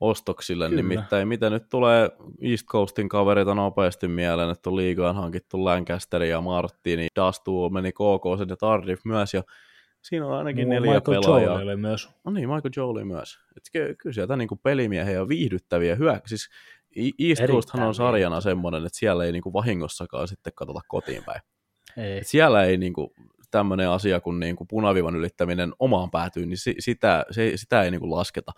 ostoksille, 0.00 0.68
Kyllä. 0.68 0.82
nimittäin 0.82 1.28
mitä 1.28 1.50
nyt 1.50 1.68
tulee 1.68 2.10
East 2.42 2.66
Coastin 2.66 3.08
kaverita 3.08 3.54
nopeasti 3.54 4.08
mieleen, 4.08 4.50
että 4.50 4.70
on 4.70 4.76
liigaan 4.76 5.14
hankittu 5.14 5.64
Lancaster 5.64 6.22
ja 6.22 6.40
Martini, 6.40 7.06
Dastu 7.16 7.70
meni 7.70 7.92
KK 7.92 8.48
ja 8.48 8.56
Tardif 8.56 9.00
myös, 9.04 9.34
ja 9.34 9.42
siinä 10.02 10.26
on 10.26 10.32
ainakin 10.32 10.68
Muu 10.68 10.74
neljä 10.74 10.94
Michael 10.94 11.22
pelaajaa. 11.22 11.62
Joel 11.62 11.76
myös. 11.76 12.08
No 12.24 12.32
niin, 12.32 12.48
Michael 12.48 12.72
Jolie 12.76 13.04
myös. 13.04 13.38
Et 13.56 13.62
kyllä 13.98 14.14
sieltä 14.14 14.36
niin 14.36 14.48
pelimiehiä 14.62 15.14
ja 15.14 15.28
viihdyttäviä 15.28 15.94
hyö, 15.94 16.20
siis 16.26 16.50
East 17.18 17.42
Coasthan 17.42 17.82
on 17.82 17.94
sarjana 17.94 18.40
semmoinen, 18.40 18.86
että 18.86 18.98
siellä 18.98 19.24
ei 19.24 19.32
niinku 19.32 19.52
vahingossakaan 19.52 20.28
sitten 20.28 20.52
katsota 20.56 20.80
kotiin 20.88 21.24
päin. 21.24 21.40
Ei. 21.96 22.24
siellä 22.24 22.64
ei 22.64 22.76
niinku 22.76 23.14
tämmöinen 23.50 23.88
asia 23.88 24.20
kuin 24.20 24.40
niinku 24.40 24.64
punavivan 24.64 25.16
ylittäminen 25.16 25.72
omaan 25.78 26.10
päätyyn, 26.10 26.48
niin 26.48 26.58
si- 26.58 26.74
sitä, 26.78 27.24
se, 27.30 27.52
sitä 27.54 27.82
ei 27.82 27.90
niinku 27.90 28.10
lasketa. 28.10 28.52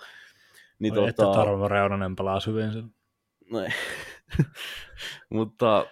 Niin 0.82 0.92
Oi, 0.92 0.98
tota... 0.98 1.10
että 1.10 1.38
Tarvo 1.38 1.68
Reunanen 1.68 2.16
pelaa 2.16 2.38
hyvin 2.46 2.72
sen. 2.72 2.94
Mutta 5.30 5.86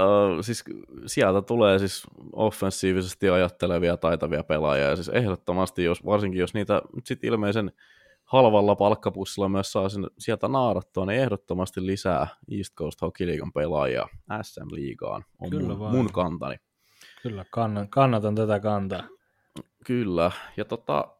Uh, 0.00 0.44
siis 0.44 0.64
sieltä 1.06 1.42
tulee 1.42 1.78
siis 1.78 2.06
offensiivisesti 2.32 3.28
ajattelevia, 3.28 3.96
taitavia 3.96 4.44
pelaajia, 4.44 4.86
ja 4.86 4.96
siis 4.96 5.08
ehdottomasti, 5.08 5.84
jos, 5.84 6.04
varsinkin 6.04 6.40
jos 6.40 6.54
niitä 6.54 6.82
sit 7.04 7.24
ilmeisen 7.24 7.72
halvalla 8.24 8.76
palkkapussilla 8.76 9.48
myös 9.48 9.72
saa 9.72 9.88
sen 9.88 10.06
sieltä 10.18 10.48
naarattua, 10.48 11.06
niin 11.06 11.20
ehdottomasti 11.20 11.86
lisää 11.86 12.26
East 12.58 12.74
Coast 12.74 13.02
Hockey 13.02 13.26
Leaguean 13.26 13.52
pelaajia 13.52 14.06
SM-liigaan 14.42 15.24
on 15.38 15.50
Kyllä 15.50 15.74
mun, 15.74 15.90
mun 15.90 16.12
kantani. 16.12 16.56
Kyllä, 17.22 17.44
kannatan, 17.50 17.88
kannatan 17.88 18.34
tätä 18.34 18.60
kantaa. 18.60 19.02
Kyllä, 19.86 20.30
ja 20.56 20.64
tota, 20.64 21.15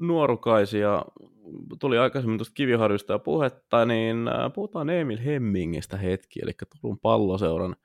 nuorukaisia, 0.00 1.04
tuli 1.80 1.98
aikaisemmin 1.98 2.38
tuosta 2.38 2.54
kiviharjusta 2.54 3.12
ja 3.12 3.18
puhetta, 3.18 3.86
niin 3.86 4.28
äh, 4.28 4.52
puhutaan 4.54 4.90
Emil 4.90 5.18
Hemmingistä 5.24 5.96
hetki, 5.96 6.40
eli 6.42 6.52
Turun 6.80 6.98
palloseuran 6.98 7.76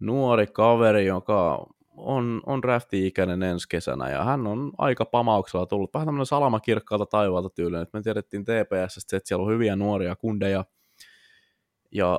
nuori 0.00 0.46
kaveri, 0.46 1.06
joka 1.06 1.66
on, 1.96 2.42
on 2.46 2.62
drafti-ikäinen 2.62 3.42
ensi 3.42 3.68
kesänä, 3.68 4.10
ja 4.10 4.24
hän 4.24 4.46
on 4.46 4.72
aika 4.78 5.04
pamauksella 5.04 5.66
tullut, 5.66 5.94
vähän 5.94 6.06
tämmöinen 6.06 6.26
salamakirkkaalta 6.26 7.06
taivaalta 7.06 7.50
tyylinen, 7.50 7.82
että 7.82 7.98
me 7.98 8.02
tiedettiin 8.02 8.44
TPS, 8.44 9.14
että 9.14 9.28
siellä 9.28 9.44
on 9.44 9.52
hyviä 9.52 9.76
nuoria 9.76 10.16
kundeja, 10.16 10.64
ja 11.92 12.18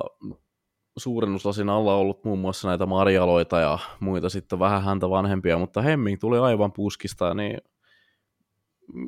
suurennuslasin 0.96 1.68
alla 1.68 1.94
ollut 1.94 2.24
muun 2.24 2.38
muassa 2.38 2.68
näitä 2.68 2.86
marjaloita 2.86 3.60
ja 3.60 3.78
muita 4.00 4.28
sitten 4.28 4.58
vähän 4.58 4.82
häntä 4.82 5.10
vanhempia, 5.10 5.58
mutta 5.58 5.82
Hemming 5.82 6.20
tuli 6.20 6.38
aivan 6.38 6.72
puskista, 6.72 7.34
niin 7.34 7.58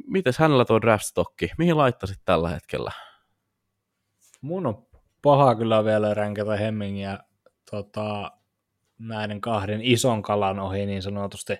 mites 0.07 0.39
hänellä 0.39 0.65
tuo 0.65 0.81
draftstokki? 0.81 1.51
Mihin 1.59 1.77
laittaisit 1.77 2.19
tällä 2.25 2.49
hetkellä? 2.49 2.91
Mun 4.41 4.67
on 4.67 4.87
paha 5.23 5.55
kyllä 5.55 5.85
vielä 5.85 6.15
ränkätä 6.15 6.57
Hemmingiä 6.57 7.19
tota, 7.71 8.33
näiden 8.99 9.41
kahden 9.41 9.81
ison 9.83 10.23
kalan 10.23 10.61
ohi 10.61 10.87
niin 10.87 11.03
sanotusti, 11.03 11.59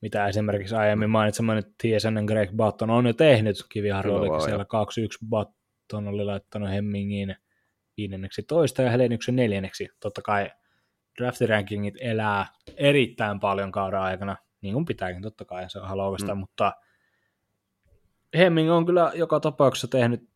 mitä 0.00 0.26
esimerkiksi 0.26 0.74
aiemmin 0.74 1.10
mainitsemani 1.10 1.62
TSN 1.62 2.24
Greg 2.26 2.50
Button 2.56 2.90
on 2.90 3.06
jo 3.06 3.12
tehnyt 3.12 3.56
kiviharjoilla, 3.68 4.40
siellä 4.40 4.64
2-1 4.64 4.66
Button 5.28 6.08
oli 6.08 6.24
laittanut 6.24 6.70
Hemmingin 6.70 7.36
viidenneksi 7.96 8.42
toista 8.42 8.82
ja 8.82 8.90
Helenyksen 8.90 9.36
neljänneksi. 9.36 9.88
Totta 10.00 10.22
kai 10.22 10.50
draftirankingit 11.18 11.94
elää 12.00 12.46
erittäin 12.76 13.40
paljon 13.40 13.72
kauden 13.72 14.00
aikana, 14.00 14.36
niin 14.60 14.72
kuin 14.74 14.84
pitääkin 14.84 15.22
totta 15.22 15.44
kai, 15.44 15.70
se 15.70 15.78
on 15.78 15.88
haluavista, 15.88 16.34
mm. 16.34 16.38
mutta 16.38 16.72
Hemming 18.34 18.72
on 18.72 18.86
kyllä 18.86 19.12
joka 19.14 19.40
tapauksessa 19.40 19.88
tehnyt 19.88 20.28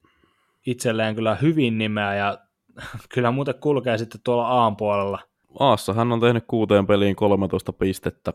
itselleen 0.66 1.14
kyllä 1.14 1.34
hyvin 1.34 1.78
nimeä 1.78 2.14
ja 2.14 2.38
kyllä 3.14 3.30
muuten 3.30 3.54
kulkee 3.54 3.98
sitten 3.98 4.20
tuolla 4.24 4.48
Aan 4.48 4.76
puolella 4.76 5.18
Aassa 5.58 5.92
hän 5.92 6.12
on 6.12 6.20
tehnyt 6.20 6.44
kuuteen 6.46 6.86
peliin 6.86 7.16
13 7.16 7.72
pistettä 7.72 8.32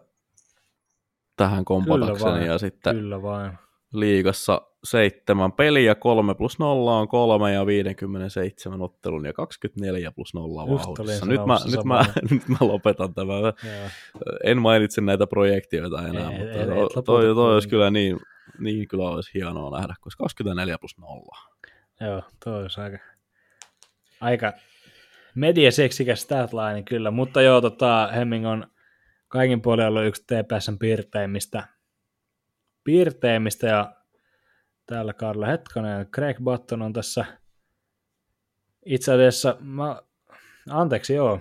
tähän 1.36 1.66
kompatakseni 1.66 2.32
kyllä 2.32 2.45
ja 2.51 2.58
sitten 2.58 2.95
kyllä 2.95 3.22
vain. 3.22 3.51
liigassa 3.93 4.62
seitsemän 4.84 5.51
peliä, 5.51 5.95
3 5.95 6.36
plus 6.36 6.60
0 6.60 6.99
on 6.99 7.08
3 7.08 7.53
ja 7.53 7.66
57 7.66 8.82
ottelun 8.82 9.26
ja 9.26 9.34
24 9.34 10.12
plus 10.12 10.34
0 10.34 10.68
vauhdissa. 10.68 11.26
Nyt 11.26 11.45
mä, 11.45 11.58
nyt, 11.72 11.84
mä, 11.86 12.06
nyt 12.32 12.49
mä 12.49 12.58
lopetan 12.62 13.14
tämän. 13.14 13.41
Joo. 13.43 13.53
En 14.43 14.62
mainitse 14.62 15.01
näitä 15.01 15.28
projektioita 15.28 16.08
enää, 16.08 16.32
ei, 16.32 16.39
mutta 16.39 16.60
ei, 16.60 16.68
toi, 16.68 17.03
toi, 17.03 17.36
toi 17.36 17.53
olisi 17.53 17.70
kyllä 17.70 17.91
niin, 17.91 18.20
niin 18.60 18.88
kyllä 18.88 19.10
olisi 19.10 19.32
hienoa 19.34 19.80
nähdä, 19.80 19.95
koska 20.01 20.24
24 20.24 20.78
plus 20.78 20.97
0. 20.97 21.38
Joo, 22.01 22.24
toi 22.43 22.62
olisi 22.62 22.82
aika, 22.82 22.97
aika 24.22 24.53
mediaseksikäs 25.36 26.22
statline 26.22 26.84
kyllä, 26.84 27.12
mutta 27.12 27.41
joo, 27.41 27.62
tota, 27.62 28.08
Hemming 28.08 28.47
on 28.47 28.68
kaikin 29.28 29.62
puolin 29.62 29.86
ollut 29.86 30.06
yksi 30.06 30.24
TPSn 30.24 30.80
piirteimmistä, 30.80 31.68
piirteimmistä 32.84 33.68
ja 33.68 33.95
täällä 34.86 35.14
Karle 35.14 35.47
Hetkonen 35.47 36.08
Craig 36.08 36.38
Button 36.43 36.82
on 36.82 36.93
tässä. 36.93 37.26
Itse 38.86 39.14
asiassa, 39.14 39.58
mä, 39.60 40.01
anteeksi 40.70 41.14
joo, 41.14 41.39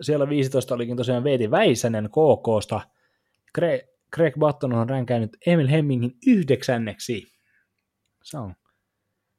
siellä 0.00 0.28
15 0.28 0.74
olikin 0.74 0.96
tosiaan 0.96 1.24
Veeti 1.24 1.50
Väisänen 1.50 2.08
KKsta, 2.10 2.80
Craig 4.14 4.34
Button 4.38 4.72
on 4.72 4.90
ränkänyt 4.90 5.36
Emil 5.46 5.68
Hemmingin 5.68 6.16
yhdeksänneksi. 6.26 7.22
Se 8.22 8.38
on, 8.38 8.54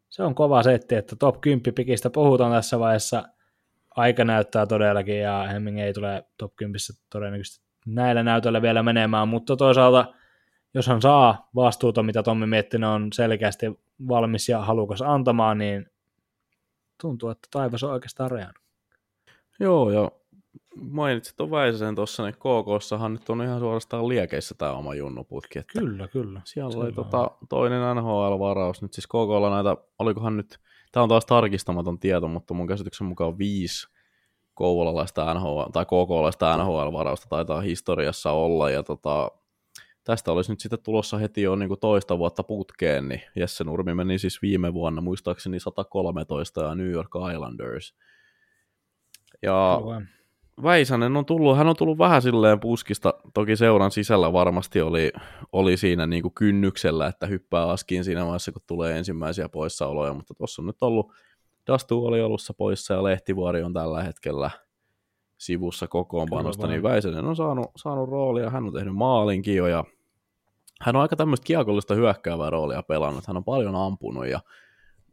se 0.09 0.24
on 0.24 0.36
kova 0.36 0.63
setti, 0.63 0.95
että 0.95 1.15
top 1.15 1.41
10 1.41 1.74
pikistä 1.74 2.09
puhutaan 2.09 2.51
tässä 2.51 2.80
vaiheessa. 2.80 3.24
Aika 3.95 4.26
näyttää 4.26 4.65
todellakin 4.65 5.20
ja 5.20 5.47
Hemming 5.51 5.80
ei 5.80 5.93
tule 5.93 6.24
top 6.38 6.55
10 6.55 6.80
todennäköisesti 7.09 7.70
näillä 7.86 8.24
näytöillä 8.24 8.61
vielä 8.61 8.84
menemään, 8.84 9.28
mutta 9.28 9.55
toisaalta 9.55 10.13
jos 10.74 10.88
hän 10.88 11.01
saa 11.01 11.49
vastuuta, 11.55 12.03
mitä 12.03 12.24
Tommi 12.24 12.45
Miettinen 12.45 12.89
on 12.89 13.13
selkeästi 13.13 13.65
valmis 14.07 14.49
ja 14.49 14.61
halukas 14.61 15.01
antamaan, 15.01 15.57
niin 15.57 15.86
tuntuu, 17.01 17.30
että 17.30 17.47
taivas 17.51 17.84
on 17.84 17.91
oikeastaan 17.91 18.32
reannut. 18.32 18.63
Joo, 19.59 19.91
ja 19.91 20.11
mainitsit 20.82 21.39
Väisäsen 21.39 21.95
tuossa, 21.95 22.23
niin 22.23 22.34
KKssahan 22.34 23.13
nyt 23.13 23.30
on 23.30 23.41
ihan 23.41 23.59
suorastaan 23.59 24.07
liekeissä 24.07 24.55
tämä 24.57 24.71
oma 24.71 24.95
junnuputki. 24.95 25.59
Että 25.59 25.80
kyllä, 25.80 26.07
kyllä. 26.07 26.41
Siellä 26.45 26.84
oli 26.84 26.91
tota, 26.91 27.32
toinen 27.49 27.82
NHL-varaus. 27.95 28.82
Nyt 28.82 28.93
siis 28.93 29.07
KKlla 29.07 29.49
näitä, 29.49 29.77
olikohan 29.99 30.38
nyt, 30.38 30.59
tämä 30.91 31.03
on 31.03 31.09
taas 31.09 31.25
tarkistamaton 31.25 31.99
tieto, 31.99 32.27
mutta 32.27 32.53
mun 32.53 32.67
käsityksen 32.67 33.07
mukaan 33.07 33.38
viisi 33.38 33.88
kouvolalaista 34.53 35.34
NHL, 35.34 35.61
tai 35.73 35.86
KK-laista 35.86 36.57
NHL-varausta 36.57 37.27
taitaa 37.30 37.61
historiassa 37.61 38.32
olla, 38.32 38.69
ja 38.69 38.84
tota, 38.84 39.32
tästä 40.03 40.32
olisi 40.32 40.51
nyt 40.51 40.59
sitten 40.59 40.84
tulossa 40.84 41.17
heti 41.17 41.41
jo 41.41 41.55
niin 41.55 41.69
kuin 41.69 41.80
toista 41.80 42.17
vuotta 42.17 42.43
putkeen, 42.43 43.09
niin 43.09 43.21
Jesse 43.36 43.63
Nurmi 43.63 43.93
meni 43.93 44.19
siis 44.19 44.41
viime 44.41 44.73
vuonna 44.73 45.01
muistaakseni 45.01 45.59
113 45.59 46.61
ja 46.61 46.75
New 46.75 46.89
York 46.89 47.11
Islanders. 47.34 47.95
Ja 49.41 49.82
Väisänen 50.64 51.18
on 51.18 51.26
tullut, 51.26 51.57
hän 51.57 51.68
on 51.68 51.76
tullut 51.76 51.97
vähän 51.97 52.22
silleen 52.22 52.60
puskista, 52.60 53.14
toki 53.34 53.55
seuran 53.55 53.91
sisällä 53.91 54.34
varmasti 54.34 54.82
oli, 54.82 55.12
oli 55.51 55.78
siinä 55.78 56.07
niin 56.07 56.22
kuin 56.22 56.34
kynnyksellä, 56.34 57.07
että 57.07 57.26
hyppää 57.28 57.70
askiin 57.70 58.03
siinä 58.03 58.24
vaiheessa, 58.24 58.51
kun 58.51 58.62
tulee 58.68 58.97
ensimmäisiä 58.97 59.49
poissaoloja, 59.49 60.14
mutta 60.14 60.34
tuossa 60.34 60.62
on 60.62 60.66
nyt 60.66 60.82
ollut, 60.82 61.12
Dastu 61.68 62.05
oli 62.05 62.22
alussa 62.22 62.53
poissa 62.53 62.93
ja 62.93 63.03
Lehtivuori 63.03 63.64
on 63.64 63.74
tällä 63.74 64.03
hetkellä 64.03 64.51
sivussa 65.38 65.88
kokoonpanosta, 65.88 66.68
niin 66.68 66.84
Väisänen 66.84 67.26
on 67.26 67.36
saanut, 67.36 67.72
saanut 67.76 68.10
roolia, 68.10 68.49
hän 68.49 68.66
on 68.66 68.74
tehnyt 68.74 68.95
maalinkin 68.95 69.55
jo 69.55 69.68
ja 69.68 69.84
hän 70.82 70.95
on 70.95 71.01
aika 71.01 71.16
tämmöistä 71.16 71.45
kiekollista 71.45 71.95
hyökkäävää 71.95 72.49
roolia 72.49 72.84
pelannut, 72.84 73.28
hän 73.28 73.38
on 73.38 73.43
paljon 73.43 73.76
ampunut 73.76 74.28
ja 74.28 74.39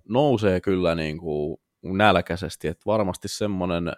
nousee 0.08 0.60
kyllä 0.60 0.94
niin 0.94 1.18
kuin 1.18 1.56
nälkäisesti, 1.82 2.68
että 2.68 2.82
varmasti 2.86 3.28
semmoinen 3.28 3.92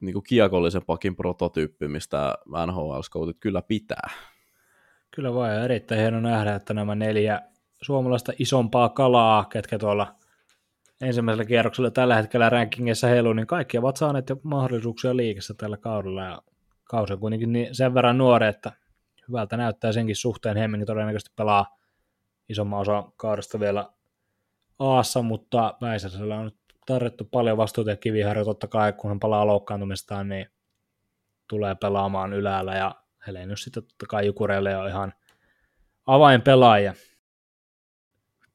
niin 0.00 0.12
kuin 0.12 0.22
kiekollisen 0.22 0.84
pakin 0.86 1.16
prototyyppi, 1.16 1.88
mistä 1.88 2.34
nhl 2.66 3.02
scoutit 3.02 3.36
kyllä 3.40 3.62
pitää. 3.62 4.10
Kyllä 5.10 5.34
vaan, 5.34 5.52
erittäin 5.52 6.00
hieno 6.00 6.20
nähdä, 6.20 6.54
että 6.54 6.74
nämä 6.74 6.94
neljä 6.94 7.40
suomalaista 7.82 8.32
isompaa 8.38 8.88
kalaa, 8.88 9.44
ketkä 9.44 9.78
tuolla 9.78 10.14
ensimmäisellä 11.00 11.44
kierroksella 11.44 11.90
tällä 11.90 12.16
hetkellä 12.16 12.50
rankingissa 12.50 13.06
heilu, 13.06 13.32
niin 13.32 13.46
kaikki 13.46 13.78
ovat 13.78 13.96
saaneet 13.96 14.28
jo 14.28 14.36
mahdollisuuksia 14.42 15.16
liikessä 15.16 15.54
tällä 15.54 15.76
kaudella, 15.76 16.24
ja 16.24 16.42
kausi 16.84 17.12
on 17.12 17.18
kuitenkin 17.18 17.52
niin 17.52 17.74
sen 17.74 17.94
verran 17.94 18.18
nuori, 18.18 18.46
että 18.46 18.72
hyvältä 19.28 19.56
näyttää 19.56 19.92
senkin 19.92 20.16
suhteen. 20.16 20.56
Hemming 20.56 20.86
todennäköisesti 20.86 21.32
pelaa 21.36 21.78
isomman 22.48 22.80
osan 22.80 23.12
kaudesta 23.16 23.60
vielä 23.60 23.88
Aassa, 24.78 25.22
mutta 25.22 25.74
Väisäsellä 25.80 26.36
on 26.36 26.44
nyt 26.44 26.56
tarjottu 26.86 27.24
paljon 27.24 27.56
vastuuta 27.56 27.90
ja 27.90 27.96
kiviharjo 27.96 28.44
totta 28.44 28.66
kai, 28.66 28.92
kun 28.92 29.10
hän 29.10 29.20
palaa 29.20 29.46
loukkaantumistaan, 29.46 30.28
niin 30.28 30.46
tulee 31.48 31.74
pelaamaan 31.74 32.32
ylällä 32.32 32.74
ja 32.74 32.94
Helenius 33.26 33.62
sitten 33.62 33.82
totta 33.82 34.06
kai 34.06 34.26
Jukureille 34.26 34.76
on 34.76 34.88
ihan 34.88 35.12
avainpelaaja. 36.06 36.94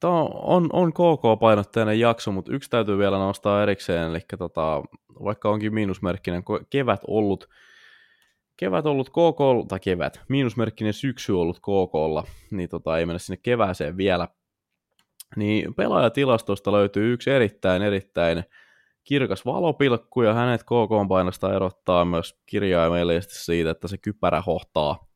Tämä 0.00 0.12
on, 0.22 0.68
on 0.72 0.92
KK-painotteinen 0.92 2.00
jakso, 2.00 2.32
mutta 2.32 2.52
yksi 2.52 2.70
täytyy 2.70 2.98
vielä 2.98 3.18
nostaa 3.18 3.62
erikseen, 3.62 4.10
eli 4.10 4.20
tota, 4.38 4.82
vaikka 5.24 5.50
onkin 5.50 5.74
miinusmerkkinen 5.74 6.42
kevät 6.70 7.00
ollut, 7.06 7.48
kevät 8.56 8.86
ollut 8.86 9.10
KK, 9.10 9.68
tai 9.68 9.80
kevät, 9.80 10.20
miinusmerkkinen 10.28 10.92
syksy 10.92 11.32
ollut 11.32 11.58
KKlla, 11.58 12.24
niin 12.50 12.68
tota, 12.68 12.98
ei 12.98 13.06
mennä 13.06 13.18
sinne 13.18 13.40
kevääseen 13.42 13.96
vielä. 13.96 14.28
Niin 15.36 15.74
pelaajatilastosta 15.74 16.72
löytyy 16.72 17.12
yksi 17.12 17.30
erittäin, 17.30 17.82
erittäin 17.82 18.44
kirkas 19.04 19.46
valopilkku, 19.46 20.22
ja 20.22 20.34
hänet 20.34 20.62
KK-painosta 20.62 21.54
erottaa 21.54 22.04
myös 22.04 22.40
kirjaimellisesti 22.46 23.34
siitä, 23.34 23.70
että 23.70 23.88
se 23.88 23.98
kypärä 23.98 24.40
hohtaa 24.40 25.06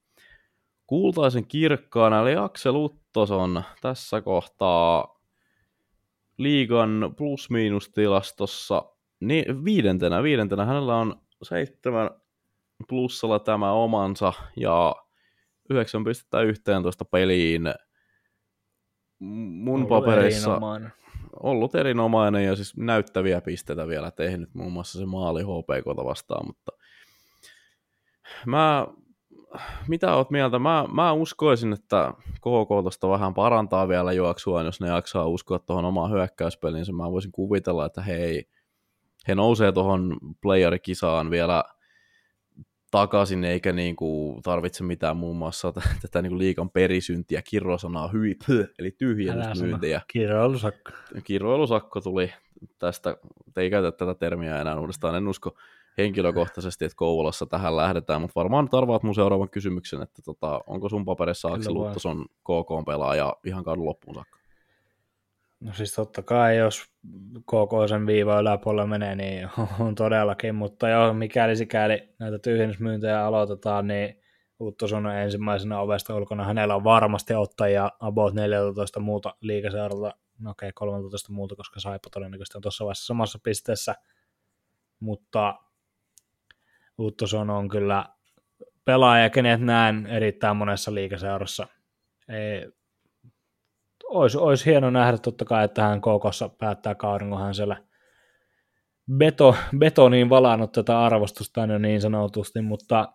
kultaisen 0.86 1.46
kirkkaana, 1.46 2.20
eli 2.20 2.36
Aksel 2.36 2.74
Uttoson 2.74 3.62
tässä 3.80 4.20
kohtaa 4.20 5.20
liigan 6.38 7.14
plus-miinus-tilastossa 7.16 8.82
niin 9.20 9.64
viidentenä, 9.64 10.22
viidentenä 10.22 10.64
hänellä 10.64 10.96
on 10.96 11.20
seitsemän 11.42 12.10
plussalla 12.88 13.38
tämä 13.38 13.72
omansa 13.72 14.32
ja 14.56 14.94
9 15.70 16.04
pistettä 16.04 16.40
11 16.40 17.04
peliin. 17.04 17.74
Mun 19.18 19.74
ollut 19.74 19.88
papereissa 19.88 20.50
erinomainen. 20.50 20.92
ollut 21.42 21.74
erinomainen 21.74 22.44
ja 22.44 22.56
siis 22.56 22.76
näyttäviä 22.76 23.40
pisteitä 23.40 23.86
vielä 23.88 24.10
tehnyt, 24.10 24.54
muun 24.54 24.72
muassa 24.72 24.98
se 24.98 25.06
maali 25.06 25.42
HPKta 25.42 26.04
vastaan, 26.04 26.46
mutta 26.46 26.72
mä, 28.46 28.86
mitä 29.88 30.14
oot 30.14 30.30
mieltä? 30.30 30.58
Mä, 30.58 30.84
mä 30.92 31.12
uskoisin, 31.12 31.72
että 31.72 32.12
KK 32.34 32.68
tuosta 32.68 33.08
vähän 33.08 33.34
parantaa 33.34 33.88
vielä 33.88 34.12
juoksua, 34.12 34.62
jos 34.62 34.80
ne 34.80 34.88
jaksaa 34.88 35.26
uskoa 35.26 35.58
tuohon 35.58 35.84
omaan 35.84 36.10
hyökkäyspeliinsä. 36.10 36.92
Mä 36.92 37.10
voisin 37.10 37.32
kuvitella, 37.32 37.86
että 37.86 38.02
he, 38.02 38.42
he 39.28 39.34
nousee 39.34 39.72
tuohon 39.72 40.16
playerikisaan 40.42 41.30
vielä– 41.30 41.64
takaisin, 42.90 43.44
eikä 43.44 43.72
niin 43.72 43.96
kuin 43.96 44.42
tarvitse 44.42 44.84
mitään 44.84 45.16
muun 45.16 45.36
muassa 45.36 45.72
tätä 46.02 46.22
niin 46.22 46.30
kuin 46.30 46.38
liikan 46.38 46.70
perisyntiä, 46.70 47.42
kirrosanaa 47.42 48.08
hyi, 48.08 48.36
eli 48.78 48.90
tyhjennysmyyntiä. 48.90 50.00
Kiroilusakko. 50.08 50.90
Kiroilusakko 51.24 52.00
tuli 52.00 52.32
tästä, 52.78 53.16
ei 53.56 53.70
käytä 53.70 53.92
tätä 53.92 54.14
termiä 54.14 54.60
enää 54.60 54.80
uudestaan, 54.80 55.16
en 55.16 55.28
usko 55.28 55.54
henkilökohtaisesti, 55.98 56.84
että 56.84 56.96
Kouvolassa 56.96 57.46
tähän 57.46 57.76
lähdetään, 57.76 58.20
mutta 58.20 58.40
varmaan 58.40 58.68
arvaat 58.72 59.02
mun 59.02 59.14
seuraavan 59.14 59.50
kysymyksen, 59.50 60.02
että 60.02 60.22
tota, 60.22 60.60
onko 60.66 60.88
sun 60.88 61.04
paperissa 61.04 61.48
Aksel 61.48 61.74
Luttoson 61.74 62.26
KK-pelaaja 62.28 63.36
ihan 63.44 63.64
kadun 63.64 63.86
loppuun 63.86 64.14
saakka? 64.14 64.35
No 65.60 65.74
siis 65.74 65.94
totta 65.94 66.22
kai, 66.22 66.56
jos 66.56 66.84
koko 67.44 67.88
sen 67.88 68.06
viiva 68.06 68.40
yläpuolella 68.40 68.86
menee, 68.86 69.14
niin 69.16 69.48
on 69.80 69.94
todellakin, 69.94 70.54
mutta 70.54 70.88
joo, 70.88 71.12
mikäli 71.12 71.56
sikäli 71.56 72.14
näitä 72.18 72.38
tyhjennysmyyntejä 72.38 73.24
aloitetaan, 73.24 73.86
niin 73.86 74.20
Uttos 74.60 74.92
on 74.92 75.06
ensimmäisenä 75.06 75.80
ovesta 75.80 76.16
ulkona. 76.16 76.44
Hänellä 76.44 76.74
on 76.76 76.84
varmasti 76.84 77.34
ottajia 77.34 77.90
about 78.00 78.34
14 78.34 79.00
muuta 79.00 79.34
liikaseuralta, 79.40 80.14
no 80.38 80.50
okei, 80.50 80.68
okay, 80.68 80.72
13 80.74 81.32
muuta, 81.32 81.56
koska 81.56 81.80
Saipa 81.80 82.10
todennäköisesti 82.12 82.58
on 82.58 82.62
tuossa 82.62 82.84
vaiheessa 82.84 83.06
samassa 83.06 83.38
pisteessä, 83.42 83.94
mutta 85.00 85.54
Uttoson 86.98 87.50
on 87.50 87.68
kyllä 87.68 88.06
pelaaja, 88.84 89.30
kenet 89.30 89.60
näen 89.60 90.06
erittäin 90.06 90.56
monessa 90.56 90.94
liikaseurassa. 90.94 91.66
Ei, 92.28 92.72
olisi, 94.08 94.38
olisi 94.38 94.66
hieno 94.66 94.90
nähdä 94.90 95.18
totta 95.18 95.44
kai, 95.44 95.64
että 95.64 95.82
hän 95.82 96.00
kokossa 96.00 96.48
päättää 96.48 96.94
kauden, 96.94 97.30
kun 97.30 97.40
hän 97.40 97.54
siellä 97.54 97.76
beto, 99.12 99.56
betoniin 99.78 100.30
valannut 100.30 100.72
tätä 100.72 101.00
arvostusta 101.00 101.60
jo 101.60 101.78
niin 101.78 102.00
sanotusti, 102.00 102.62
mutta 102.62 103.12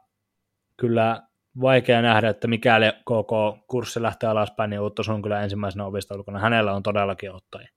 kyllä 0.77 1.23
vaikea 1.61 2.01
nähdä, 2.01 2.29
että 2.29 2.47
mikäli 2.47 2.85
koko 3.05 3.57
kurssi 3.67 4.01
lähtee 4.01 4.29
alaspäin, 4.29 4.69
niin 4.69 4.81
Uttos 4.81 5.09
on 5.09 5.21
kyllä 5.21 5.41
ensimmäisenä 5.41 5.85
ovista 5.85 6.15
ulkona. 6.15 6.39
Hänellä 6.39 6.73
on 6.73 6.83
todellakin 6.83 7.31
ottajia 7.31 7.69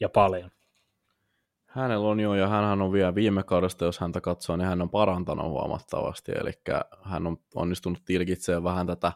ja 0.00 0.08
paljon. 0.08 0.50
Hänellä 1.66 2.08
on 2.08 2.20
jo, 2.20 2.34
ja 2.34 2.48
hän 2.48 2.82
on 2.82 2.92
vielä 2.92 3.14
viime 3.14 3.42
kaudesta, 3.42 3.84
jos 3.84 3.98
häntä 3.98 4.20
katsoo, 4.20 4.56
niin 4.56 4.68
hän 4.68 4.82
on 4.82 4.90
parantanut 4.90 5.50
huomattavasti, 5.50 6.32
eli 6.32 6.50
hän 7.02 7.26
on 7.26 7.36
onnistunut 7.54 8.02
tilkitsemään 8.04 8.64
vähän 8.64 8.86
tätä, 8.86 9.12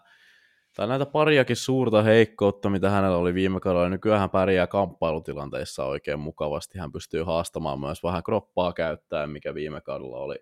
tai 0.76 0.88
näitä 0.88 1.06
pariakin 1.06 1.56
suurta 1.56 2.02
heikkoutta, 2.02 2.70
mitä 2.70 2.90
hänellä 2.90 3.16
oli 3.16 3.34
viime 3.34 3.60
kaudella, 3.60 3.88
nykyään 3.88 4.20
hän 4.20 4.30
pärjää 4.30 4.66
kamppailutilanteissa 4.66 5.84
oikein 5.84 6.20
mukavasti, 6.20 6.78
hän 6.78 6.92
pystyy 6.92 7.22
haastamaan 7.22 7.80
myös 7.80 8.02
vähän 8.02 8.22
kroppaa 8.22 8.72
käyttäen, 8.72 9.30
mikä 9.30 9.54
viime 9.54 9.80
kaudella 9.80 10.18
oli, 10.18 10.36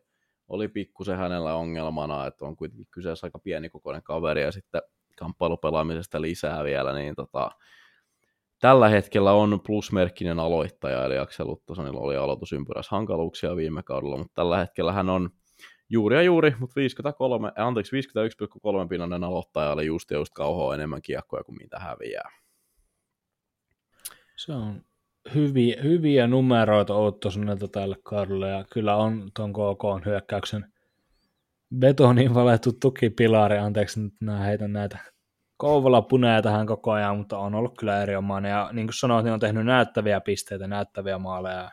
oli 0.49 0.69
pikkusen 0.69 1.17
hänellä 1.17 1.55
ongelmana, 1.55 2.27
että 2.27 2.45
on 2.45 2.57
kuitenkin 2.57 2.87
kyseessä 2.91 3.27
aika 3.27 3.39
pienikokoinen 3.39 4.03
kaveri, 4.03 4.43
ja 4.43 4.53
sitten 4.53 4.83
kamppailupelaamisesta 5.17 6.21
lisää 6.21 6.65
vielä, 6.65 6.95
niin 6.95 7.15
tota, 7.15 7.51
tällä 8.61 8.89
hetkellä 8.89 9.33
on 9.33 9.61
plusmerkkinen 9.67 10.39
aloittaja, 10.39 11.05
eli 11.05 11.19
Aksel 11.19 11.47
Luttosonilla 11.47 12.01
oli 12.01 12.17
aloitusympyrässä 12.17 12.97
hankaluuksia 12.97 13.57
viime 13.57 13.83
kaudella, 13.83 14.17
mutta 14.17 14.35
tällä 14.35 14.59
hetkellä 14.59 14.93
hän 14.93 15.09
on 15.09 15.31
juuri 15.91 16.17
ja 16.17 16.23
juuri, 16.23 16.55
mutta 16.59 16.75
53, 16.75 17.53
anteeksi, 17.57 17.97
51,3 18.83 18.89
pinnanen 18.89 19.25
aloittaja, 19.25 19.73
eli 19.73 19.87
just 19.87 20.11
ja 20.11 20.17
just 20.17 20.33
kauhoa 20.35 20.75
enemmän 20.75 21.03
kiekkoja 21.03 21.45
kuin 21.45 21.59
mitä 21.63 21.79
häviää. 21.79 22.31
Se 24.37 24.53
on 24.53 24.85
hyviä, 25.35 25.83
hyviä 25.83 26.27
numeroita 26.27 26.95
Outtosonilta 26.95 27.69
tälle 27.69 27.97
kaudelle, 28.03 28.49
ja 28.49 28.65
kyllä 28.73 28.97
on 28.97 29.31
tuon 29.37 29.53
KK 29.53 30.07
hyökkäyksen 30.07 30.73
betoniin 31.79 32.35
valettu 32.35 32.73
tukipilari, 32.73 33.59
anteeksi 33.59 34.01
nyt 34.01 34.15
nämä 34.21 34.39
heitän 34.39 34.73
näitä 34.73 34.99
Kouvola 35.61 36.03
punee 36.03 36.43
tähän 36.43 36.67
koko 36.67 36.93
ajan, 36.93 37.17
mutta 37.17 37.39
on 37.39 37.55
ollut 37.55 37.79
kyllä 37.79 38.03
erinomainen. 38.03 38.51
Ja 38.51 38.71
niin 38.73 38.87
kuin 38.87 38.95
sanoit, 38.95 39.25
niin 39.25 39.33
on 39.33 39.41
tehnyt 39.41 39.67
näyttäviä 39.67 40.21
pisteitä, 40.21 40.67
näyttäviä 40.67 41.19
maaleja. 41.19 41.71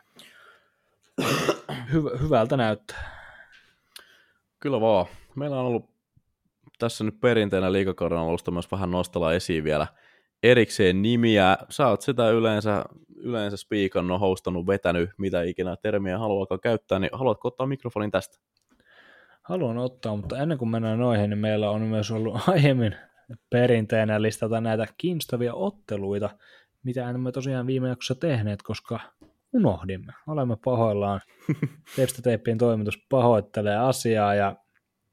Hy- 1.92 2.22
hyvältä 2.22 2.56
näyttää. 2.56 3.17
Kyllä 4.60 4.80
vaan. 4.80 5.06
Meillä 5.34 5.60
on 5.60 5.66
ollut 5.66 5.90
tässä 6.78 7.04
nyt 7.04 7.20
perinteenä 7.20 7.72
liikakauden 7.72 8.18
alusta 8.18 8.50
myös 8.50 8.70
vähän 8.72 8.90
nostella 8.90 9.32
esiin 9.32 9.64
vielä 9.64 9.86
erikseen 10.42 11.02
nimiä. 11.02 11.58
Sä 11.68 11.86
oot 11.86 12.02
sitä 12.02 12.30
yleensä, 12.30 12.84
yleensä 13.16 13.56
spiikannut, 13.56 14.20
hostannut, 14.20 14.66
vetänyt, 14.66 15.10
mitä 15.18 15.42
ikinä 15.42 15.76
termiä 15.76 16.18
haluakaan 16.18 16.60
käyttää, 16.60 16.98
niin 16.98 17.10
haluatko 17.12 17.48
ottaa 17.48 17.66
mikrofonin 17.66 18.10
tästä? 18.10 18.38
Haluan 19.42 19.78
ottaa, 19.78 20.16
mutta 20.16 20.38
ennen 20.38 20.58
kuin 20.58 20.68
mennään 20.68 20.98
noihin, 20.98 21.30
niin 21.30 21.38
meillä 21.38 21.70
on 21.70 21.82
myös 21.82 22.10
ollut 22.10 22.40
aiemmin 22.48 22.96
perinteenä 23.50 24.22
listata 24.22 24.60
näitä 24.60 24.86
kiinnostavia 24.98 25.54
otteluita, 25.54 26.30
mitä 26.82 27.10
emme 27.10 27.32
tosiaan 27.32 27.66
viime 27.66 27.88
jaksossa 27.88 28.14
tehneet, 28.14 28.62
koska 28.62 29.00
unohdimme. 29.52 30.12
Olemme 30.26 30.56
pahoillaan. 30.64 31.20
Tepsiteippiin 31.96 32.58
toimitus 32.58 33.06
pahoittelee 33.08 33.76
asiaa 33.76 34.34
ja 34.34 34.56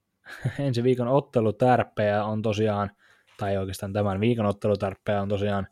ensi 0.59 0.83
viikon 0.83 1.07
ottelutärppejä 1.07 2.23
on 2.25 2.41
tosiaan, 2.41 2.91
tai 3.37 3.57
oikeastaan 3.57 3.93
tämän 3.93 4.19
viikon 4.19 4.45
ottelutärppejä 4.45 5.21
on 5.21 5.29
tosiaan 5.29 5.67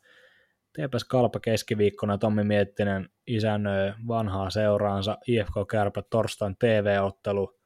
TPS 0.74 1.03
Kalpa 1.03 1.39
keskiviikkona 1.39 2.18
Tommi 2.18 2.43
Miettinen 2.43 3.09
isännöi 3.28 3.93
vanhaa 4.07 4.49
seuraansa 4.49 5.18
IFK 5.28 5.53
Kärpä 5.72 6.01
torstain 6.01 6.55
TV-ottelu, 6.59 7.59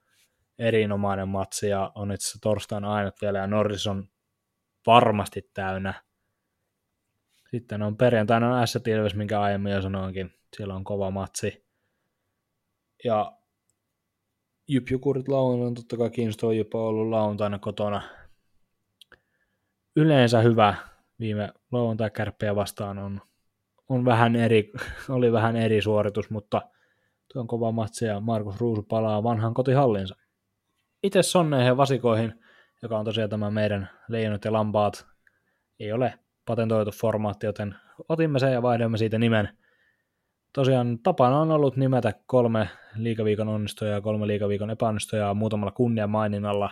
erinomainen 0.60 1.28
matsi 1.28 1.70
ja 1.70 1.92
on 1.96 2.12
itse 2.12 2.26
asiassa 2.26 2.40
torstain 2.42 2.86
ainut 2.86 3.16
vielä 3.22 3.40
ja 3.40 3.48
Norris 3.48 3.88
on 3.88 4.10
varmasti 4.86 5.50
täynnä. 5.54 5.94
Sitten 7.52 7.82
on 7.82 7.98
perjantaina 7.98 8.60
on 8.60 8.68
S-Ilves, 8.68 9.16
minkä 9.16 9.42
aiemmin 9.42 9.74
jo 9.74 9.82
sanoinkin. 9.82 10.37
Siellä 10.56 10.76
on 10.76 10.84
kova 10.84 11.12
matsi. 11.12 11.66
Ja 13.04 13.38
Jypjukurit 14.68 15.28
lauantaina 15.28 15.76
totta 15.76 15.98
kai 15.98 16.10
kiinnostaa 16.10 16.54
jopa 16.54 16.78
ollut 16.78 17.10
lauantaina 17.10 17.60
kotona. 17.60 18.02
Yleensä 19.96 20.42
hyvä 20.42 20.76
viime 21.20 21.54
lauantai 21.72 22.12
kärppiä 22.12 22.56
vastaan 22.56 22.98
on, 22.98 23.22
on 23.90 24.06
vähän 24.06 24.36
eri, 24.36 24.72
oli 25.10 25.32
vähän 25.32 25.56
eri 25.56 25.82
suoritus, 25.82 26.30
mutta 26.30 26.62
tuo 27.34 27.42
on 27.42 27.48
kova 27.48 27.72
matsi 27.72 28.06
ja 28.06 28.20
Markus 28.20 28.60
Ruusu 28.60 28.84
palaa 28.84 29.24
vanhan 29.24 29.54
kotihallinsa. 29.54 30.16
Itse 31.04 31.24
sonneihin 31.24 31.78
vasikoihin– 31.78 32.34
joka 32.82 33.00
on 33.00 33.06
tosiaan 33.06 33.30
tämä 33.30 33.52
meidän 33.52 33.90
leijonat 34.08 34.46
ja 34.46 34.54
lampaat, 34.54 35.06
ei 35.80 35.92
ole 35.92 36.20
patentoitu 36.46 36.92
formaatti, 36.92 37.46
joten 37.46 37.76
otimme 38.10 38.40
sen 38.40 38.54
ja 38.54 38.62
vaihdoimme 38.62 38.98
siitä 38.98 39.20
nimen. 39.20 39.58
Tosiaan 40.58 41.00
tapana 41.00 41.40
on 41.40 41.52
ollut 41.52 41.78
nimetä 41.78 42.14
kolme 42.26 42.70
liikaviikon 42.96 43.48
onnistujaa 43.48 43.94
ja 43.94 44.02
kolme 44.02 44.28
liikaviikon 44.28 44.70
epäonnistujaa 44.70 45.34
muutamalla 45.34 45.72
kunnian 45.72 46.10
maininnalla. 46.10 46.72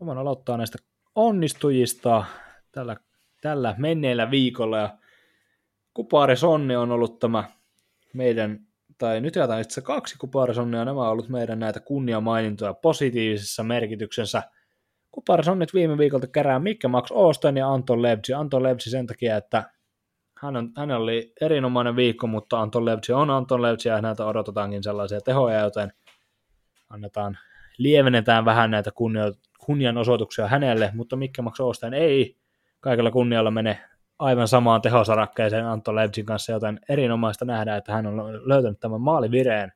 Voin 0.00 0.18
aloittaa 0.18 0.56
näistä 0.56 0.78
onnistujista 1.14 2.24
tällä, 2.72 2.96
tällä 3.40 3.74
menneellä 3.78 4.30
viikolla. 4.30 4.78
Ja 4.78 4.98
Kupari 5.94 6.36
Sonni 6.36 6.76
on 6.76 6.92
ollut 6.92 7.18
tämä 7.18 7.44
meidän, 8.14 8.60
tai 8.98 9.20
nyt 9.20 9.36
jaetaan 9.36 9.60
itse 9.60 9.80
kaksi 9.80 10.18
Kupari 10.18 10.54
Sonnia, 10.54 10.84
nämä 10.84 11.02
on 11.02 11.10
ollut 11.10 11.28
meidän 11.28 11.58
näitä 11.58 11.80
kunniamainintoja 11.80 12.74
positiivisessa 12.74 13.62
merkityksessä– 13.62 14.42
Kuparas 15.10 15.48
nyt 15.56 15.74
viime 15.74 15.98
viikolta 15.98 16.26
kerää 16.26 16.58
Mikke 16.58 16.88
Max 16.88 17.08
Osten 17.10 17.56
ja 17.56 17.72
Anton 17.72 18.02
Levci. 18.02 18.32
Anton 18.32 18.62
Levci 18.62 18.90
sen 18.90 19.06
takia, 19.06 19.36
että 19.36 19.70
hän 20.42 20.56
on, 20.56 20.72
hänellä 20.76 21.02
oli 21.02 21.32
erinomainen 21.40 21.96
viikko, 21.96 22.26
mutta 22.26 22.60
Anton 22.60 22.84
Levci 22.84 23.12
on 23.12 23.30
Anton 23.30 23.62
Levci 23.62 23.88
ja 23.88 23.94
häneltä 23.94 24.26
odotetaankin 24.26 24.82
sellaisia 24.82 25.20
tehoja, 25.20 25.60
joten 25.60 25.92
annetaan, 26.90 27.38
lievennetään 27.78 28.44
vähän 28.44 28.70
näitä 28.70 28.90
kunnia, 28.90 29.32
kunnianosoituksia 29.58 30.48
hänelle, 30.48 30.90
mutta 30.94 31.16
Mikke 31.16 31.42
Max 31.42 31.60
Osten 31.60 31.94
ei 31.94 32.36
kaikella 32.80 33.10
kunnialla 33.10 33.50
mene 33.50 33.78
aivan 34.18 34.48
samaan 34.48 34.82
tehosarakkeeseen 34.82 35.66
Anton 35.66 35.96
Levcin 35.96 36.26
kanssa, 36.26 36.52
joten 36.52 36.80
erinomaista 36.88 37.44
nähdä, 37.44 37.76
että 37.76 37.92
hän 37.92 38.06
on 38.06 38.48
löytänyt 38.48 38.80
tämän 38.80 39.00
maalivireen. 39.00 39.72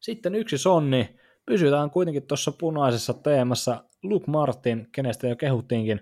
Sitten 0.00 0.34
yksi 0.34 0.58
sonni, 0.58 1.16
pysytään 1.46 1.90
kuitenkin 1.90 2.26
tuossa 2.26 2.52
punaisessa 2.52 3.14
teemassa. 3.14 3.84
Luke 4.02 4.30
Martin, 4.30 4.88
kenestä 4.92 5.28
jo 5.28 5.36
kehuttiinkin, 5.36 6.00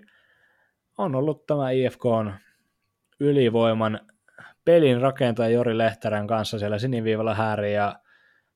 on 0.97 1.15
ollut 1.15 1.45
tämä 1.45 1.71
IFK 1.71 2.03
ylivoiman 3.19 3.99
pelin 4.65 5.01
rakentaja 5.01 5.49
Jori 5.49 5.77
Lehterän 5.77 6.27
kanssa 6.27 6.59
siellä 6.59 6.79
siniviivalla 6.79 7.33
hääri 7.35 7.73
ja 7.73 7.99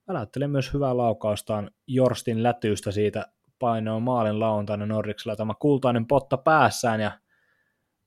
väläytteli 0.07 0.47
myös 0.47 0.73
hyvää 0.73 0.97
laukaustaan 0.97 1.71
Jorstin 1.87 2.43
lätyystä 2.43 2.91
siitä 2.91 3.25
painoa 3.59 3.99
maalin 3.99 4.39
lauantaina 4.39 4.85
Norriksella 4.85 5.35
tämä 5.35 5.53
kultainen 5.59 6.07
potta 6.07 6.37
päässään 6.37 7.01
ja 7.01 7.11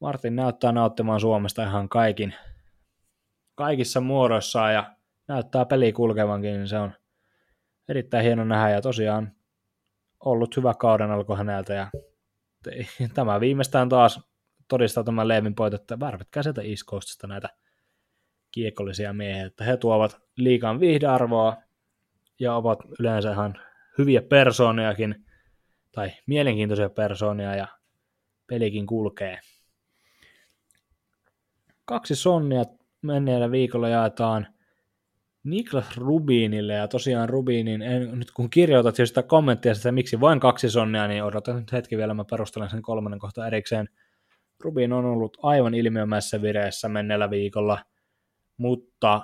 Martin 0.01 0.37
näyttää 0.37 0.73
nauttimaan 0.73 1.21
Suomesta 1.21 1.63
ihan 1.63 1.89
kaikin, 1.89 2.35
kaikissa 3.55 4.01
muodoissaan 4.01 4.75
ja 4.75 4.97
näyttää 5.29 5.65
peli 5.65 5.93
kulkevankin, 5.93 6.53
niin 6.53 6.69
se 6.69 6.79
on 6.79 6.93
erittäin 7.89 8.25
hieno 8.25 8.45
nähdä 8.45 8.71
ja 8.71 8.81
tosiaan 8.81 9.33
ollut 10.25 10.57
hyvä 10.57 10.75
kauden 10.75 11.11
alku 11.11 11.37
häneltä 11.37 11.75
ja 11.75 11.91
tämä 13.15 13.41
viimeistään 13.41 13.89
taas 13.89 14.21
todistaa 14.69 15.05
tämän 15.05 15.29
Leevin 15.29 15.55
poit, 15.55 15.75
että 15.75 16.01
värvätkää 16.01 16.43
sieltä 16.43 16.63
East 16.63 16.83
Coastista 16.87 17.27
näitä 17.27 17.49
kiekollisia 18.51 19.13
miehiä, 19.13 19.47
että 19.47 19.65
he 19.65 19.77
tuovat 19.77 20.21
liikan 20.37 20.81
viihdearvoa 20.81 21.57
ja 22.39 22.55
ovat 22.55 22.79
yleensä 22.99 23.33
ihan 23.33 23.61
hyviä 23.99 24.23
persooniakin 24.23 25.27
tai 25.93 26.13
mielenkiintoisia 26.27 26.91
persoonia 26.91 27.55
ja 27.55 27.69
pelikin 28.47 28.87
kulkee. 28.87 29.41
Kaksi 31.85 32.17
sonnia 32.17 32.65
menneellä 33.03 33.51
viikolla 33.51 33.89
jaetaan 33.89 34.47
Niklas 35.45 35.97
Rubinille, 35.97 36.73
ja 36.73 36.89
tosiaan 36.89 37.29
Rubinin, 37.29 37.83
en, 37.83 38.19
nyt 38.19 38.31
kun 38.31 38.51
kirjoitat 38.51 38.99
jo 38.99 39.07
sitä 39.07 39.23
kommenttia, 39.23 39.73
että 39.73 39.93
miksi 39.93 40.21
vain 40.21 40.41
kaksi 40.41 40.71
sonnia, 40.71 41.09
niin 41.09 41.25
odotan 41.25 41.57
nyt 41.57 41.73
hetki 41.73 41.97
vielä, 41.97 42.15
mä 42.15 42.25
perustelen 42.31 42.71
sen 42.71 42.83
kolmannen 42.83 43.21
kohta 43.21 43.47
erikseen. 43.47 43.89
Rubin 44.65 44.93
on 44.93 45.05
ollut 45.05 45.37
aivan 45.43 45.75
ilmiömässä 45.75 46.43
vireessä 46.43 46.89
menneellä 46.89 47.31
viikolla, 47.31 47.79
mutta 48.57 49.21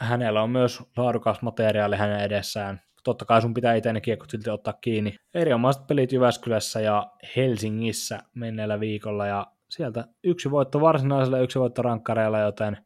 hänellä 0.00 0.42
on 0.42 0.50
myös 0.50 0.82
laadukas 0.96 1.42
materiaali 1.42 1.96
hänen 1.96 2.20
edessään. 2.20 2.80
Totta 3.04 3.24
kai 3.24 3.42
sun 3.42 3.54
pitää 3.54 3.74
itse 3.74 3.92
ne 3.92 4.00
kiekot 4.00 4.30
silti 4.30 4.50
ottaa 4.50 4.78
kiinni. 4.80 5.14
Erinomaiset 5.34 5.86
pelit 5.86 6.12
Jyväskylässä 6.12 6.80
ja 6.80 7.06
Helsingissä 7.36 8.18
menneellä 8.34 8.80
viikolla, 8.80 9.26
ja 9.26 9.46
sieltä 9.70 10.04
yksi 10.24 10.50
voitto 10.50 10.80
varsinaisella, 10.80 11.38
yksi 11.38 11.58
voitto 11.58 11.82
rankkareilla, 11.82 12.38
joten 12.38 12.85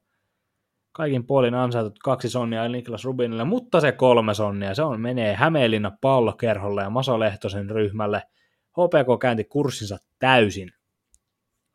kaikin 0.92 1.26
puolin 1.26 1.54
ansaitut 1.54 1.98
kaksi 1.98 2.28
sonnia 2.28 2.68
Niklas 2.68 3.04
Rubinille, 3.04 3.44
mutta 3.44 3.80
se 3.80 3.92
kolme 3.92 4.34
sonnia, 4.34 4.74
se 4.74 4.82
on 4.82 5.00
menee 5.00 5.34
Hämeenlinna 5.34 5.92
pallokerholle 6.00 6.82
ja 6.82 6.90
Maso 6.90 7.20
Lehtosen 7.20 7.70
ryhmälle. 7.70 8.22
HPK 8.70 9.20
käänti 9.20 9.44
kurssinsa 9.44 9.98
täysin. 10.18 10.72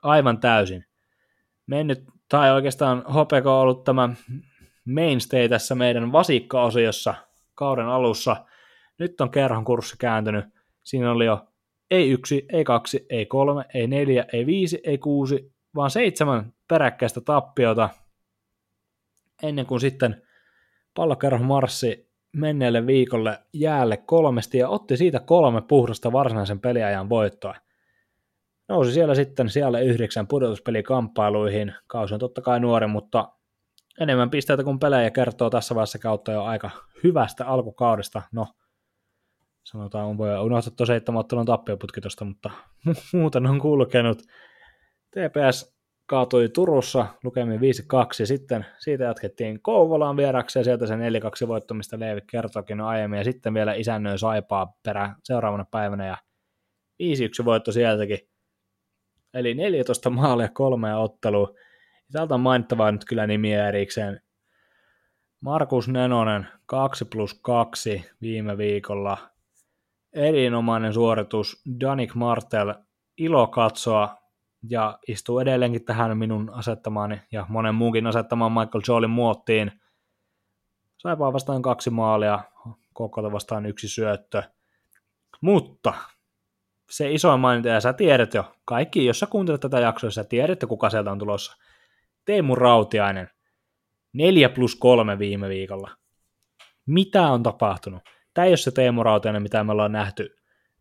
Aivan 0.04 0.40
täysin. 0.40 0.86
Mennyt, 1.68 2.04
tai 2.30 2.52
oikeastaan 2.52 3.04
HPK 3.10 3.46
on 3.46 3.54
ollut 3.54 3.84
tämä 3.84 4.10
mainstay 4.86 5.50
tässä 5.50 5.76
meidän 5.76 6.12
vasikka-osiossa 6.12 7.16
kauden 7.56 7.88
alussa. 7.88 8.46
Nyt 9.00 9.22
on 9.22 9.32
kerhon 9.32 9.66
kurssi 9.66 9.96
kääntynyt. 10.00 10.46
Siinä 10.84 11.12
oli 11.12 11.26
jo 11.26 11.48
ei 11.92 12.12
yksi, 12.12 12.46
ei 12.50 12.64
kaksi, 12.64 13.06
ei 13.10 13.26
kolme, 13.26 13.66
ei 13.74 13.88
neljä, 13.88 14.26
ei 14.34 14.46
viisi, 14.46 14.80
ei 14.84 14.98
kuusi, 14.98 15.54
vaan 15.76 15.92
seitsemän 15.92 16.54
peräkkäistä 16.68 17.22
tappiota 17.22 17.90
ennen 19.44 19.66
kuin 19.66 19.80
sitten 19.80 20.22
pallokerho 20.94 21.44
marssi 21.44 22.10
menneelle 22.36 22.88
viikolle 22.88 23.40
jäälle 23.54 23.98
kolmesti 23.98 24.58
ja 24.58 24.70
otti 24.70 24.98
siitä 24.98 25.20
kolme 25.20 25.62
puhdasta 25.62 26.12
varsinaisen 26.12 26.60
peliajan 26.60 27.10
voittoa. 27.10 27.56
Nousi 28.70 28.92
siellä 28.92 29.16
sitten 29.16 29.50
siellä 29.50 29.80
yhdeksän 29.80 30.28
pudotuspelikamppailuihin. 30.28 31.74
Kausi 31.88 32.14
on 32.14 32.20
totta 32.20 32.42
kai 32.42 32.60
nuori, 32.60 32.88
mutta 32.88 33.32
enemmän 34.00 34.30
pisteitä 34.30 34.64
kuin 34.64 34.80
pelejä 34.80 35.12
kertoo 35.12 35.50
tässä 35.50 35.76
vaiheessa 35.76 36.00
kautta 36.00 36.32
jo 36.32 36.44
aika 36.44 36.70
hyvästä 37.04 37.46
alkukaudesta. 37.46 38.22
No, 38.32 38.48
sanotaan, 39.64 40.06
on 40.06 40.18
voi 40.18 40.40
unohtaa 40.40 40.86
seitsemän 40.86 41.20
ottelun 41.20 41.46
tappioputki 41.46 42.02
tosta, 42.02 42.26
mutta 42.26 42.50
muuten 43.14 43.46
on 43.46 43.60
kulkenut. 43.60 44.22
TPS 45.12 45.75
kaatui 46.06 46.50
Turussa 46.50 47.06
lukemin 47.24 47.60
5-2, 47.60 47.64
sitten 48.26 48.66
siitä 48.80 49.04
jatkettiin 49.04 49.62
Kouvolaan 49.62 50.18
vieraksi 50.18 50.60
ja 50.60 50.64
sieltä 50.64 50.88
se 50.88 50.96
4-2 50.96 51.48
voittamista 51.48 52.00
Leevi 52.00 52.22
kertoikin 52.32 52.82
aiemmin, 52.82 53.18
ja 53.18 53.24
sitten 53.24 53.54
vielä 53.54 53.74
isännöi 53.74 54.20
Saipaa 54.20 54.74
perä 54.84 55.16
seuraavana 55.24 55.66
päivänä, 55.72 56.08
ja 56.08 56.18
5-1 57.42 57.46
voitto 57.46 57.72
sieltäkin. 57.72 58.20
Eli 59.34 59.54
14 59.54 60.10
maalia 60.10 60.50
kolmea 60.50 60.98
ottelua. 60.98 61.54
Täältä 62.12 62.34
on 62.34 62.40
mainittavaa 62.40 62.92
nyt 62.92 63.06
kyllä 63.06 63.28
nimiä 63.28 63.68
erikseen. 63.68 64.22
Markus 65.42 65.88
Nenonen 65.88 66.48
2 66.66 67.06
plus 67.06 67.40
2 67.42 68.06
viime 68.22 68.58
viikolla. 68.58 69.18
Erinomainen 70.14 70.94
suoritus. 70.94 71.62
Danik 71.80 72.16
Martel, 72.16 72.74
ilo 73.18 73.48
katsoa 73.48 74.18
ja 74.70 75.00
istuu 75.08 75.40
edelleenkin 75.40 75.86
tähän 75.86 76.18
minun 76.18 76.50
asettamaani 76.54 77.22
ja 77.32 77.46
monen 77.50 77.76
muunkin 77.76 78.08
asettamaan 78.08 78.52
Michael 78.52 78.82
Jolin 78.88 79.10
muottiin. 79.10 79.72
Saipaa 80.98 81.34
vastaan 81.34 81.62
kaksi 81.62 81.90
maalia, 81.90 82.40
Kokota 82.94 83.32
vastaan 83.32 83.66
yksi 83.66 83.88
syöttö. 83.88 84.44
Mutta 85.42 85.94
se 86.90 87.12
iso 87.12 87.38
maininta, 87.38 87.70
ja 87.70 87.82
sä 87.82 87.94
tiedät 87.94 88.34
jo, 88.34 88.56
kaikki, 88.66 89.06
jos 89.06 89.20
sä 89.20 89.28
kuuntelet 89.28 89.62
tätä 89.62 89.80
jaksoa, 89.80 90.12
sä 90.12 90.24
tiedät, 90.24 90.60
kuka 90.68 90.90
sieltä 90.90 91.12
on 91.12 91.20
tulossa. 91.20 91.58
Teemu 92.26 92.56
Rautiainen, 92.56 93.30
4 94.14 94.50
plus 94.50 94.76
3 94.76 95.20
viime 95.20 95.50
viikolla. 95.50 95.92
Mitä 96.86 97.22
on 97.22 97.44
tapahtunut? 97.44 98.04
Tämä 98.34 98.46
ei 98.46 98.52
ole 98.52 98.58
se 98.58 98.72
Teemu 98.72 99.04
Rautiainen, 99.04 99.42
mitä 99.42 99.64
me 99.64 99.72
ollaan 99.72 99.92
nähty 99.92 100.38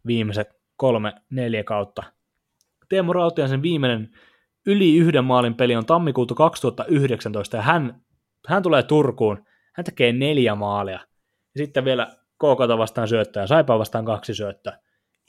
viimeiset 0.07 0.49
kolme, 0.77 1.13
neljä 1.31 1.65
kautta. 1.65 2.03
Teemu 2.89 3.13
Rautiaisen 3.13 3.63
viimeinen 3.63 4.09
yli 4.67 4.97
yhden 4.97 5.25
maalin 5.25 5.55
peli 5.55 5.77
on 5.77 5.87
tammikuuta 5.87 6.35
2019, 6.35 7.57
ja 7.57 7.63
hän, 7.63 8.01
hän 8.49 8.63
tulee 8.63 8.83
Turkuun, 8.83 9.45
hän 9.75 9.85
tekee 9.85 10.13
neljä 10.13 10.55
maalia. 10.55 11.01
Ja 11.55 11.59
sitten 11.59 11.85
vielä 11.85 12.07
KK 12.37 12.79
vastaan 12.79 13.09
syöttöä, 13.09 13.47
Saipa 13.47 13.79
vastaan 13.79 14.05
kaksi 14.05 14.35
syöttöä. 14.35 14.79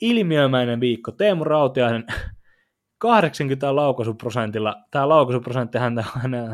Ilmiömäinen 0.00 0.80
viikko, 0.80 1.12
Teemu 1.12 1.44
Rautiainen 1.44 2.04
80 2.98 3.76
laukaisuprosentilla. 3.76 4.76
Tämä 4.90 5.08
laukaisuprosentti 5.08 5.78
häntä, 5.78 6.04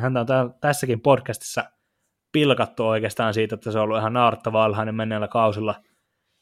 häntä 0.01 0.21
on 0.21 0.55
tässäkin 0.61 1.01
podcastissa 1.01 1.65
pilkattu 2.33 2.87
oikeastaan 2.87 3.35
siitä, 3.35 3.55
että 3.55 3.71
se 3.71 3.79
on 3.79 3.85
ollut 3.85 3.99
ihan 3.99 4.13
naarttava 4.13 4.65
alhainen 4.65 4.95
menneellä 4.95 5.29
kausilla. 5.29 5.75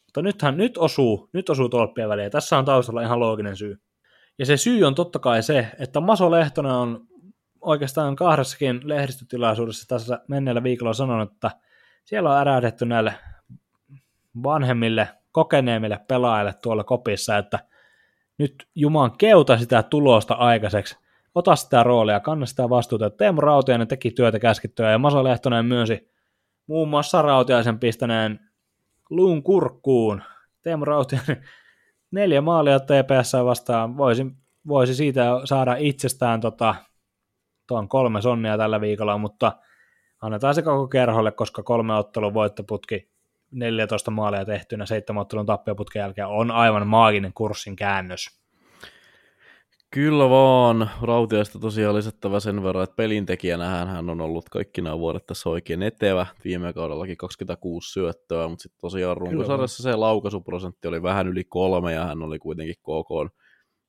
Mutta 0.07 0.23
nythän 0.23 0.57
nyt 0.57 0.79
osuu, 0.79 1.29
nyt 1.33 1.51
osuu 1.51 1.69
tolppien 1.69 2.09
väliin. 2.09 2.31
Tässä 2.31 2.59
on 2.59 2.65
taustalla 2.65 3.03
ihan 3.03 3.21
looginen 3.21 3.57
syy. 3.57 3.77
Ja 4.41 4.47
se 4.47 4.57
syy 4.57 4.85
on 4.85 4.95
totta 4.95 5.19
kai 5.19 5.43
se, 5.43 5.69
että 5.79 6.01
Maso 6.01 6.31
Lehtonen 6.31 6.73
on 6.73 7.07
oikeastaan 7.61 8.17
kahdessakin 8.17 8.81
lehdistötilaisuudessa 8.85 9.89
tässä 9.89 10.21
menneellä 10.29 10.63
viikolla 10.63 10.93
sanonut, 10.93 11.33
että 11.33 11.51
siellä 12.05 12.31
on 12.31 12.37
ärähdetty 12.37 12.87
näille 12.87 13.15
vanhemmille, 14.43 15.09
kokeneemmille 15.33 16.01
pelaajille 16.09 16.55
tuolla 16.63 16.85
kopissa, 16.85 17.39
että 17.39 17.59
nyt 18.39 18.69
Juman 18.75 19.17
keuta 19.19 19.59
sitä 19.59 19.83
tulosta 19.83 20.35
aikaiseksi, 20.35 20.99
ota 21.35 21.57
sitä 21.57 21.83
roolia, 21.83 22.21
kanna 22.21 22.47
sitä 22.47 22.69
vastuuta. 22.71 23.11
Teemu 23.11 23.41
Rautiainen 23.41 23.89
teki 23.89 24.11
työtä 24.11 24.39
käskittyä 24.39 24.91
ja 24.91 24.99
Maso 24.99 25.25
Lehtonen 25.25 25.67
myönsi 25.67 26.11
muun 26.67 26.89
muassa 26.89 27.23
Rautiaisen 27.23 27.79
pistäneen 27.79 28.41
luun 29.11 29.43
kurkkuun. 29.43 30.23
Teemu 30.63 30.85
Rautiainen 30.85 31.45
neljä 32.11 32.41
maalia 32.41 32.81
TPS 32.81 33.33
vastaan, 33.45 33.97
voisi, 33.97 34.27
voisi 34.69 34.95
siitä 34.95 35.41
saada 35.45 35.77
itsestään 35.79 36.41
tota, 36.41 36.75
tuon 37.69 37.89
kolme 37.89 38.23
sonnia 38.23 38.59
tällä 38.59 38.81
viikolla, 38.81 39.19
mutta 39.19 39.53
annetaan 40.23 40.55
se 40.55 40.63
koko 40.63 40.89
kerholle, 40.89 41.33
koska 41.33 41.63
kolme 41.63 41.95
ottelun 41.95 42.35
voittoputki 42.35 43.11
14 43.51 44.11
maalia 44.11 44.45
tehtynä 44.45 44.87
seitsemän 44.87 45.21
ottelun 45.21 45.47
tappioputken 45.47 46.01
jälkeen 46.01 46.27
on 46.27 46.51
aivan 46.51 46.87
maaginen 46.87 47.33
kurssin 47.33 47.77
käännös. 47.77 48.40
Kyllä 49.91 50.31
vaan. 50.31 50.91
Rautiaista 51.03 51.59
tosiaan 51.59 51.95
lisättävä 51.95 52.41
sen 52.41 52.63
verran, 52.63 52.85
että 52.85 52.97
pelintekijänä 52.97 53.69
hän 53.69 54.11
on 54.11 54.21
ollut 54.21 54.49
kaikki 54.49 54.81
nämä 54.81 54.99
vuodet 54.99 55.27
tässä 55.27 55.51
oikein 55.51 55.83
etevä. 55.83 56.27
Viime 56.45 56.73
kaudellakin 56.73 57.17
26 57.17 57.93
syöttöä, 57.93 58.49
mutta 58.49 58.63
sitten 58.63 58.81
tosiaan 58.81 59.17
runkosarjassa 59.17 59.83
se 59.83 59.97
laukaisuprosentti 59.97 60.89
oli 60.89 61.03
vähän 61.03 61.29
yli 61.29 61.45
kolme 61.45 61.93
ja 61.93 62.05
hän 62.05 62.23
oli 62.23 62.39
kuitenkin 62.39 62.75
KK 62.77 63.41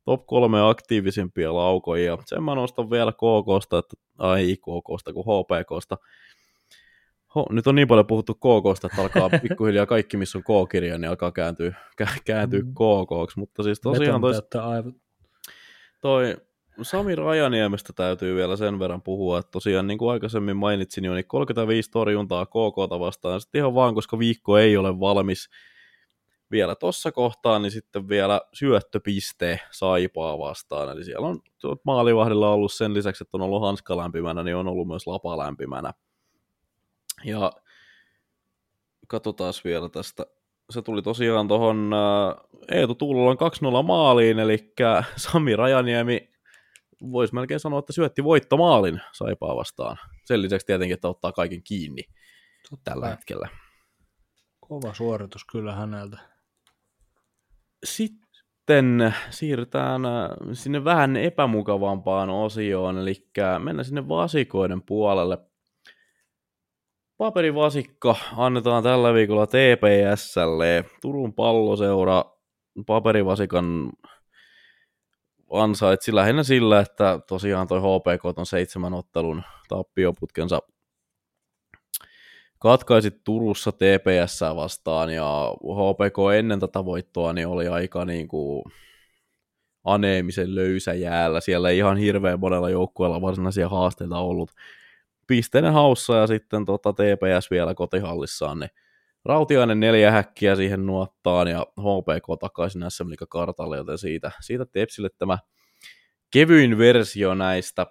top 0.05 0.25
kolme 0.25 0.69
aktiivisimpia 0.69 1.53
laukoja. 1.53 2.17
Sen 2.25 2.43
mä 2.43 2.55
nostan 2.55 2.89
vielä 2.89 3.11
KKsta, 3.11 3.77
että, 3.77 3.95
ai 4.17 4.55
KKsta 4.55 5.13
kuin 5.13 5.25
HPKsta. 5.25 5.97
Ho, 7.35 7.45
nyt 7.49 7.67
on 7.67 7.75
niin 7.75 7.87
paljon 7.87 8.07
puhuttu 8.07 8.33
KKsta, 8.33 8.87
että 8.87 9.01
alkaa 9.01 9.29
pikkuhiljaa 9.41 9.85
kaikki, 9.85 10.17
missä 10.17 10.37
on 10.37 10.43
K-kirja, 10.43 10.97
niin 10.97 11.09
alkaa 11.09 11.31
kääntyä, 11.31 11.73
kääntyä 12.25 12.59
mm. 12.59 12.73
KKksi, 12.73 13.39
mutta 13.39 13.63
siis 13.63 13.81
tosiaan 13.81 14.21
tois, 14.21 14.41
toi 16.01 16.37
Sami 16.81 17.15
Rajaniemestä 17.15 17.93
täytyy 17.93 18.35
vielä 18.35 18.57
sen 18.57 18.79
verran 18.79 19.01
puhua, 19.01 19.39
että 19.39 19.51
tosiaan 19.51 19.87
niin 19.87 19.97
kuin 19.97 20.11
aikaisemmin 20.11 20.57
mainitsin 20.57 21.05
jo, 21.05 21.13
niin 21.13 21.27
35 21.27 21.91
torjuntaa 21.91 22.45
KKta 22.45 22.99
vastaan, 22.99 23.41
sitten 23.41 23.59
ihan 23.59 23.75
vaan, 23.75 23.95
koska 23.95 24.19
viikko 24.19 24.57
ei 24.57 24.77
ole 24.77 24.99
valmis 24.99 25.49
vielä 26.51 26.75
tuossa 26.75 27.11
kohtaa, 27.11 27.59
niin 27.59 27.71
sitten 27.71 28.09
vielä 28.09 28.41
syöttöpiste 28.53 29.59
Saipaa 29.71 30.39
vastaan, 30.39 30.89
eli 30.89 31.03
siellä 31.03 31.27
on 31.27 31.39
maalivahdilla 31.83 32.49
ollut 32.49 32.73
sen 32.73 32.93
lisäksi, 32.93 33.23
että 33.23 33.37
on 33.37 33.41
ollut 33.41 33.61
hanska 33.61 33.97
lämpimänä, 33.97 34.43
niin 34.43 34.55
on 34.55 34.67
ollut 34.67 34.87
myös 34.87 35.07
lapa 35.07 35.37
lämpimänä. 35.37 35.93
Ja 37.25 37.51
katsotaan 39.07 39.53
vielä 39.63 39.89
tästä 39.89 40.25
se 40.71 40.81
tuli 40.81 41.01
tosiaan 41.01 41.47
tuohon 41.47 41.91
äh, 41.93 42.77
Eetu 42.77 42.95
Tuulolan 42.95 43.37
2-0 43.81 43.83
maaliin, 43.83 44.39
eli 44.39 44.73
Sami 45.17 45.55
Rajaniemi 45.55 46.29
voisi 47.11 47.33
melkein 47.33 47.59
sanoa, 47.59 47.79
että 47.79 47.93
syötti 47.93 48.23
voittomaalin 48.23 49.01
Saipaa 49.11 49.55
vastaan. 49.55 49.97
Sen 50.25 50.41
lisäksi 50.41 50.67
tietenkin, 50.67 50.93
että 50.93 51.07
ottaa 51.07 51.31
kaiken 51.31 51.63
kiinni 51.63 52.01
Totta 52.69 52.91
tällä 52.91 53.09
hetkellä. 53.09 53.49
Kova 54.59 54.93
suoritus 54.93 55.45
kyllä 55.51 55.75
häneltä. 55.75 56.17
Sitten 57.83 59.13
siirrytään 59.29 60.05
äh, 60.05 60.29
sinne 60.53 60.83
vähän 60.83 61.17
epämukavampaan 61.17 62.29
osioon, 62.29 62.97
eli 62.97 63.27
mennään 63.59 63.85
sinne 63.85 64.07
vasikoiden 64.07 64.81
puolelle 64.81 65.50
paperivasikka 67.21 68.15
annetaan 68.37 68.83
tällä 68.83 69.13
viikolla 69.13 69.47
TPSlle. 69.47 70.85
Turun 71.01 71.33
palloseura 71.33 72.25
paperivasikan 72.85 73.91
ansaitsi 75.51 76.15
lähinnä 76.15 76.43
sillä, 76.43 76.79
että 76.79 77.19
tosiaan 77.27 77.67
toi 77.67 77.79
HPK 77.79 78.37
on 78.37 78.45
seitsemän 78.45 78.93
ottelun 78.93 79.43
tappioputkensa 79.67 80.59
katkaisi 82.59 83.11
Turussa 83.11 83.71
TPS 83.71 84.41
vastaan 84.55 85.13
ja 85.13 85.53
HPK 85.63 86.17
ennen 86.37 86.59
tätä 86.59 86.85
voittoa 86.85 87.33
niin 87.33 87.47
oli 87.47 87.67
aika 87.67 88.05
niin 88.05 88.27
kuin 88.27 88.63
aneemisen 89.83 90.55
löysä 90.55 90.93
jäällä. 90.93 91.41
Siellä 91.41 91.69
ei 91.69 91.77
ihan 91.77 91.97
hirveän 91.97 92.39
monella 92.39 92.69
joukkueella 92.69 93.21
varsinaisia 93.21 93.69
haasteita 93.69 94.17
ollut 94.17 94.51
pisteinen 95.27 95.73
haussa 95.73 96.15
ja 96.15 96.27
sitten 96.27 96.65
tota 96.65 96.93
TPS 96.93 97.51
vielä 97.51 97.75
kotihallissaan, 97.75 98.59
niin 98.59 98.69
Rautiainen 99.25 99.79
neljä 99.79 100.11
häkkiä 100.11 100.55
siihen 100.55 100.85
nuottaan 100.85 101.47
ja 101.47 101.65
HPK 101.79 102.39
takaisin 102.39 102.83
SM 102.89 103.05
kartalle, 103.29 103.77
joten 103.77 103.97
siitä, 103.97 104.31
siitä 104.41 104.65
Tepsille 104.65 105.09
tämä 105.17 105.37
kevyin 106.31 106.77
versio 106.77 107.35
näistä. 107.35 107.87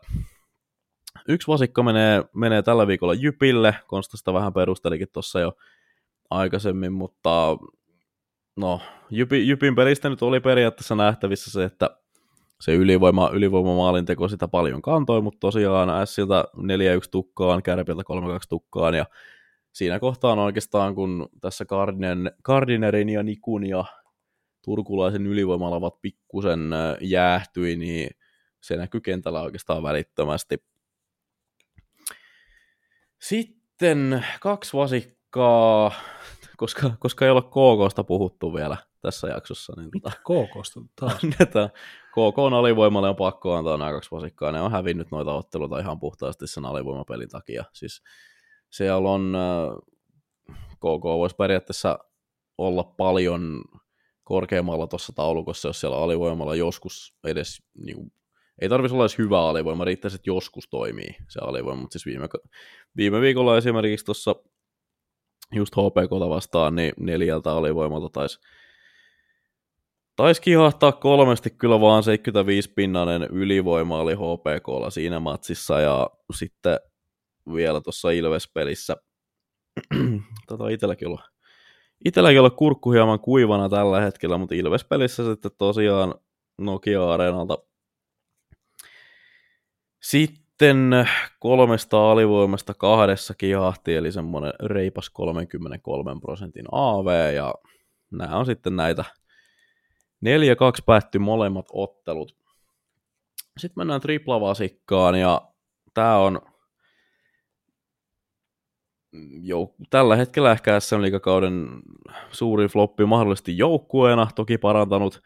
Yksi 1.28 1.48
vasikko 1.48 1.82
menee, 1.82 2.24
menee 2.34 2.62
tällä 2.62 2.86
viikolla 2.86 3.14
Jypille, 3.14 3.74
Konstasta 3.86 4.34
vähän 4.34 4.52
perustelikin 4.52 5.08
tuossa 5.12 5.40
jo 5.40 5.52
aikaisemmin, 6.30 6.92
mutta 6.92 7.56
no, 8.56 8.80
Jypi, 9.10 9.48
Jypin 9.48 9.74
pelistä 9.74 10.08
nyt 10.08 10.22
oli 10.22 10.40
periaatteessa 10.40 10.94
nähtävissä 10.94 11.50
se, 11.50 11.64
että 11.64 11.99
se 12.60 12.74
ylivoima, 12.74 13.30
ylivoima 13.32 14.02
teko 14.06 14.28
sitä 14.28 14.48
paljon 14.48 14.82
kantoi, 14.82 15.22
mutta 15.22 15.40
tosiaan 15.40 16.06
Siltä 16.06 16.44
4-1 16.56 16.60
tukkaan, 17.10 17.62
Kärpiltä 17.62 18.02
3-2 18.02 18.04
tukkaan, 18.48 18.94
ja 18.94 19.06
siinä 19.72 20.00
kohtaa 20.00 20.32
on 20.32 20.38
oikeastaan, 20.38 20.94
kun 20.94 21.28
tässä 21.40 21.64
Gardiner, 21.64 22.32
Gardinerin 22.44 23.08
ja 23.08 23.22
Nikun 23.22 23.66
ja 23.66 23.84
turkulaisen 24.64 25.26
ylivoimalavat 25.26 26.00
pikkusen 26.00 26.72
äh, 26.72 26.96
jäähtyi, 27.00 27.76
niin 27.76 28.10
se 28.60 28.76
näkyy 28.76 29.00
kentällä 29.00 29.42
oikeastaan 29.42 29.82
välittömästi. 29.82 30.56
Sitten 33.20 34.26
kaksi 34.40 34.76
vasikkaa, 34.76 35.92
koska, 36.56 36.90
koska 36.98 37.24
ei 37.24 37.30
ole 37.30 37.42
KKsta 37.42 38.04
puhuttu 38.04 38.54
vielä 38.54 38.76
tässä 39.00 39.28
jaksossa. 39.28 39.72
Niin 39.76 39.90
Mitä 39.92 40.10
tota, 40.10 40.46
KKsta 40.46 40.80
taas? 40.96 41.20
KK 42.10 42.38
on 42.38 42.54
alivoimalle 42.54 43.08
on 43.08 43.16
pakko 43.16 43.54
antaa 43.54 43.76
nämä 43.76 43.92
kaksi 43.92 44.10
vasikkaa. 44.10 44.52
Ne 44.52 44.60
on 44.60 44.72
hävinnyt 44.72 45.10
noita 45.10 45.34
otteluita 45.34 45.78
ihan 45.78 46.00
puhtaasti 46.00 46.46
sen 46.46 46.64
alivoimapelin 46.64 47.28
takia. 47.28 47.64
Siis 47.72 48.02
siellä 48.70 49.10
on, 49.10 49.36
KK 50.74 51.06
äh, 51.06 51.18
voisi 51.18 51.36
periaatteessa 51.36 51.98
olla 52.58 52.84
paljon 52.84 53.64
korkeammalla 54.24 54.86
tuossa 54.86 55.12
taulukossa, 55.12 55.68
jos 55.68 55.80
siellä 55.80 55.98
alivoimalla 55.98 56.54
joskus 56.54 57.14
edes, 57.24 57.62
niin 57.78 57.96
kuin, 57.96 58.12
ei 58.60 58.68
tarvitsisi 58.68 58.94
olla 58.94 59.04
edes 59.04 59.18
hyvä 59.18 59.48
alivoima, 59.48 59.84
riittäisi, 59.84 60.14
että 60.14 60.30
joskus 60.30 60.68
toimii 60.68 61.16
se 61.28 61.40
alivoima, 61.42 61.80
mutta 61.80 61.98
siis 61.98 62.06
viime, 62.06 62.28
viime 62.96 63.20
viikolla 63.20 63.58
esimerkiksi 63.58 64.06
tuossa 64.06 64.34
just 65.54 65.74
HPK 65.74 66.10
vastaan, 66.28 66.74
niin 66.74 66.92
neljältä 66.96 67.52
alivoimalta 67.52 68.08
taisi 68.12 68.40
Taisi 70.20 70.42
kihahtaa 70.42 70.92
kolmesti 70.92 71.50
kyllä 71.50 71.80
vaan 71.80 72.02
75-pinnainen 72.02 73.28
ylivoima 73.30 73.98
oli 73.98 74.14
HPKlla 74.14 74.90
siinä 74.90 75.20
matsissa 75.20 75.80
ja 75.80 76.10
sitten 76.34 76.80
vielä 77.54 77.80
tuossa 77.80 78.10
Ilves-pelissä. 78.10 78.96
tota 80.48 80.68
itselläkin 80.68 81.08
ollut 81.08 81.20
Itselläkin 82.04 82.40
olla 82.40 82.50
kurkku 82.50 82.92
hieman 82.92 83.20
kuivana 83.20 83.68
tällä 83.68 84.00
hetkellä, 84.00 84.38
mutta 84.38 84.54
Ilves-pelissä 84.54 85.24
sitten 85.24 85.50
tosiaan 85.58 86.14
Nokia-areenalta 86.58 87.58
sitten 90.02 91.08
kolmesta 91.38 92.12
alivoimasta 92.12 92.74
kahdessa 92.74 93.34
kihahti, 93.34 93.94
eli 93.94 94.12
semmoinen 94.12 94.52
reipas 94.62 95.10
33 95.10 96.20
prosentin 96.20 96.66
AV, 96.72 97.34
ja 97.34 97.54
nämä 98.10 98.36
on 98.36 98.46
sitten 98.46 98.76
näitä 98.76 99.04
4-2 100.26 100.28
päätty 100.86 101.18
molemmat 101.18 101.66
ottelut. 101.72 102.36
Sitten 103.58 103.80
mennään 103.80 104.00
triplavasikkaan, 104.00 105.20
ja 105.20 105.42
tämä 105.94 106.16
on 106.16 106.40
jou- 109.42 109.74
tällä 109.90 110.16
hetkellä 110.16 110.52
ehkä 110.52 110.80
SM 110.80 111.02
Liigakauden 111.02 111.68
suuri 112.32 112.68
floppi 112.68 113.04
mahdollisesti 113.04 113.58
joukkueena, 113.58 114.26
toki 114.34 114.58
parantanut 114.58 115.20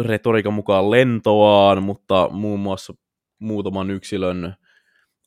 retoriikan 0.00 0.52
mukaan 0.52 0.90
lentoaan, 0.90 1.82
mutta 1.82 2.28
muun 2.32 2.60
muassa 2.60 2.94
muutaman 3.38 3.90
yksilön 3.90 4.54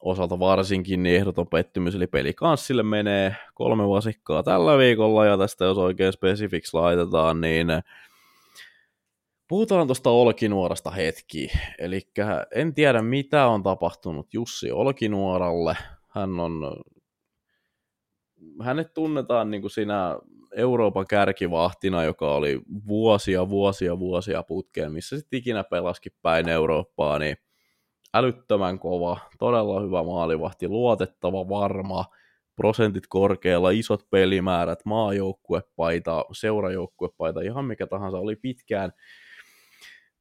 osalta 0.05 0.39
varsinkin 0.39 1.03
niin 1.03 1.15
ehdoton 1.15 1.47
pettymys, 1.47 1.95
eli 1.95 2.07
pelikanssille 2.07 2.83
menee 2.83 3.35
kolme 3.53 3.89
vasikkaa 3.89 4.43
tällä 4.43 4.77
viikolla, 4.77 5.25
ja 5.25 5.37
tästä 5.37 5.65
jos 5.65 5.77
oikein 5.77 6.13
spesifiksi 6.13 6.77
laitetaan, 6.77 7.41
niin 7.41 7.67
puhutaan 9.47 9.87
tuosta 9.87 10.09
Olkinuorasta 10.09 10.91
hetki. 10.91 11.49
Eli 11.79 12.01
en 12.55 12.73
tiedä, 12.73 13.01
mitä 13.01 13.47
on 13.47 13.63
tapahtunut 13.63 14.33
Jussi 14.33 14.71
Olkinuoralle. 14.71 15.77
Hän 16.09 16.39
on 16.39 16.83
hänet 18.61 18.93
tunnetaan 18.93 19.51
niin 19.51 19.61
kuin 19.61 19.71
siinä 19.71 20.19
Euroopan 20.55 21.07
kärkivahtina, 21.07 22.03
joka 22.03 22.35
oli 22.35 22.61
vuosia, 22.87 23.49
vuosia, 23.49 23.99
vuosia 23.99 24.43
putkeen, 24.43 24.91
missä 24.91 25.17
sitten 25.17 25.39
ikinä 25.39 25.63
pelaski 25.63 26.09
päin 26.21 26.49
Eurooppaa, 26.49 27.19
niin 27.19 27.37
älyttömän 28.15 28.79
kova, 28.79 29.17
todella 29.39 29.81
hyvä 29.81 30.03
maalivahti, 30.03 30.67
luotettava, 30.67 31.49
varma, 31.49 32.05
prosentit 32.55 33.03
korkealla, 33.09 33.69
isot 33.69 34.09
pelimäärät, 34.09 34.79
maajoukkuepaita, 34.85 36.25
seurajoukkuepaita, 36.31 37.41
ihan 37.41 37.65
mikä 37.65 37.87
tahansa, 37.87 38.17
oli 38.17 38.35
pitkään 38.35 38.91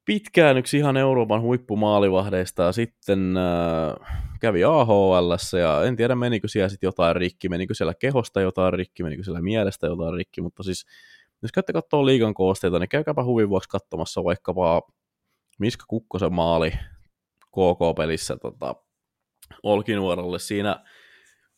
pitkään 0.05 0.59
yksi 0.59 0.76
ihan 0.76 0.97
Euroopan 0.97 1.40
huippumaalivahdeista 1.40 2.62
ja 2.62 2.72
sitten 2.72 3.36
äh, 3.36 4.16
kävi 4.40 4.64
AHL 4.64 5.57
ja 5.61 5.84
en 5.84 5.97
tiedä 5.97 6.14
menikö 6.14 6.49
siellä 6.49 6.68
sitten 6.68 6.86
jotain 6.86 7.16
rikki, 7.16 7.49
menikö 7.49 7.74
siellä 7.74 7.95
kehosta 7.95 8.40
jotain 8.40 8.72
rikki, 8.72 9.03
menikö 9.03 9.22
siellä 9.24 9.42
mielestä 9.42 9.86
jotain 9.86 10.14
rikki, 10.14 10.40
mutta 10.40 10.62
siis 10.62 10.86
jos 11.42 11.53
käytte 11.53 11.72
katsoa 11.72 12.07
liigan 12.07 12.34
koosteita, 12.34 12.78
niin 12.78 12.88
käykääpä 12.88 13.24
huvin 13.24 13.49
vuoksi 13.49 13.68
katsomassa 13.68 14.24
vaikkapa 14.24 14.82
Miska 15.59 15.84
Kukkosen 15.88 16.32
maali 16.32 16.72
KK-pelissä 17.55 18.36
tota, 18.36 18.74
Olkinuoralle. 19.62 20.38
Siinä 20.38 20.84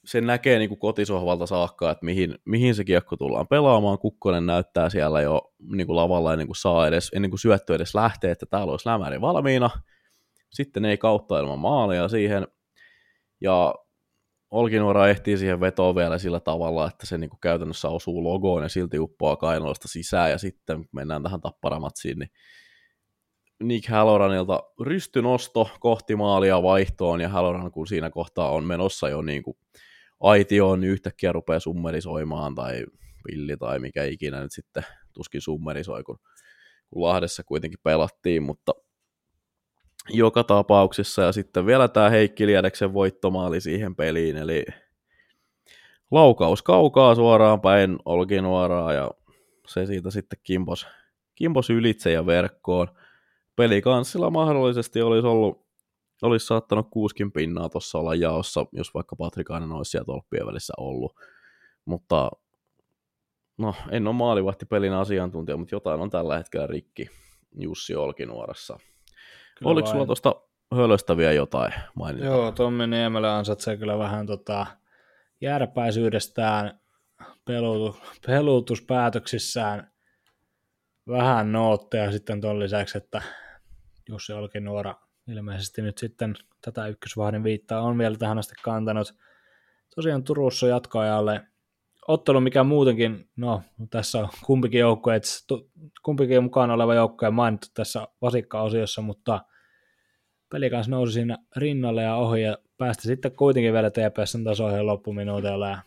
se 0.05 0.21
näkee 0.21 0.59
niin 0.59 0.69
kuin 0.69 0.79
kotisohvalta 0.79 1.47
saakka, 1.47 1.91
että 1.91 2.05
mihin, 2.05 2.39
mihin 2.45 2.75
se 2.75 2.85
kiekko 2.85 3.17
tullaan 3.17 3.49
pelaamaan. 3.49 3.99
Kukkonen 3.99 4.47
näyttää 4.47 4.91
siellä 4.91 5.21
jo 5.23 5.53
niin 5.73 5.87
kuin 5.87 5.97
lavalla 5.97 6.33
ennen 6.33 6.47
kuin 6.47 6.57
saa 6.57 6.87
edes, 6.87 7.11
ennen 7.15 7.31
kuin 7.31 7.41
syöttö 7.41 7.75
edes 7.75 7.95
lähtee, 7.95 8.31
että 8.31 8.47
täällä 8.47 8.71
olisi 8.71 8.89
lämäri 8.89 9.21
valmiina. 9.21 9.71
Sitten 10.53 10.85
ei 10.85 10.99
kautta 10.99 11.39
ilman 11.39 11.59
maalia 11.59 12.09
siihen. 12.09 12.47
Ja 13.41 13.75
Olkinuora 14.51 15.09
ehtii 15.09 15.39
siihen 15.39 15.61
vetoon 15.61 15.95
vielä 15.95 16.19
sillä 16.19 16.41
tavalla, 16.41 16.89
että 16.89 17.07
se 17.07 17.19
niin 17.19 17.31
kuin 17.31 17.41
käytännössä 17.41 17.89
osuu 17.89 18.25
logoon 18.25 18.63
ja 18.63 18.69
silti 18.69 18.99
uppoaa 18.99 19.37
kainoista 19.37 19.89
sisään. 19.89 20.31
Ja 20.31 20.39
sitten 20.39 20.85
mennään 20.93 21.23
tähän 21.23 21.41
tapparamatsiin, 21.41 22.19
niin 22.19 22.31
Nick 23.63 23.89
Halloranilta 23.89 24.63
rystynosto 24.81 25.71
kohti 25.81 26.17
maalia 26.17 26.63
vaihtoon, 26.63 27.21
ja 27.21 27.29
Halloran 27.29 27.71
kun 27.71 27.87
siinä 27.87 28.11
kohtaa 28.11 28.51
on 28.51 28.65
menossa 28.65 29.09
jo 29.09 29.23
niin 29.23 29.43
kuin 29.43 29.57
aitioon, 30.21 30.81
niin 30.81 30.93
yhtäkkiä 30.93 31.33
rupeaa 31.33 31.61
summerisoimaan 31.61 32.55
tai 32.55 32.85
pilli 33.27 33.57
tai 33.57 33.79
mikä 33.79 34.05
ikinä 34.05 34.41
nyt 34.41 34.53
sitten 34.53 34.83
tuskin 35.13 35.41
summerisoi, 35.41 36.03
kun, 36.03 36.19
kun 36.91 37.03
Lahdessa 37.03 37.45
kuitenkin 37.45 37.81
pelattiin, 37.83 38.43
mutta 38.43 38.73
joka 40.09 40.45
tapauksessa 40.45 41.23
ja 41.23 41.33
sitten 41.33 41.67
vielä 41.67 41.89
tämä 41.89 42.11
Heikki 42.11 42.47
Liedeksen 42.47 42.95
voittomaali 42.95 43.61
siihen 43.61 43.97
peliin, 43.97 44.37
eli 44.37 44.65
laukaus 46.11 46.63
kaukaa 46.63 47.15
suoraan 47.15 47.61
päin 47.61 47.99
olkinuoraa 48.05 48.93
ja 48.93 49.11
se 49.67 49.87
siitä 49.87 50.11
sitten 50.11 50.39
kimpos, 50.43 50.87
kimpos 51.35 51.71
ylitse 51.71 52.13
ja 52.13 52.27
verkkoon. 52.27 52.89
Pelikanssilla 53.57 54.31
mahdollisesti 54.31 55.03
olisi 55.03 55.27
ollut 55.27 55.67
olisi 56.23 56.47
saattanut 56.47 56.89
kuuskin 56.91 57.33
pinnaa 57.33 57.69
tuossa 57.69 57.99
olla 57.99 58.15
jaossa, 58.15 58.67
jos 58.73 58.95
vaikka 58.95 59.17
Patrikainen 59.17 59.73
olisi 59.73 59.91
siellä 59.91 60.05
tolppien 60.05 60.47
välissä 60.47 60.73
ollut. 60.79 61.17
Mutta 61.85 62.31
no, 63.59 63.75
en 63.91 64.07
ole 64.07 64.17
maalivahtipelin 64.17 64.93
asiantuntija, 64.93 65.57
mutta 65.57 65.75
jotain 65.75 66.01
on 66.01 66.11
tällä 66.11 66.37
hetkellä 66.37 66.67
rikki 66.67 67.07
Jussi 67.59 67.95
Olkinuorassa. 67.95 68.79
Kyllä 69.59 69.71
Oliko 69.71 69.87
vain. 69.87 69.95
sulla 69.95 70.07
tuosta 70.07 70.35
hölöstä 70.75 71.17
vielä 71.17 71.33
jotain 71.33 71.73
mainita? 71.95 72.27
Joo, 72.27 72.53
Tommi 72.53 72.87
Niemelä 72.87 73.37
ansaitsee 73.37 73.77
kyllä 73.77 73.99
vähän 73.99 74.27
tota 74.27 74.67
järpäisyydestään 75.41 76.81
pelutu, 77.45 77.97
pelutuspäätöksissään 78.27 79.93
vähän 81.09 81.53
nootteja 81.53 82.13
sitten 82.13 82.41
tuon 82.41 82.59
lisäksi, 82.59 82.99
että 82.99 83.23
Jussi 84.09 84.33
Olkinuora 84.33 84.95
ilmeisesti 85.29 85.83
nyt 85.83 85.99
sitten 85.99 86.35
tätä 86.63 86.87
ykkösvahdin 86.87 87.45
viittaa 87.45 87.81
on 87.81 87.99
vielä 87.99 88.17
tähän 88.17 88.39
asti 88.39 88.55
kantanut. 88.63 89.15
Tosiaan 89.95 90.25
Turussa 90.25 90.67
jatkoajalle 90.67 91.43
ottelu, 92.09 92.41
mikä 92.41 92.65
muutenkin, 92.65 93.29
no 93.37 93.63
tässä 93.91 94.19
on 94.19 94.29
kumpikin 94.45 94.81
joukkue, 94.81 95.21
kumpikin 96.03 96.43
mukana 96.43 96.75
oleva 96.75 96.95
joukkue 96.95 97.31
mainittu 97.31 97.67
tässä 97.75 98.09
vasikka-osiossa, 98.23 99.03
mutta 99.03 99.41
Pelikans 100.51 100.89
nousi 100.89 101.13
siinä 101.13 101.39
rinnalle 101.57 102.03
ja 102.03 102.15
ohi 102.15 102.43
ja 102.43 102.59
päästi 102.79 103.03
sitten 103.09 103.33
kuitenkin 103.37 103.73
vielä 103.73 103.91
TPSn 103.91 104.45
tasoihin 104.45 104.87
loppuminuutilla. 104.87 105.69
Ja 105.69 105.79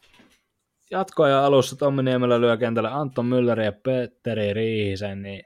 jatkoja 0.92 1.46
alussa 1.46 1.76
Tommi 1.76 2.04
Niemelä 2.04 2.42
lyö 2.42 2.58
kentälle 2.58 2.90
Anton 2.92 3.26
Müller 3.30 3.60
ja 3.60 3.72
Petteri 3.72 4.54
Riihisen, 4.54 5.22
niin 5.22 5.44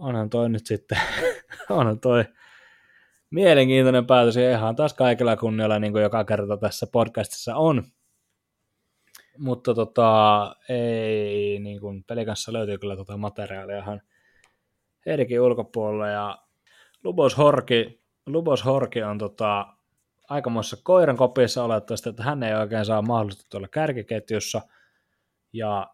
onhan 0.00 0.30
toi 0.30 0.48
nyt 0.48 0.66
sitten, 0.66 0.98
onhan 1.68 2.00
toi 2.00 2.24
mielenkiintoinen 3.30 4.06
päätös 4.06 4.36
ja 4.36 4.50
ihan 4.50 4.76
taas 4.76 4.94
kaikilla 4.94 5.36
kunnialla, 5.36 5.78
niin 5.78 5.92
kuin 5.92 6.02
joka 6.02 6.24
kerta 6.24 6.56
tässä 6.56 6.86
podcastissa 6.92 7.56
on. 7.56 7.84
Mutta 9.38 9.74
tota, 9.74 10.54
ei, 10.68 11.58
niin 11.58 11.80
kuin 11.80 12.04
pelikanssa 12.04 12.52
löytyy 12.52 12.78
kyllä 12.78 12.96
tota 12.96 13.16
materiaalia 13.16 13.78
ihan 13.78 14.00
heidänkin 15.06 15.40
ulkopuolella 15.40 16.08
ja 16.08 16.38
Lubos 17.04 17.38
Horki, 17.38 18.02
Lubos 18.26 18.64
Horki 18.64 19.02
on 19.02 19.18
tota, 19.18 19.66
aikamoissa 20.28 20.76
koiran 20.82 21.16
kopissa 21.16 21.64
olettavasti, 21.64 22.08
että 22.08 22.22
hän 22.22 22.42
ei 22.42 22.54
oikein 22.54 22.84
saa 22.84 23.02
mahdollisuutta 23.02 23.50
tuolla 23.50 23.68
kärkiketjussa. 23.68 24.60
Ja 25.52 25.86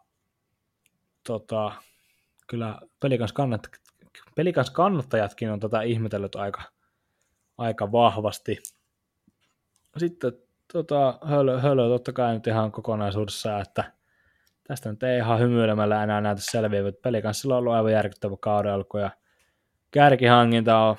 tota, 1.26 1.72
kyllä 2.46 2.78
pelikans, 3.00 3.32
kannat, 3.32 3.68
pelikans 4.34 4.70
kannattajatkin 4.70 5.50
on 5.50 5.60
tätä 5.60 5.82
ihmetellyt 5.82 6.34
aika, 6.34 6.62
aika 7.58 7.92
vahvasti. 7.92 8.58
Sitten 9.96 10.32
tota, 10.72 11.18
hölö, 11.24 11.60
hölö 11.60 11.88
totta 11.88 12.12
kai 12.12 12.34
nyt 12.34 12.46
ihan 12.46 12.72
kokonaisuudessa, 12.72 13.60
että 13.60 13.84
tästä 14.68 14.90
nyt 14.90 15.02
ei 15.02 15.18
ihan 15.18 15.40
hymyilemällä 15.40 16.02
enää 16.02 16.20
näytä 16.20 16.42
selviä, 16.44 16.88
että 16.88 17.02
pelikanssilla 17.02 17.54
on 17.54 17.58
ollut 17.58 17.72
aivan 17.72 17.92
järkyttävä 17.92 18.36
kauden 18.40 18.72
alku 18.72 18.98
ja 18.98 19.10
kärkihankinta 19.90 20.78
on, 20.78 20.96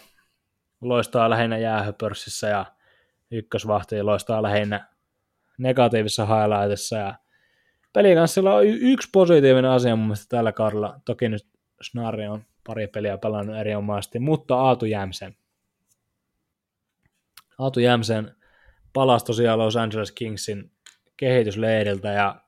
loistaa 0.82 1.30
lähinnä 1.30 1.58
jäähöpörssissä 1.58 2.48
ja 2.48 2.66
ykkösvahti 3.32 4.04
loistaa 4.04 4.44
lähinnä 4.44 4.88
negatiivisessa 5.58 6.26
highlightissa 6.26 6.98
ja 6.98 7.16
pelikanssilla 7.94 8.56
on 8.56 8.66
yksi 8.66 9.10
positiivinen 9.14 9.72
asia 9.72 9.96
mun 9.96 10.06
mielestä 10.06 10.36
tällä 10.38 10.52
kaudella. 10.52 11.00
Toki 11.06 11.30
nyt 11.30 11.48
Snarri 11.82 12.28
on 12.28 12.44
pari 12.68 12.88
peliä 12.88 13.18
pelannut 13.18 13.58
erinomaisesti, 13.58 14.20
mutta 14.20 14.56
Aatu 14.56 14.86
Jämsen. 14.86 15.36
Aatu 17.58 17.80
Jämsen 17.80 18.36
palasi 18.94 19.26
tosiaan 19.26 19.60
Los 19.60 19.76
Angeles 19.76 20.12
Kingsin 20.12 20.72
kehitysleiriltä 21.18 22.12
ja 22.12 22.42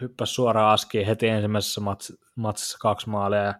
hyppäsi 0.00 0.34
suoraan 0.34 0.72
askiin 0.72 1.06
heti 1.06 1.28
ensimmäisessä 1.28 1.80
mats- 1.80 2.16
matsissa 2.36 2.78
kaksi 2.80 3.08
maalia 3.08 3.42
ja 3.42 3.54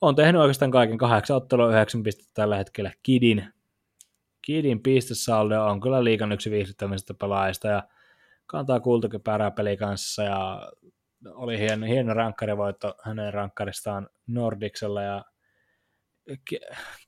on 0.00 0.14
tehnyt 0.14 0.40
oikeastaan 0.40 0.70
kaiken 0.70 0.98
kahdeksan 0.98 1.36
ottelua, 1.36 1.70
yhdeksän 1.70 2.02
pistettä 2.02 2.30
tällä 2.34 2.56
hetkellä 2.56 2.92
Kidin. 3.02 3.52
Kidin 4.42 4.82
pistesaldo 4.82 5.64
on 5.64 5.80
kyllä 5.80 6.04
liikan 6.04 6.32
yksi 6.32 6.50
viihdyttämisestä 6.50 7.14
pelaajista 7.14 7.68
ja 7.68 7.82
kantaa 8.46 8.80
kultakypärää 8.80 9.52
kanssa 9.78 10.22
ja 10.22 10.72
oli 11.26 11.58
hieno, 11.58 11.86
hieno 11.86 12.14
rankkarivoitto 12.14 12.94
hänen 13.02 13.34
rankkaristaan 13.34 14.08
Nordicsella 14.26 15.02
ja 15.02 15.24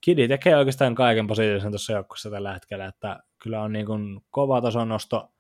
Kidi 0.01 0.29
tekee 0.29 0.57
oikeastaan 0.57 0.95
kaiken 0.95 1.27
positiivisen 1.27 1.71
tuossa 1.71 1.93
joukkueessa 1.93 2.31
tällä 2.31 2.53
hetkellä, 2.53 2.87
että 2.87 3.21
kyllä 3.43 3.63
on 3.63 3.73
niin 3.73 3.87
kuin 3.87 4.21
kova 4.31 4.61
tason 4.61 4.89
nosto 4.89 5.33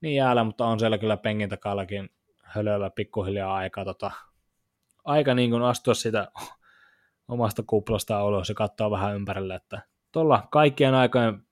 niin 0.00 0.16
jäällä, 0.16 0.44
mutta 0.44 0.66
on 0.66 0.80
siellä 0.80 0.98
kyllä 0.98 1.16
pengin 1.16 1.48
takallakin 1.48 2.10
hölöllä 2.42 2.90
pikkuhiljaa 2.90 3.54
aika, 3.54 3.84
tota, 3.84 4.10
aika 5.04 5.34
niin 5.34 5.50
kuin 5.50 5.62
astua 5.62 5.94
sitä 5.94 6.28
omasta 7.28 7.62
kuplasta 7.66 8.24
ulos 8.24 8.48
ja 8.48 8.54
katsoa 8.54 8.90
vähän 8.90 9.14
ympärille, 9.14 9.54
että 9.54 9.82
tuolla 10.12 10.48
kaikkien 10.50 10.94
aikojen 10.94 11.42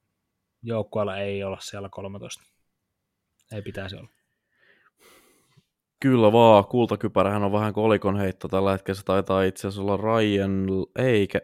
joukkueella 0.63 1.17
ei 1.17 1.45
olla 1.45 1.59
siellä 1.61 1.89
13. 1.89 2.45
Ei 3.53 3.63
pitäisi 3.63 3.97
olla. 3.97 4.16
Kyllä 6.07 6.33
vaan, 6.33 6.65
kultakypärähän 6.65 7.45
on 7.45 7.53
vähän 7.53 7.73
kolikon 7.73 8.17
heitto 8.17 8.49
tällä 8.49 8.73
hetkellä. 8.73 8.99
Se 8.99 9.05
taitaa 9.05 9.43
itse 9.43 9.69
asiassa 9.69 9.83
olla 9.83 9.97
Ryan, 9.97 10.67
eikä, 10.99 11.41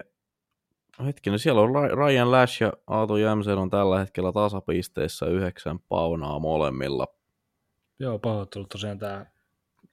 hetkinen, 1.06 1.38
siellä 1.38 1.60
on 1.60 1.70
Ryan 1.90 2.30
Lash 2.30 2.62
ja 2.62 2.72
Aato 2.86 3.16
Jämsen 3.16 3.58
on 3.58 3.70
tällä 3.70 3.98
hetkellä 3.98 4.32
tasapisteissä 4.32 5.26
yhdeksän 5.26 5.78
paunaa 5.88 6.38
molemmilla. 6.38 7.06
Joo, 7.98 8.18
pahoittelut 8.18 8.68
tosiaan 8.68 8.98
tämä 8.98 9.26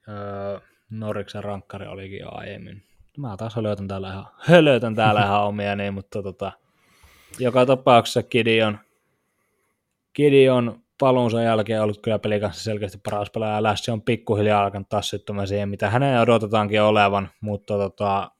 öö, 0.08 0.58
Norriksen 0.90 1.44
rankkari 1.44 1.86
olikin 1.86 2.20
jo 2.20 2.28
aiemmin. 2.30 2.82
Mä 3.18 3.36
taas 3.36 3.56
hölötän 3.56 3.88
täällä 3.88 4.08
ihan, 4.08 4.26
hölötän 4.38 4.94
täällä 4.94 5.24
ihan 5.24 5.44
omia, 5.44 5.76
niin, 5.76 5.94
mutta 5.94 6.22
tota, 6.22 6.52
joka 7.38 7.66
tapauksessa 7.66 8.22
Gideon, 8.22 8.78
Gideon 10.14 10.82
paluunsa 11.00 11.42
jälkeen 11.42 11.82
ollut 11.82 12.02
kyllä 12.02 12.18
pelikanssa 12.18 12.64
selkeästi 12.64 12.98
paras 13.04 13.30
pelaaja. 13.30 13.62
Lässi 13.62 13.90
on 13.90 14.02
pikkuhiljaa 14.02 14.62
alkanut 14.62 14.88
taas 14.88 15.10
syttymään 15.10 15.48
siihen, 15.48 15.68
mitä 15.68 15.90
hänen 15.90 16.20
odotetaankin 16.20 16.82
olevan, 16.82 17.28
mutta 17.40 17.78
tota, 17.78 18.30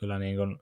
kyllä 0.00 0.18
niin 0.18 0.36
kuin 0.36 0.58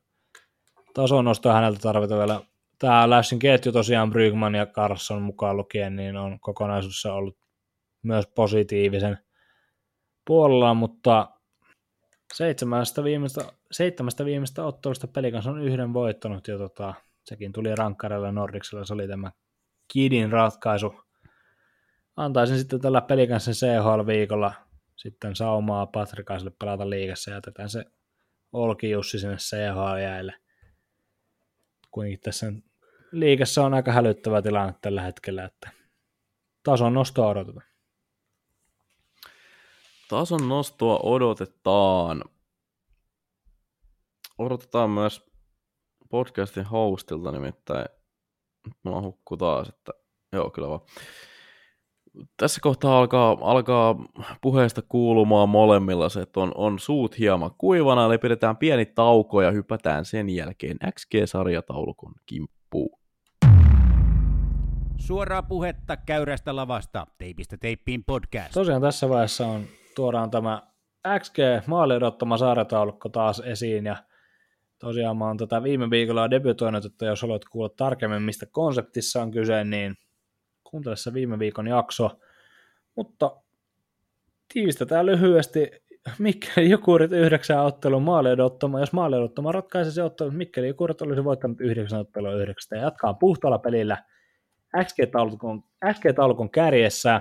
tason 0.94 1.24
nostoa 1.24 1.52
häneltä 1.52 1.78
tarvitaan 1.78 2.18
vielä. 2.18 2.40
Tämä 2.78 3.10
Lässin 3.10 3.38
ketju 3.38 3.72
tosiaan 3.72 4.10
Brygman 4.10 4.54
ja 4.54 4.66
Carson 4.66 5.22
mukaan 5.22 5.56
lukien, 5.56 5.96
niin 5.96 6.16
on 6.16 6.40
kokonaisuudessa 6.40 7.14
ollut 7.14 7.38
myös 8.02 8.26
positiivisen 8.26 9.18
puolella, 10.26 10.74
mutta 10.74 11.28
seitsemästä 12.34 13.04
viimeistä, 13.04 13.40
seitsemästä 13.72 14.24
viimeistä 14.24 14.64
ottelusta 14.64 15.06
pelikanssa 15.06 15.50
on 15.50 15.62
yhden 15.62 15.92
voittanut 15.92 16.48
ja 16.48 16.58
tota, 16.58 16.94
sekin 17.24 17.52
tuli 17.52 17.74
rankkarilla 17.74 18.32
Nordicsella, 18.32 18.84
se 18.84 18.94
oli 18.94 19.08
tämä 19.08 19.32
Kidin 19.92 20.32
ratkaisu. 20.32 21.03
Antaisin 22.16 22.58
sitten 22.58 22.80
tällä 22.80 23.00
pelikanssa 23.00 23.50
CHL-viikolla 23.50 24.52
sitten 24.96 25.36
saumaa 25.36 25.86
Patrikaiselle 25.86 26.52
pelata 26.58 26.90
liigassa 26.90 27.30
ja 27.30 27.36
jätetään 27.36 27.70
se 27.70 27.84
Olki 28.52 28.90
Jussi 28.90 29.18
sinne 29.18 29.36
CHL-jäille. 29.36 30.34
Kuitenkin 31.90 32.20
tässä 32.20 32.52
liigassa 33.12 33.64
on 33.64 33.74
aika 33.74 33.92
hälyttävä 33.92 34.42
tilanne 34.42 34.74
tällä 34.80 35.02
hetkellä, 35.02 35.44
että 35.44 35.70
tason 36.62 36.94
nostoa 36.94 37.28
odotetaan. 37.28 37.66
Tason 40.08 40.48
nostoa 40.48 40.98
odotetaan. 41.02 42.24
Odotetaan 44.38 44.90
myös 44.90 45.26
podcastin 46.10 46.64
hostilta 46.64 47.32
nimittäin. 47.32 47.88
Mulla 48.82 49.00
hukkuu 49.00 49.36
taas, 49.36 49.68
että 49.68 49.92
joo 50.32 50.50
kyllä 50.50 50.68
vaan. 50.68 50.80
Tässä 52.36 52.60
kohtaa 52.60 52.98
alkaa, 52.98 53.38
alkaa 53.40 54.04
puheesta 54.42 54.82
kuulumaan 54.88 55.48
molemmilla 55.48 56.08
se, 56.08 56.20
että 56.20 56.40
on, 56.40 56.52
on 56.54 56.78
suut 56.78 57.18
hieman 57.18 57.50
kuivana, 57.58 58.06
eli 58.06 58.18
pidetään 58.18 58.56
pieni 58.56 58.86
tauko 58.86 59.42
ja 59.42 59.50
hypätään 59.50 60.04
sen 60.04 60.28
jälkeen 60.28 60.76
XG-sarjataulukon 60.78 62.14
kimppuun. 62.26 63.00
Suoraa 64.98 65.42
puhetta 65.42 65.96
käyrästä 65.96 66.56
lavasta, 66.56 67.06
teipistä 67.18 67.56
teippiin 67.56 68.04
podcast. 68.04 68.52
Tosiaan 68.52 68.82
tässä 68.82 69.08
vaiheessa 69.08 69.46
on, 69.46 69.64
tuodaan 69.96 70.30
tämä 70.30 70.62
XG 71.20 71.38
maali 71.66 71.94
odottama 71.94 72.36
saaretaulukko 72.36 73.08
taas 73.08 73.40
esiin 73.40 73.86
ja 73.86 73.96
tosiaan 74.78 75.16
mä 75.16 75.26
oon 75.26 75.36
tätä 75.36 75.62
viime 75.62 75.90
viikolla 75.90 76.30
debytoinut, 76.30 76.84
että 76.84 77.06
jos 77.06 77.22
haluat 77.22 77.44
kuulla 77.44 77.68
tarkemmin 77.68 78.22
mistä 78.22 78.46
konseptissa 78.52 79.22
on 79.22 79.30
kyse, 79.30 79.64
niin 79.64 79.94
kuuntele 80.74 80.96
se 80.96 81.12
viime 81.12 81.38
viikon 81.38 81.66
jakso. 81.66 82.10
Mutta 82.94 83.36
tiivistetään 84.52 85.06
lyhyesti 85.06 85.70
Mikkeli 86.18 86.70
Jukurit 86.70 87.12
yhdeksän 87.12 87.64
ottelun 87.64 88.02
maali 88.02 88.30
odottama. 88.30 88.80
Jos 88.80 88.92
maali 88.92 89.16
odottama 89.16 89.52
ratkaisi 89.52 89.92
se 89.92 90.02
ottelu, 90.02 90.30
Mikkeli 90.30 90.68
Jukurit 90.68 91.02
olisi 91.02 91.24
voittanut 91.24 91.60
yhdeksän 91.60 92.00
ottelua 92.00 92.34
yhdeksästä 92.34 92.76
ja 92.76 92.82
jatkaa 92.82 93.14
puhtaalla 93.14 93.58
pelillä 93.58 94.04
XG-taulukon, 94.76 95.62
XG-taulukon 95.92 96.50
kärjessä. 96.50 97.20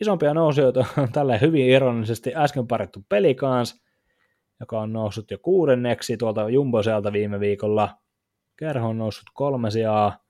Isompia 0.00 0.34
nousijoita 0.34 0.84
on 0.98 1.12
tällä 1.12 1.38
hyvin 1.38 1.66
ironisesti 1.66 2.32
äsken 2.36 2.66
parittu 2.66 3.04
pelikans, 3.08 3.84
joka 4.60 4.80
on 4.80 4.92
noussut 4.92 5.30
jo 5.30 5.38
kuudenneksi 5.38 6.16
tuolta 6.16 6.48
Jumboselta 6.48 7.12
viime 7.12 7.40
viikolla. 7.40 7.88
Kerho 8.56 8.88
on 8.88 8.98
noussut 8.98 9.26
kolme 9.34 9.70
sijaa. 9.70 10.25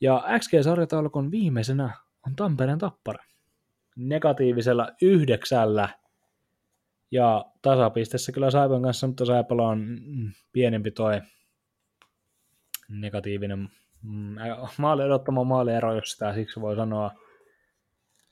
Ja 0.00 0.24
XG-sarjataulukon 0.38 1.30
viimeisenä 1.30 1.90
on 2.26 2.36
Tampereen 2.36 2.78
tappara. 2.78 3.24
Negatiivisella 3.96 4.88
yhdeksällä. 5.02 5.88
Ja 7.10 7.44
tasapistessä 7.62 8.32
kyllä 8.32 8.50
Saipan 8.50 8.82
kanssa, 8.82 9.06
mutta 9.06 9.24
Saipalla 9.24 9.68
on 9.68 9.98
pienempi 10.52 10.90
toi 10.90 11.20
negatiivinen 12.88 13.68
mm, 14.02 14.36
maali 14.78 15.02
odottama 15.02 15.44
maaliero, 15.44 15.94
jos 15.94 16.10
sitä 16.10 16.34
siksi 16.34 16.60
voi 16.60 16.76
sanoa. 16.76 17.10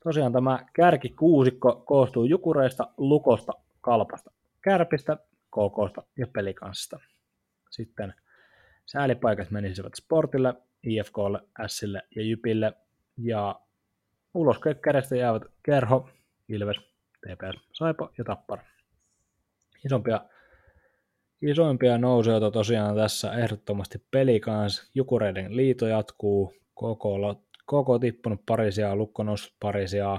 Tosiaan 0.05 0.33
tämä 0.33 0.67
kärki 0.73 1.09
kuusikko 1.09 1.83
koostuu 1.87 2.25
Jukureista, 2.25 2.89
Lukosta, 2.97 3.53
Kalpasta, 3.81 4.31
Kärpistä, 4.61 5.17
KKsta 5.51 6.03
ja 6.19 6.27
Pelikansista. 6.27 7.01
Sitten 7.71 8.15
Säälipaikat 8.87 9.51
menisivät 9.51 9.95
Sportille, 9.95 10.55
IFKlle, 10.83 11.41
Sille 11.67 12.03
ja 12.17 12.23
Jypille. 12.23 12.73
Ja 13.19 13.61
ulos 14.35 14.57
kädestä 14.83 15.17
jäävät 15.17 15.43
Kerho, 15.63 16.09
Ilves, 16.49 16.77
TPS, 17.21 17.69
Saipa 17.73 18.11
ja 18.19 18.25
Tappara. 18.25 18.63
Isompia, 19.85 20.21
isoimpia 21.43 21.99
nousuja 21.99 22.51
tosiaan 22.51 22.97
tässä 22.97 23.33
ehdottomasti 23.33 24.05
peli 24.11 24.41
kanssa. 24.41 24.91
Jukureiden 24.95 25.57
liito 25.57 25.87
jatkuu, 25.87 26.55
koko, 26.75 27.43
koko 27.67 27.99
tippunut 27.99 28.47
parisia, 28.47 28.97
Lukko 28.97 29.23
noussut 29.23 29.55
parisia, 29.61 30.19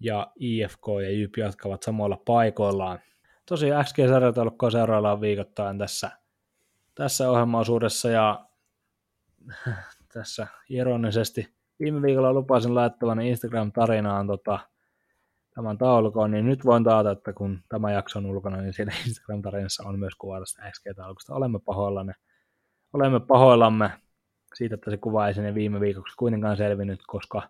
ja 0.00 0.32
IFK 0.36 0.86
ja 1.02 1.10
JYP 1.10 1.36
jatkavat 1.36 1.82
samoilla 1.82 2.22
paikoillaan. 2.24 2.98
Tosiaan 3.46 3.84
XG-sarjataulukkoa 3.84 4.70
seuraillaan 4.70 5.20
viikoittain 5.20 5.78
tässä, 5.78 6.10
tässä 6.94 7.30
ohjelmaosuudessa 7.30 8.10
ja 8.10 8.45
tässä 10.14 10.46
ironisesti. 10.68 11.56
Viime 11.80 12.02
viikolla 12.02 12.32
lupasin 12.32 12.74
laittavan 12.74 13.20
Instagram-tarinaan 13.20 14.26
tota, 14.26 14.58
tämän 15.54 15.78
taulukon, 15.78 16.30
niin 16.30 16.46
nyt 16.46 16.64
voin 16.64 16.84
taata, 16.84 17.10
että 17.10 17.32
kun 17.32 17.58
tämä 17.68 17.92
jakso 17.92 18.18
on 18.18 18.26
ulkona, 18.26 18.56
niin 18.56 18.72
siinä 18.72 18.92
Instagram-tarinassa 19.06 19.88
on 19.88 19.98
myös 19.98 20.14
kuva 20.14 20.38
tästä 20.38 20.70
XG-taulukosta. 20.70 21.34
Olemme 21.34 21.58
pahoillamme, 21.58 22.12
olemme 22.92 23.20
pahoillamme 23.20 23.90
siitä, 24.54 24.74
että 24.74 24.90
se 24.90 24.96
kuva 24.96 25.28
ei 25.28 25.34
sinne 25.34 25.54
viime 25.54 25.80
viikoksi 25.80 26.16
kuitenkaan 26.16 26.56
selvinnyt, 26.56 27.00
koska 27.06 27.42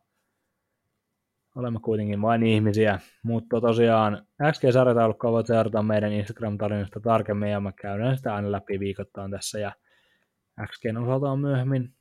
olemme 1.57 1.81
kuitenkin 1.81 2.23
vain 2.23 2.43
ihmisiä, 2.43 2.99
mutta 3.23 3.61
tosiaan 3.61 4.27
XG-sarjataulukkoa 4.53 5.33
voit 5.33 5.47
seurata 5.47 5.83
meidän 5.83 6.13
Instagram-tarinasta 6.13 7.01
tarkemmin 7.01 7.51
ja 7.51 7.61
mä 7.61 7.73
käydään 7.73 8.17
sitä 8.17 8.35
aina 8.35 8.53
läpi 8.53 8.81
viikoittain 8.81 9.31
tässä 9.31 9.59
ja 9.59 9.73
XGn 10.67 10.97
osalta 10.97 11.31
on 11.31 11.41
myöhemmin 11.41 11.95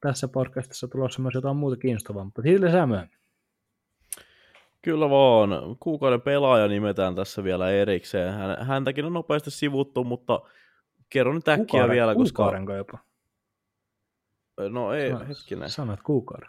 tässä 0.00 0.28
podcastissa 0.28 0.88
tulossa 0.88 1.22
myös 1.22 1.34
jotain 1.34 1.56
muuta 1.56 1.76
kiinnostavaa, 1.76 2.24
mutta 2.24 2.42
siitä 2.42 2.66
lisää 2.66 2.86
myöhemmin. 2.86 3.18
Kyllä 4.82 5.10
vaan. 5.10 5.50
Kuukauden 5.80 6.20
pelaaja 6.20 6.68
nimetään 6.68 7.14
tässä 7.14 7.44
vielä 7.44 7.70
erikseen. 7.70 8.32
Hän, 8.32 8.66
häntäkin 8.66 9.04
on 9.04 9.12
nopeasti 9.12 9.50
sivuttu, 9.50 10.04
mutta 10.04 10.40
kerron 11.10 11.34
nyt 11.34 11.48
äkkiä 11.48 11.66
kuukauden, 11.66 11.94
vielä, 11.94 12.14
koska... 12.14 12.36
Kuukaudenko 12.36 12.74
jopa? 12.74 12.98
No 14.68 14.92
ei, 14.92 15.10
Sano, 15.10 15.24
hetkinen. 15.28 15.70
Sanot 15.70 16.00
kuukauden. 16.02 16.48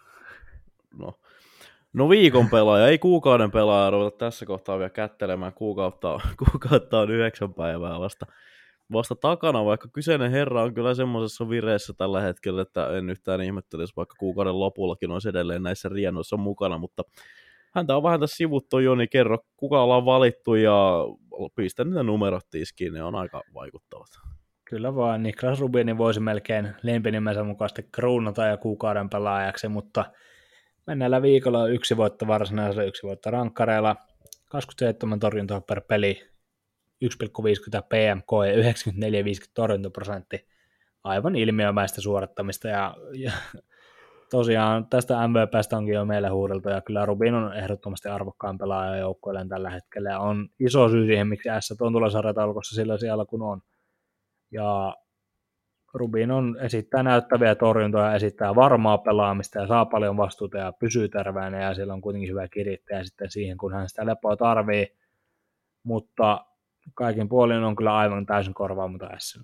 No. 0.97 1.19
no 1.93 2.09
viikon 2.09 2.49
pelaaja, 2.49 2.87
ei 2.87 2.97
kuukauden 2.97 3.51
pelaaja 3.51 3.89
ruveta 3.89 4.17
tässä 4.17 4.45
kohtaa 4.45 4.77
vielä 4.77 4.89
kättelemään. 4.89 5.53
Kuukautta, 5.53 6.19
kuukautta 6.51 6.99
on 6.99 7.11
yhdeksän 7.11 7.53
päivää 7.53 7.99
vasta 7.99 8.25
vasta 8.91 9.15
takana, 9.15 9.65
vaikka 9.65 9.87
kyseinen 9.93 10.31
herra 10.31 10.63
on 10.63 10.73
kyllä 10.73 10.93
semmoisessa 10.93 11.49
vireessä 11.49 11.93
tällä 11.97 12.21
hetkellä, 12.21 12.61
että 12.61 12.97
en 12.97 13.09
yhtään 13.09 13.41
ihmettelisi, 13.41 13.93
vaikka 13.95 14.15
kuukauden 14.19 14.59
lopullakin 14.59 15.11
olisi 15.11 15.29
edelleen 15.29 15.63
näissä 15.63 15.89
riennoissa 15.89 16.37
mukana, 16.37 16.77
mutta 16.77 17.03
häntä 17.75 17.97
on 17.97 18.03
vähän 18.03 18.19
tässä 18.19 18.37
sivuttu 18.37 18.79
jo, 18.79 18.95
niin 18.95 19.09
kerro, 19.09 19.37
kuka 19.57 19.83
ollaan 19.83 20.05
valittu 20.05 20.55
ja 20.55 21.05
pistä 21.55 21.83
niitä 21.83 22.03
numerot 22.03 22.49
tiskiin, 22.51 22.93
ne 22.93 23.03
on 23.03 23.15
aika 23.15 23.41
vaikuttavat. 23.53 24.07
Kyllä 24.65 24.95
vaan, 24.95 25.23
Niklas 25.23 25.59
Rubinin 25.59 25.97
voisi 25.97 26.19
melkein 26.19 26.73
lempinimensä 26.83 27.43
mukaisesti 27.43 27.83
kruunata 27.91 28.45
ja 28.45 28.57
kuukauden 28.57 29.09
pelaajaksi, 29.09 29.67
mutta 29.67 30.05
mennään 30.87 31.21
viikolla 31.21 31.67
yksi 31.67 31.97
voitto 31.97 32.27
varsinaisella, 32.27 32.83
yksi 32.83 33.07
voitto 33.07 33.31
rankkareilla, 33.31 33.95
27 34.49 35.19
torjuntaa 35.19 35.61
per 35.61 35.81
peli, 35.81 36.32
1,50 37.03 37.09
PMK 37.89 38.31
ja 38.47 38.71
94,50 38.71 39.51
torjuntaprosentti. 39.53 40.47
Aivan 41.03 41.35
ilmiömäistä 41.35 42.01
suorattamista 42.01 42.67
ja, 42.67 42.95
ja 43.13 43.31
tosiaan 44.37 44.87
tästä 44.87 45.27
MVPstä 45.27 45.77
onkin 45.77 45.93
jo 45.93 46.05
meille 46.05 46.29
huudeltu 46.29 46.69
ja 46.69 46.81
kyllä 46.81 47.05
Rubin 47.05 47.33
on 47.33 47.57
ehdottomasti 47.57 48.09
arvokkaan 48.09 48.57
pelaaja 48.57 48.95
joukkueelleen 48.95 49.49
tällä 49.49 49.69
hetkellä 49.69 50.09
ja 50.09 50.19
on 50.19 50.49
iso 50.59 50.89
syy 50.89 51.05
siihen, 51.05 51.27
miksi 51.27 51.49
S 51.59 51.81
on 51.81 51.93
tuolla 51.93 52.09
sarjataulukossa 52.09 52.75
sillä 52.75 52.97
siellä 52.97 53.25
kun 53.25 53.41
on. 53.41 53.61
Ja 54.51 54.95
Rubin 55.93 56.31
on 56.31 56.57
esittää 56.59 57.03
näyttäviä 57.03 57.55
torjuntoja, 57.55 58.15
esittää 58.15 58.55
varmaa 58.55 58.97
pelaamista 58.97 59.59
ja 59.59 59.67
saa 59.67 59.85
paljon 59.85 60.17
vastuuta 60.17 60.57
ja 60.57 60.73
pysyy 60.79 61.09
terveenä 61.09 61.61
ja 61.61 61.73
siellä 61.73 61.93
on 61.93 62.01
kuitenkin 62.01 62.29
hyvä 62.29 62.47
kirittäjä 62.47 63.03
sitten 63.03 63.31
siihen, 63.31 63.57
kun 63.57 63.73
hän 63.73 63.89
sitä 63.89 64.05
lepoa 64.05 64.37
tarvii. 64.37 64.87
Mutta 65.83 66.45
kaikin 66.93 67.29
puolin 67.29 67.63
on 67.63 67.75
kyllä 67.75 67.97
aivan 67.97 68.25
täysin 68.25 68.53
korvaamaton 68.53 69.09
S. 69.19 69.39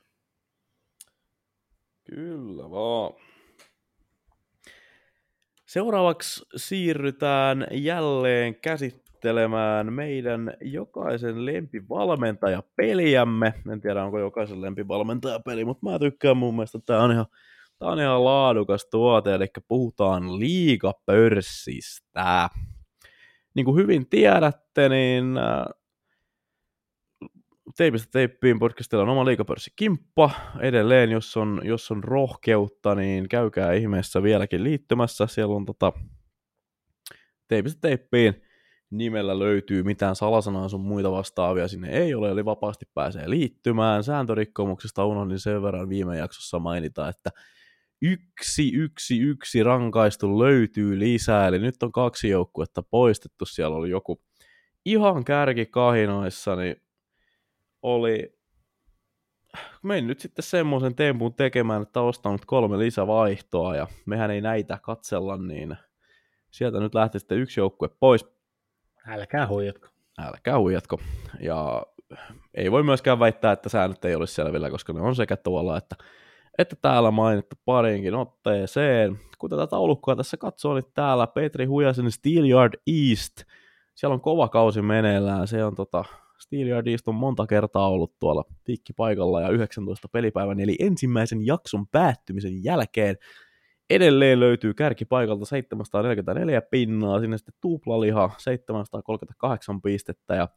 Kyllä 2.04 2.70
vaan. 2.70 3.14
Seuraavaksi 5.66 6.46
siirrytään 6.56 7.68
jälleen 7.72 8.56
käsittelemään 8.56 9.94
meidän 9.94 10.54
jokaisen 10.62 11.46
lempivalmentaja 11.46 12.64
peliämme. 12.76 13.54
En 13.72 13.82
tiedä, 13.82 14.04
onko 14.04 14.20
jokaisen 14.20 14.62
lempivalmentaja 14.62 15.40
peli, 15.40 15.66
mutta 15.66 15.90
mä 15.90 16.00
tykkään 16.00 16.38
mun 16.38 16.56
mielestä, 16.56 16.80
tämä 16.86 17.04
on 17.04 17.12
ihan, 17.12 17.26
tämä 17.80 17.92
on 17.92 18.00
ihan 18.00 18.26
laadukas 18.26 18.88
tuote, 18.92 19.36
eli 19.36 19.48
puhutaan 19.68 20.40
liigapörssistä. 20.40 22.50
Niin 23.56 23.66
kuin 23.66 23.78
hyvin 23.78 24.10
tiedätte, 24.10 24.90
niin 24.90 25.38
äh, 25.38 25.66
Teipistä 27.78 28.09
teippiin 28.11 28.59
podcastilla 28.59 29.03
on 29.03 29.09
oma 29.09 29.26
liikapörssi 29.26 29.72
Kimppa. 29.76 30.32
Edelleen, 30.59 31.11
jos 31.11 31.38
on, 31.38 31.61
jos 31.63 31.91
on 31.91 32.03
rohkeutta, 32.03 32.95
niin 32.95 33.30
käykää 33.30 33.74
ihmeessä 33.74 34.24
vieläkin 34.24 34.63
liittymässä. 34.63 35.28
Siellä 35.28 35.55
on 35.55 35.65
tota, 35.65 35.93
teipistä 37.47 37.82
teippiin 37.82 38.41
nimellä 38.89 39.39
löytyy 39.39 39.84
mitään 39.84 40.15
salasanaa 40.15 40.70
sun 40.70 40.82
muita 40.82 41.11
vastaavia 41.11 41.67
sinne 41.67 41.89
ei 41.89 42.15
ole, 42.15 42.30
eli 42.30 42.45
vapaasti 42.45 42.86
pääsee 42.93 43.30
liittymään. 43.30 44.03
Sääntörikkomuksesta 44.03 45.05
unohdin 45.05 45.39
sen 45.39 45.61
verran 45.61 45.89
viime 45.89 46.17
jaksossa 46.17 46.59
mainita, 46.59 47.09
että 47.09 47.30
yksi, 48.01 48.76
yksi, 48.76 49.20
yksi 49.20 49.63
rankaistu 49.63 50.39
löytyy 50.39 50.99
lisää, 50.99 51.47
eli 51.47 51.59
nyt 51.59 51.84
on 51.84 51.91
kaksi 51.91 52.30
joukkuetta 52.30 52.84
poistettu, 52.84 53.45
siellä 53.45 53.76
oli 53.76 53.89
joku 53.89 54.22
ihan 54.86 55.26
kärkikahinoissa, 55.26 56.55
niin 56.55 56.76
oli 57.82 58.39
mennyt 59.84 60.19
sitten 60.19 60.43
semmoisen 60.43 60.95
tempun 60.95 61.34
tekemään, 61.34 61.82
että 61.82 62.01
ostanut 62.01 62.45
kolme 62.45 62.80
lisävaihtoa 62.80 63.75
ja 63.75 63.88
mehän 64.05 64.32
ei 64.32 64.41
näitä 64.41 64.80
katsella, 64.82 65.38
niin 65.38 65.77
sieltä 66.51 66.80
nyt 66.80 66.95
lähti 66.95 67.19
sitten 67.19 67.38
yksi 67.38 67.59
joukkue 67.59 67.89
pois. 67.99 68.25
Älkää 69.07 69.47
huijatko. 69.47 69.88
Älkää 70.19 70.59
huijatko. 70.59 70.99
Ja 71.39 71.84
ei 72.53 72.71
voi 72.71 72.84
myöskään 72.84 73.19
väittää, 73.19 73.51
että 73.51 73.69
säännöt 73.69 74.05
ei 74.05 74.15
olisi 74.15 74.34
selvillä, 74.34 74.69
koska 74.69 74.93
ne 74.93 75.01
on 75.01 75.15
sekä 75.15 75.38
tuolla 75.38 75.77
että, 75.77 75.95
että 76.57 76.75
täällä 76.82 77.11
mainittu 77.11 77.55
parinkin 77.65 78.15
otteeseen. 78.15 79.19
Kun 79.38 79.49
tätä 79.49 79.68
taulukkoa 79.68 80.15
tässä 80.15 80.38
katsoo, 80.38 80.73
niin 80.73 80.91
täällä 80.93 81.27
Petri 81.27 81.65
Hujasen 81.65 82.11
Steelyard 82.11 82.73
East. 82.88 83.43
Siellä 83.95 84.14
on 84.14 84.22
kova 84.22 84.49
kausi 84.49 84.81
meneillään. 84.81 85.47
Se 85.47 85.65
on 85.65 85.76
tota, 85.76 86.06
Steelyardista 86.49 87.11
on 87.11 87.15
monta 87.15 87.47
kertaa 87.47 87.89
ollut 87.89 88.19
tuolla 88.19 88.43
paikalla 88.97 89.41
ja 89.41 89.49
19 89.49 90.07
pelipäivän, 90.07 90.59
eli 90.59 90.76
ensimmäisen 90.80 91.45
jakson 91.45 91.88
päättymisen 91.88 92.63
jälkeen 92.63 93.17
edelleen 93.89 94.39
löytyy 94.39 94.73
kärkipaikalta 94.73 95.45
744 95.45 96.61
pinnaa, 96.61 97.19
sinne 97.19 97.38
sitten 97.38 97.53
tuplaliha 97.61 98.31
738 98.38 99.81
pistettä 99.81 100.35
ja 100.35 100.47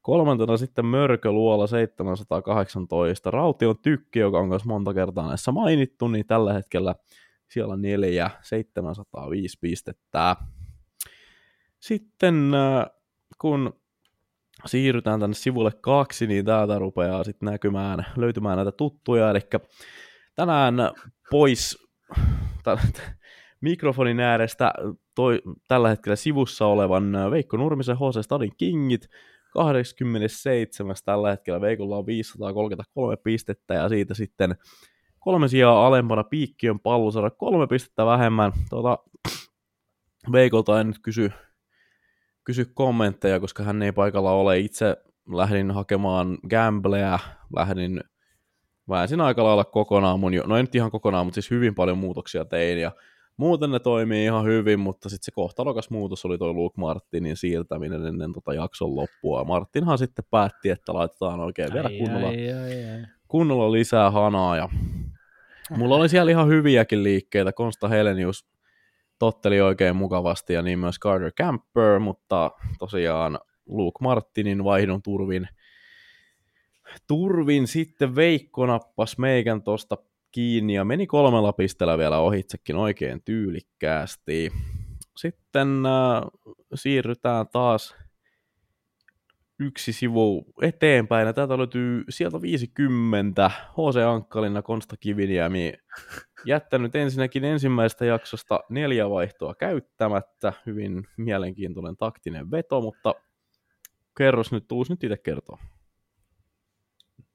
kolmantena 0.00 0.56
sitten 0.56 0.86
Mörköluola 0.86 1.66
718, 1.66 3.30
Raution 3.30 3.78
tykki, 3.78 4.18
joka 4.18 4.38
on 4.38 4.48
myös 4.48 4.64
monta 4.64 4.94
kertaa 4.94 5.28
näissä 5.28 5.52
mainittu, 5.52 6.08
niin 6.08 6.26
tällä 6.26 6.52
hetkellä 6.52 6.94
siellä 7.50 7.72
on 7.72 7.82
neljä 7.82 8.30
705 8.42 9.58
pistettä. 9.60 10.36
Sitten 11.80 12.54
äh, 12.54 12.86
kun 13.38 13.81
siirrytään 14.66 15.20
tänne 15.20 15.34
sivulle 15.34 15.70
kaksi, 15.80 16.26
niin 16.26 16.44
täältä 16.44 16.78
rupeaa 16.78 17.24
sitten 17.24 17.46
näkymään, 17.46 18.06
löytymään 18.16 18.56
näitä 18.56 18.72
tuttuja, 18.72 19.30
eli 19.30 19.40
tänään 20.34 20.74
pois 21.30 21.88
mikrofonin 23.60 24.20
äärestä 24.20 24.72
toi, 25.14 25.42
tällä 25.68 25.88
hetkellä 25.88 26.16
sivussa 26.16 26.66
olevan 26.66 27.12
Veikko 27.30 27.56
Nurmisen 27.56 27.96
HC 27.96 28.24
Stadin 28.24 28.52
Kingit, 28.56 29.08
27. 29.52 30.96
tällä 31.04 31.30
hetkellä 31.30 31.60
Veikolla 31.60 31.96
on 31.96 32.06
533 32.06 33.16
pistettä 33.16 33.74
ja 33.74 33.88
siitä 33.88 34.14
sitten 34.14 34.56
kolme 35.18 35.48
sijaa 35.48 35.86
alempana 35.86 36.24
Piikkiön 36.24 36.80
pallusara 36.80 37.30
kolme 37.30 37.66
pistettä 37.66 38.06
vähemmän. 38.06 38.52
Tuota, 38.70 38.98
Veikolta 40.32 40.80
en 40.80 40.86
nyt 40.86 40.98
kysy 41.02 41.32
kysy 42.44 42.64
kommentteja, 42.74 43.40
koska 43.40 43.62
hän 43.62 43.82
ei 43.82 43.92
paikalla 43.92 44.32
ole. 44.32 44.58
Itse 44.58 44.96
lähdin 45.32 45.70
hakemaan 45.70 46.38
gambleja, 46.50 47.18
lähdin 47.56 48.00
väänsin 48.88 49.20
aika 49.20 49.44
lailla 49.44 49.64
kokonaan 49.64 50.20
mun, 50.20 50.32
no 50.46 50.56
en 50.56 50.64
nyt 50.64 50.74
ihan 50.74 50.90
kokonaan, 50.90 51.26
mutta 51.26 51.34
siis 51.34 51.50
hyvin 51.50 51.74
paljon 51.74 51.98
muutoksia 51.98 52.44
tein, 52.44 52.78
ja 52.78 52.92
muuten 53.36 53.70
ne 53.70 53.78
toimii 53.78 54.24
ihan 54.24 54.44
hyvin, 54.44 54.80
mutta 54.80 55.08
sitten 55.08 55.24
se 55.24 55.30
kohtalokas 55.30 55.90
muutos 55.90 56.24
oli 56.24 56.38
toi 56.38 56.52
Luke 56.52 56.80
Martinin 56.80 57.36
siirtäminen 57.36 58.06
ennen 58.06 58.32
tota 58.32 58.54
jakson 58.54 58.96
loppua. 58.96 59.44
Martinhan 59.44 59.98
sitten 59.98 60.24
päätti, 60.30 60.70
että 60.70 60.94
laitetaan 60.94 61.40
oikein 61.40 61.72
vielä 61.72 61.90
kunnolla, 61.98 62.28
ai, 62.28 62.52
ai, 62.52 62.90
ai. 62.90 63.06
kunnolla 63.28 63.72
lisää 63.72 64.10
hanaa, 64.10 64.56
ja 64.56 64.68
mulla 65.76 65.96
oli 65.96 66.08
siellä 66.08 66.30
ihan 66.30 66.48
hyviäkin 66.48 67.02
liikkeitä. 67.02 67.52
Konsta 67.52 67.88
Helenius 67.88 68.46
totteli 69.22 69.60
oikein 69.60 69.96
mukavasti, 69.96 70.52
ja 70.52 70.62
niin 70.62 70.78
myös 70.78 70.98
Carter 71.00 71.32
Camper, 71.32 71.98
mutta 71.98 72.50
tosiaan 72.78 73.38
Luke 73.66 73.98
Martinin 74.00 74.64
vaihdon 74.64 75.02
turvin, 75.02 75.48
turvin 77.06 77.66
sitten 77.66 78.16
Veikko 78.16 78.66
nappas 78.66 79.18
meikän 79.18 79.62
tosta 79.62 79.96
kiinni 80.32 80.74
ja 80.74 80.84
meni 80.84 81.06
kolmella 81.06 81.52
pisteellä 81.52 81.98
vielä 81.98 82.18
ohitsekin 82.18 82.76
oikein 82.76 83.22
tyylikkäästi. 83.24 84.52
Sitten 85.16 85.86
äh, 85.86 86.22
siirrytään 86.74 87.46
taas 87.52 87.96
yksi 89.66 89.92
sivu 89.92 90.44
eteenpäin, 90.62 91.26
ja 91.26 91.32
täältä 91.32 91.58
löytyy 91.58 92.04
sieltä 92.08 92.42
50 92.42 93.48
H.C. 93.48 93.96
Ankkalina 94.06 94.62
Konsta 94.62 94.96
Kiviniemi 94.96 95.72
jättänyt 96.44 96.96
ensinnäkin 96.96 97.44
ensimmäisestä 97.44 98.04
jaksosta 98.04 98.60
neljä 98.68 99.10
vaihtoa 99.10 99.54
käyttämättä, 99.54 100.52
hyvin 100.66 101.08
mielenkiintoinen 101.16 101.96
taktinen 101.96 102.50
veto, 102.50 102.80
mutta 102.80 103.14
kerros 104.18 104.52
nyt, 104.52 104.72
uusi 104.72 104.92
nyt 104.92 105.04
itse 105.04 105.16
kertoo. 105.16 105.58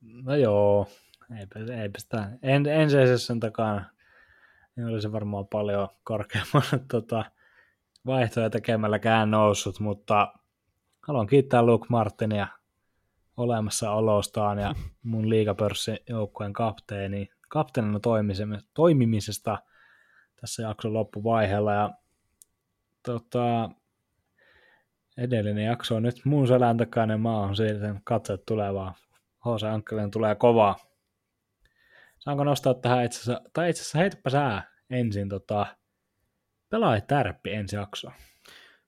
No 0.02 0.36
joo, 0.36 0.88
eipä, 1.40 1.60
eipä 1.82 2.00
sitä. 2.00 2.30
En, 2.42 2.66
ensiasessa 2.66 3.38
takana 3.40 3.86
niin 4.76 4.88
olisi 4.88 5.12
varmaan 5.12 5.48
paljon 5.48 5.88
korkeammalle 6.04 6.86
tota, 6.92 7.26
vaihtoja 8.06 8.50
tekemälläkään 8.50 9.32
noussut, 9.32 9.80
mutta 9.80 10.34
haluan 11.08 11.28
kiittää 11.28 11.64
Luke 11.64 11.86
Martinia 11.90 12.48
olemassaolostaan 13.38 14.60
ja 14.60 14.76
mun 15.04 15.30
liigapörssin 15.30 15.98
joukkueen 16.10 16.54
kapteeni, 16.54 17.30
kapteenina 17.50 18.00
toimimisesta 18.74 19.58
tässä 20.42 20.64
jakson 20.64 20.94
loppuvaiheella. 20.94 21.74
Ja, 21.74 21.90
tota, 23.06 23.70
edellinen 25.18 25.66
jakso 25.66 25.96
on 25.96 26.04
nyt 26.04 26.22
mun 26.26 26.48
selän 26.48 26.78
takana 26.78 27.14
ja 27.14 27.18
mä 27.18 27.40
oon 27.40 27.56
siitä 27.56 27.96
katseet 28.04 28.46
tulevaa. 28.46 28.94
H.C. 29.40 29.64
Ankkelinen 29.64 30.12
tulee 30.12 30.36
kovaa. 30.36 30.76
Saanko 32.20 32.44
nostaa 32.44 32.74
tähän 32.74 33.06
itse 33.06 33.20
asiassa, 33.20 33.50
tai 33.54 33.70
itse 33.70 33.82
asiassa 33.82 34.00
heitäpä 34.00 34.30
sää 34.30 34.72
ensin 34.90 35.30
tota, 35.30 35.66
pelaaja 36.70 37.02
tärppi 37.02 37.54
ensi 37.54 37.76
jakso. 37.76 38.12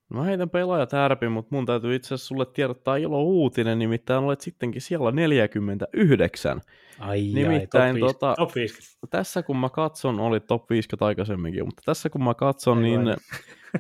Mä 0.09 0.23
heitän 0.23 0.49
pelaaja 0.49 0.87
tärppi, 0.87 1.29
mutta 1.29 1.55
mun 1.55 1.65
täytyy 1.65 1.95
itse 1.95 2.07
asiassa 2.07 2.27
sulle 2.27 2.45
tiedottaa 2.45 2.95
ilo 2.95 3.23
uutinen, 3.23 3.79
nimittäin 3.79 4.23
olet 4.23 4.41
sittenkin 4.41 4.81
siellä 4.81 5.11
49. 5.11 6.61
Ai, 6.99 7.21
nimittäin 7.21 7.95
ai, 7.95 7.99
top 7.99 8.09
50, 8.09 8.13
tota, 8.13 8.35
top 8.37 8.55
50. 8.55 9.07
tässä 9.09 9.43
kun 9.43 9.57
mä 9.57 9.69
katson, 9.69 10.19
oli 10.19 10.39
top 10.39 10.69
50 10.69 11.05
aikaisemminkin, 11.05 11.65
mutta 11.65 11.81
tässä 11.85 12.09
kun 12.09 12.23
mä 12.23 12.33
katson, 12.33 12.85
ei 12.85 12.97
niin 12.97 13.15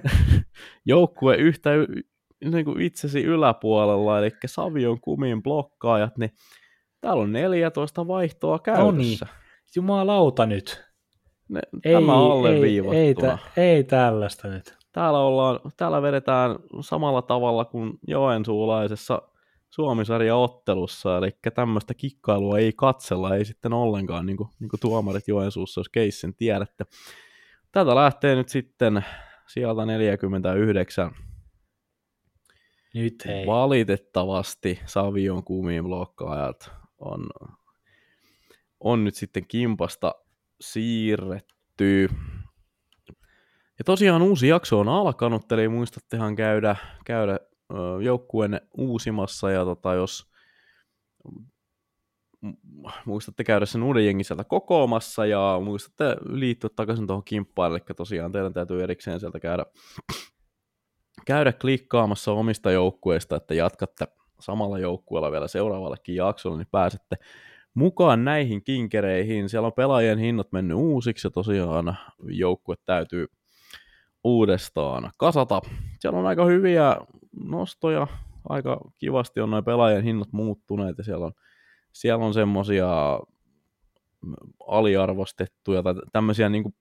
joukkue 0.85 1.35
yhtä 1.35 1.69
niin 2.45 2.65
kuin 2.65 2.81
itsesi 2.81 3.23
yläpuolella, 3.23 4.19
eli 4.19 4.31
Savion 4.45 5.01
kumin 5.01 5.43
blokkaajat, 5.43 6.17
niin 6.17 6.31
täällä 7.01 7.23
on 7.23 7.31
14 7.31 8.07
vaihtoa 8.07 8.59
käytössä. 8.59 9.25
Niin. 9.25 9.35
Jumalauta 9.75 10.45
nyt. 10.45 10.83
Ne, 11.49 11.61
ei, 11.83 11.93
tämä 11.93 12.13
alleviivattuna. 12.13 13.37
Ei, 13.57 13.63
ei, 13.63 13.75
ei 13.75 13.83
tällaista 13.83 14.47
nyt. 14.47 14.78
Täällä, 14.91 15.19
ollaan, 15.19 15.59
täällä 15.77 16.01
vedetään 16.01 16.55
samalla 16.81 17.21
tavalla 17.21 17.65
kuin 17.65 17.99
Joensuulaisessa 18.07 19.21
Suomisarja-ottelussa, 19.69 21.17
eli 21.17 21.31
tämmöistä 21.55 21.93
kikkailua 21.93 22.57
ei 22.57 22.73
katsella, 22.73 23.35
ei 23.35 23.45
sitten 23.45 23.73
ollenkaan, 23.73 24.25
niin 24.25 24.37
kuin, 24.37 24.49
niin 24.59 24.69
kuin 24.69 24.79
tuomarit 24.79 25.27
Joensuussa, 25.27 25.79
jos 25.79 25.89
keissin 25.89 26.35
tiedätte. 26.35 26.85
Tätä 27.71 27.95
lähtee 27.95 28.35
nyt 28.35 28.49
sitten 28.49 29.05
sieltä 29.47 29.85
49 29.85 31.11
nyt 32.93 33.25
hei. 33.25 33.45
Valitettavasti 33.45 34.79
Savion 34.85 35.43
kuumiin 35.43 35.83
blokkaajat 35.83 36.71
on, 36.99 37.29
on 38.79 39.03
nyt 39.03 39.15
sitten 39.15 39.47
kimpasta 39.47 40.15
siirretty. 40.61 42.09
Ja 43.79 43.83
tosiaan 43.85 44.21
uusi 44.21 44.47
jakso 44.47 44.79
on 44.79 44.89
alkanut, 44.89 45.51
eli 45.51 45.67
muistattehan 45.67 46.35
käydä, 46.35 46.75
käydä 47.05 47.39
joukkueen 48.03 48.61
uusimassa, 48.77 49.51
ja 49.51 49.65
tota, 49.65 49.93
jos 49.93 50.31
muistatte 53.05 53.43
käydä 53.43 53.65
sen 53.65 53.83
uuden 53.83 54.05
jengin 54.05 54.25
sieltä 54.25 54.43
kokoamassa, 54.43 55.25
ja 55.25 55.61
muistatte 55.63 56.15
liittyä 56.29 56.69
takaisin 56.75 57.07
tuohon 57.07 57.23
kimppaan, 57.23 57.71
eli 57.71 57.79
tosiaan 57.97 58.31
teidän 58.31 58.53
täytyy 58.53 58.83
erikseen 58.83 59.19
sieltä 59.19 59.39
käydä 59.39 59.65
käydä 61.25 61.53
klikkaamassa 61.53 62.31
omista 62.31 62.71
joukkueista, 62.71 63.35
että 63.35 63.53
jatkatte 63.53 64.07
samalla 64.39 64.79
joukkueella 64.79 65.31
vielä 65.31 65.47
seuraavallekin 65.47 66.15
jaksolle, 66.15 66.57
niin 66.57 66.67
pääsette 66.71 67.15
mukaan 67.73 68.25
näihin 68.25 68.63
kinkereihin. 68.63 69.49
Siellä 69.49 69.65
on 69.65 69.73
pelaajien 69.73 70.17
hinnat 70.17 70.51
mennyt 70.51 70.77
uusiksi 70.77 71.27
ja 71.27 71.31
tosiaan 71.31 71.97
joukkue 72.21 72.75
täytyy 72.85 73.27
uudestaan 74.23 75.11
kasata. 75.17 75.61
Siellä 75.99 76.19
on 76.19 76.27
aika 76.27 76.45
hyviä 76.45 76.97
nostoja, 77.43 78.07
aika 78.49 78.81
kivasti 78.97 79.39
on 79.41 79.51
noin 79.51 79.63
pelaajien 79.63 80.03
hinnat 80.03 80.31
muuttuneet 80.31 80.97
ja 80.97 81.03
siellä 81.03 81.25
on, 81.25 81.31
siellä 81.93 82.25
on 82.25 82.33
semmosia 82.33 83.19
aliarvostettuja 84.67 85.83
tai 85.83 85.93
tämmöisiä 86.11 86.49
niin 86.49 86.75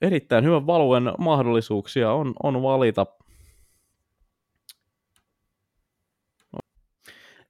erittäin 0.00 0.44
hyvän 0.44 0.66
valuen 0.66 1.12
mahdollisuuksia 1.18 2.12
on, 2.12 2.34
on 2.42 2.62
valita 2.62 3.06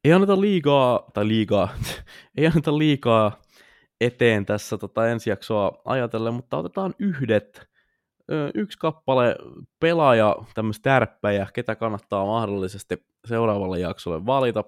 ei 0.06 0.12
anneta 0.12 0.40
liikaa, 0.40 1.10
tai 1.14 1.28
liikaa, 1.28 1.68
ei 2.36 2.46
anneta 2.46 2.78
liikaa 2.78 3.42
eteen 4.00 4.46
tässä 4.46 4.78
tota 4.78 5.08
ensi 5.08 5.30
jaksoa 5.30 5.82
ajatellen, 5.84 6.34
mutta 6.34 6.56
otetaan 6.56 6.94
yhdet, 6.98 7.68
yksi 8.54 8.78
kappale 8.78 9.36
pelaaja, 9.80 10.36
tämmöistä 10.54 10.82
tärppäjä, 10.82 11.46
ketä 11.54 11.76
kannattaa 11.76 12.26
mahdollisesti 12.26 13.06
seuraavalle 13.24 13.78
jaksolle 13.78 14.26
valita. 14.26 14.64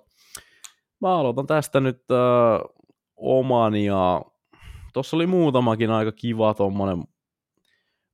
Mä 1.01 1.19
aloitan 1.19 1.47
tästä 1.47 1.81
nyt 1.81 2.03
äh, 2.11 2.61
oman 3.17 3.77
ja 3.77 4.23
tuossa 4.93 5.17
oli 5.17 5.27
muutamakin 5.27 5.91
aika 5.91 6.13
kiva 6.13 6.55
tuommoinen 6.55 7.05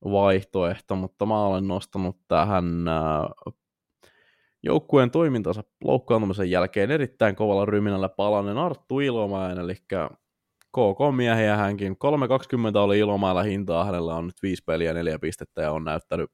vaihtoehto, 0.03 0.95
mutta 0.95 1.25
mä 1.25 1.45
olen 1.45 1.67
nostanut 1.67 2.17
tähän 2.27 2.87
äh, 2.87 3.53
joukkueen 4.63 5.11
toimintansa 5.11 5.63
loukkaantumisen 5.83 6.51
jälkeen 6.51 6.91
erittäin 6.91 7.35
kovalla 7.35 7.65
ryminällä 7.65 8.09
palanen 8.09 8.57
Arttu 8.57 8.99
Ilomäen, 8.99 9.57
eli 9.57 9.75
KK-miehiä 10.75 11.57
hänkin. 11.57 11.91
3.20 11.91 12.77
oli 12.77 12.99
Ilomäellä 12.99 13.43
hintaa, 13.43 13.85
hänellä 13.85 14.15
on 14.15 14.25
nyt 14.25 14.41
viisi 14.43 14.63
peliä, 14.65 14.93
neljä 14.93 15.19
pistettä 15.19 15.61
ja 15.61 15.71
on 15.71 15.83
näyttänyt, 15.83 16.31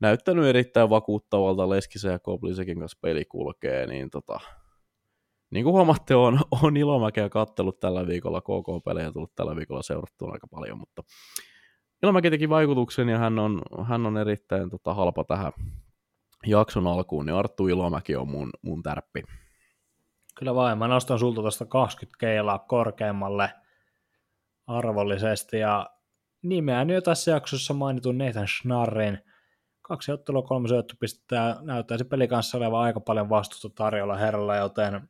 näyttänyt 0.00 0.44
erittäin 0.44 0.90
vakuuttavalta 0.90 1.70
Leskisen 1.70 2.12
ja 2.12 2.18
Koblisekin 2.18 2.78
kanssa 2.78 2.98
peli 3.02 3.24
kulkee, 3.24 3.86
niin 3.86 4.10
tota, 4.10 4.40
niin 5.50 5.64
kuin 5.64 5.72
huomaatte, 5.72 6.14
on, 6.14 6.40
on 6.62 6.76
Ilomäkeä 6.76 7.28
kattelut 7.28 7.80
tällä 7.80 8.06
viikolla, 8.06 8.40
KK-pelejä 8.40 9.12
tullut 9.12 9.34
tällä 9.34 9.56
viikolla 9.56 9.82
seurattua 9.82 10.32
aika 10.32 10.46
paljon, 10.46 10.78
mutta 10.78 11.02
Ilomäki 12.02 12.30
teki 12.30 12.48
vaikutuksen 12.48 13.08
ja 13.08 13.18
hän 13.18 13.38
on, 13.38 13.62
hän 13.84 14.06
on 14.06 14.16
erittäin 14.16 14.70
tota, 14.70 14.94
halpa 14.94 15.24
tähän, 15.24 15.52
jakson 16.46 16.86
alkuun, 16.86 17.26
niin 17.26 17.36
Arttu 17.36 17.68
Ilomäki 17.68 18.16
on 18.16 18.28
mun, 18.28 18.50
mun 18.62 18.82
tärppi. 18.82 19.22
Kyllä 20.34 20.54
vain, 20.54 20.78
mä 20.78 20.88
nostan 20.88 21.18
sulta 21.18 21.40
tuosta 21.40 21.66
20 21.66 22.16
keilaa 22.20 22.58
korkeammalle 22.58 23.50
arvollisesti, 24.66 25.58
ja 25.58 25.90
nimeän 26.42 26.90
jo 26.90 27.00
tässä 27.00 27.30
jaksossa 27.30 27.74
mainitun 27.74 28.18
Nathan 28.18 28.48
Schnarrin. 28.48 29.18
Kaksi 29.82 30.12
ottelua, 30.12 30.42
kolme 30.42 30.68
syöttöpistettä, 30.68 31.56
näyttäisi 31.60 32.04
peli 32.04 32.28
kanssa 32.28 32.58
olevan 32.58 32.80
aika 32.80 33.00
paljon 33.00 33.28
vastusta 33.28 33.68
tarjolla 33.70 34.16
herralla, 34.16 34.56
joten 34.56 35.08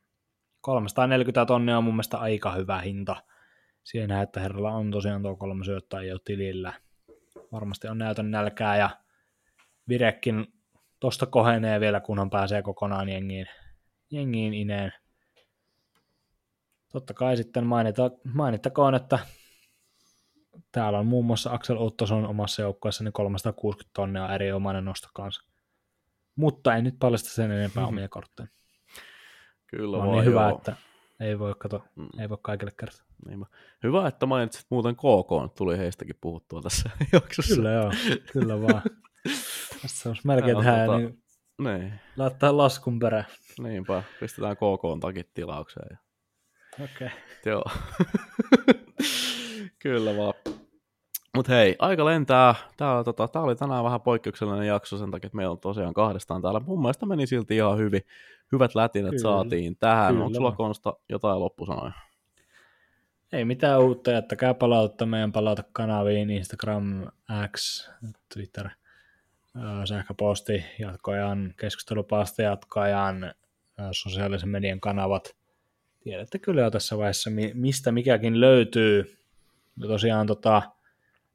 340 0.61 1.47
tonnia 1.47 1.79
on 1.79 1.85
mun 1.85 1.95
mielestä 1.95 2.19
aika 2.19 2.53
hyvä 2.53 2.81
hinta. 2.81 3.17
Siinä, 3.85 4.23
että 4.23 4.41
herralla 4.41 4.71
on 4.71 4.91
tosiaan 4.91 5.23
tuo 5.23 5.37
kolme 5.37 5.65
syöttöä 5.65 6.03
jo 6.03 6.19
tilillä. 6.19 6.73
Varmasti 7.53 7.89
on 7.89 7.99
näytön 7.99 8.31
nälkää 8.31 8.77
ja 8.77 8.91
Virekin 9.89 10.47
tosta 11.01 11.27
kohenee 11.27 11.81
vielä, 11.81 12.01
kunhan 12.01 12.31
pääsee 12.31 12.63
kokonaan 12.63 13.09
jengiin, 13.09 13.47
jengiin 14.11 14.55
ineen. 14.55 14.93
Totta 16.95 17.15
kai 17.15 17.37
sitten 17.37 17.67
mainita, 17.67 18.11
mainittakoon, 18.35 18.95
että 18.95 19.19
täällä 20.73 20.99
on 20.99 21.07
muun 21.07 21.25
muassa 21.25 21.51
Axel 21.53 21.77
Ottoson 21.79 22.27
omassa 22.27 22.63
joukkueessa 22.63 23.05
niin 23.05 23.13
360 23.13 23.91
tonnia 23.95 24.35
erinomainen 24.35 24.85
nosto 24.85 25.09
kanssa. 25.15 25.43
Mutta 26.37 26.75
ei 26.77 26.83
nyt 26.83 26.95
paljasta 26.99 27.29
sen 27.31 27.51
enempää 27.51 27.87
omia 27.87 28.09
kortteja. 28.09 28.49
Kyllä 29.67 29.97
on 29.97 30.03
vaan, 30.07 30.13
niin 30.13 30.25
hyvä, 30.25 30.41
joo. 30.49 30.57
että 30.59 30.77
ei 31.21 31.39
voi, 31.39 31.55
kato, 31.59 31.85
Mm. 31.97 32.09
ei 32.21 32.29
voi 32.29 32.39
kaikille 32.43 32.73
kertoa. 32.81 33.05
Niinpä. 33.29 33.47
Hyvä, 33.83 34.09
että 34.09 34.27
mainitsit 34.27 34.67
muuten 34.71 34.97
KK, 34.97 35.55
tuli 35.57 35.79
heistäkin 35.79 36.17
puhuttua 36.21 36.61
tässä 36.63 36.91
jaksossa. 37.13 37.55
Kyllä 37.55 37.71
joo, 37.71 37.91
kyllä 38.33 38.61
vaan. 38.63 38.83
Tässä 39.83 40.09
olisi 40.09 40.27
melkein 40.27 40.57
on 40.57 40.65
tähän, 40.65 40.89
tota- 40.89 40.97
niin 40.99 41.23
Niin, 41.59 42.01
laittaa 42.17 42.57
laskun 42.57 42.99
perään. 42.99 43.25
niinpä. 43.63 44.03
Pistetään 44.21 44.57
KK 44.57 45.01
takit 45.01 45.35
tilaukseen. 45.35 45.87
Ja... 45.91 46.04
Okei. 46.75 47.07
Okay. 47.07 47.11
Joo. 47.47 47.65
Kyllä 49.83 50.17
vaan. 50.17 50.35
Mutta 51.37 51.53
hei, 51.53 51.77
aika 51.79 52.05
lentää. 52.05 52.55
Tää, 52.77 53.05
tota, 53.05 53.29
tää 53.29 53.43
oli 53.43 53.57
tänään 53.57 53.85
vähän 53.85 54.01
poikkeuksellinen 54.01 54.67
jakso 54.67 54.99
sen 54.99 55.11
takia, 55.11 55.27
että 55.27 55.37
meillä 55.37 55.53
on 55.53 55.61
tosiaan 55.61 55.95
kahdestaan 55.95 56.43
täällä. 56.43 56.61
Mun 56.61 56.81
mielestä 56.81 57.07
meni 57.07 57.27
silti 57.27 57.57
ihan 57.57 57.79
hyvin. 57.79 58.03
Hyvät 58.53 58.75
lätinät 58.75 59.11
Kyllä. 59.11 59.23
saatiin 59.23 59.77
tähän. 59.77 60.13
Kyllä 60.13 60.25
Onko 60.25 60.37
sulla. 60.37 60.53
Konsta 60.53 60.95
jotain 61.09 61.41
loppusanoja? 61.41 61.93
Ei 63.33 63.45
mitään 63.45 63.81
uutta, 63.81 64.11
jättäkää 64.11 64.55
palautetta 64.55 65.07
meidän 65.07 65.33
palautekanaviin, 65.33 66.31
Instagram, 66.31 67.07
X, 67.57 67.89
Twitter, 68.35 68.69
ää, 69.57 69.87
sähköposti, 69.87 70.65
jatkoajan, 70.79 71.55
keskustelupalsta 71.57 72.43
jatkoajan, 72.43 73.25
ää, 73.79 73.89
sosiaalisen 73.93 74.49
median 74.49 74.81
kanavat. 74.81 75.37
Tiedätte 76.05 76.39
kyllä 76.39 76.61
jo 76.61 76.71
tässä 76.71 76.99
vaiheessa, 76.99 77.31
mi- 77.31 77.53
mistä 77.55 77.93
mikäkin 77.93 78.41
löytyy. 78.41 79.19
Ja 79.81 79.89
tosiaan 79.89 80.27
tota, 80.27 80.63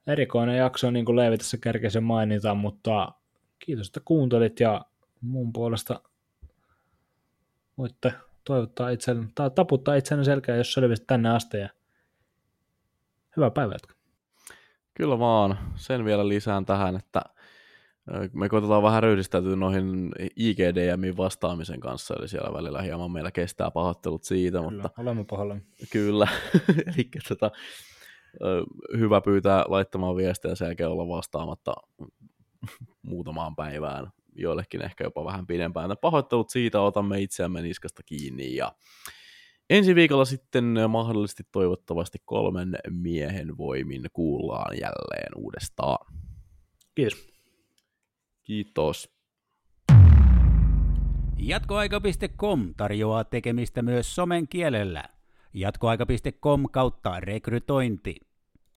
erikoinen 0.07 0.57
jakso, 0.57 0.91
niin 0.91 1.05
kuin 1.05 1.15
Leevi 1.15 1.37
tässä 1.37 1.57
kerkesi 1.57 1.99
mainita, 1.99 2.55
mutta 2.55 3.11
kiitos, 3.59 3.87
että 3.87 3.99
kuuntelit 4.05 4.59
ja 4.59 4.85
mun 5.21 5.53
puolesta 5.53 6.01
voitte 7.77 8.13
toivottaa 8.43 8.89
itselle, 8.89 9.25
tai 9.35 9.51
taputtaa 9.51 9.95
itsenne 9.95 10.23
selkään, 10.23 10.57
jos 10.57 10.73
selvisit 10.73 11.07
tänne 11.07 11.29
asti 11.29 11.57
ja 11.57 11.69
hyvää 13.37 13.51
päivää. 13.51 13.77
Kyllä 14.93 15.19
vaan. 15.19 15.57
Sen 15.75 16.05
vielä 16.05 16.27
lisään 16.27 16.65
tähän, 16.65 16.95
että 16.95 17.21
me 18.33 18.49
koitetaan 18.49 18.83
vähän 18.83 19.03
ryhdistäytyä 19.03 19.55
noihin 19.55 20.11
IGDMin 20.35 21.17
vastaamisen 21.17 21.79
kanssa, 21.79 22.15
eli 22.19 22.27
siellä 22.27 22.53
välillä 22.53 22.81
hieman 22.81 23.11
meillä 23.11 23.31
kestää 23.31 23.71
pahoittelut 23.71 24.23
siitä, 24.23 24.57
Kyllä, 24.57 24.71
mutta 24.71 25.01
olemme 25.01 25.25
pahoillani. 25.29 25.61
Kyllä, 25.91 26.27
eli 26.95 27.09
tota, 27.29 27.51
hyvä 28.97 29.21
pyytää 29.21 29.65
laittamaan 29.67 30.15
viestejä 30.15 30.55
sen 30.55 30.65
jälkeen 30.65 30.89
olla 30.89 31.07
vastaamatta 31.07 31.73
muutamaan 33.01 33.55
päivään, 33.55 34.11
joillekin 34.35 34.81
ehkä 34.81 35.03
jopa 35.03 35.25
vähän 35.25 35.47
pidempään. 35.47 35.97
Pahoittelut 36.01 36.49
siitä, 36.49 36.81
otamme 36.81 37.21
itseämme 37.21 37.61
niskasta 37.61 38.03
kiinni 38.03 38.55
ja 38.55 38.71
ensi 39.69 39.95
viikolla 39.95 40.25
sitten 40.25 40.75
mahdollisesti 40.89 41.43
toivottavasti 41.51 42.17
kolmen 42.25 42.75
miehen 42.89 43.57
voimin 43.57 44.03
kuullaan 44.13 44.77
jälleen 44.81 45.31
uudestaan. 45.35 46.05
Kiitos. 46.95 47.38
Kiitos. 48.49 49.09
Jatkoaika.com 51.37 52.73
tarjoaa 52.77 53.23
tekemistä 53.23 53.81
myös 53.81 54.15
somen 54.15 54.47
kielellä. 54.47 55.03
Jatkoaika.com 55.53 56.65
kautta 56.71 57.19
rekrytointi. 57.19 58.15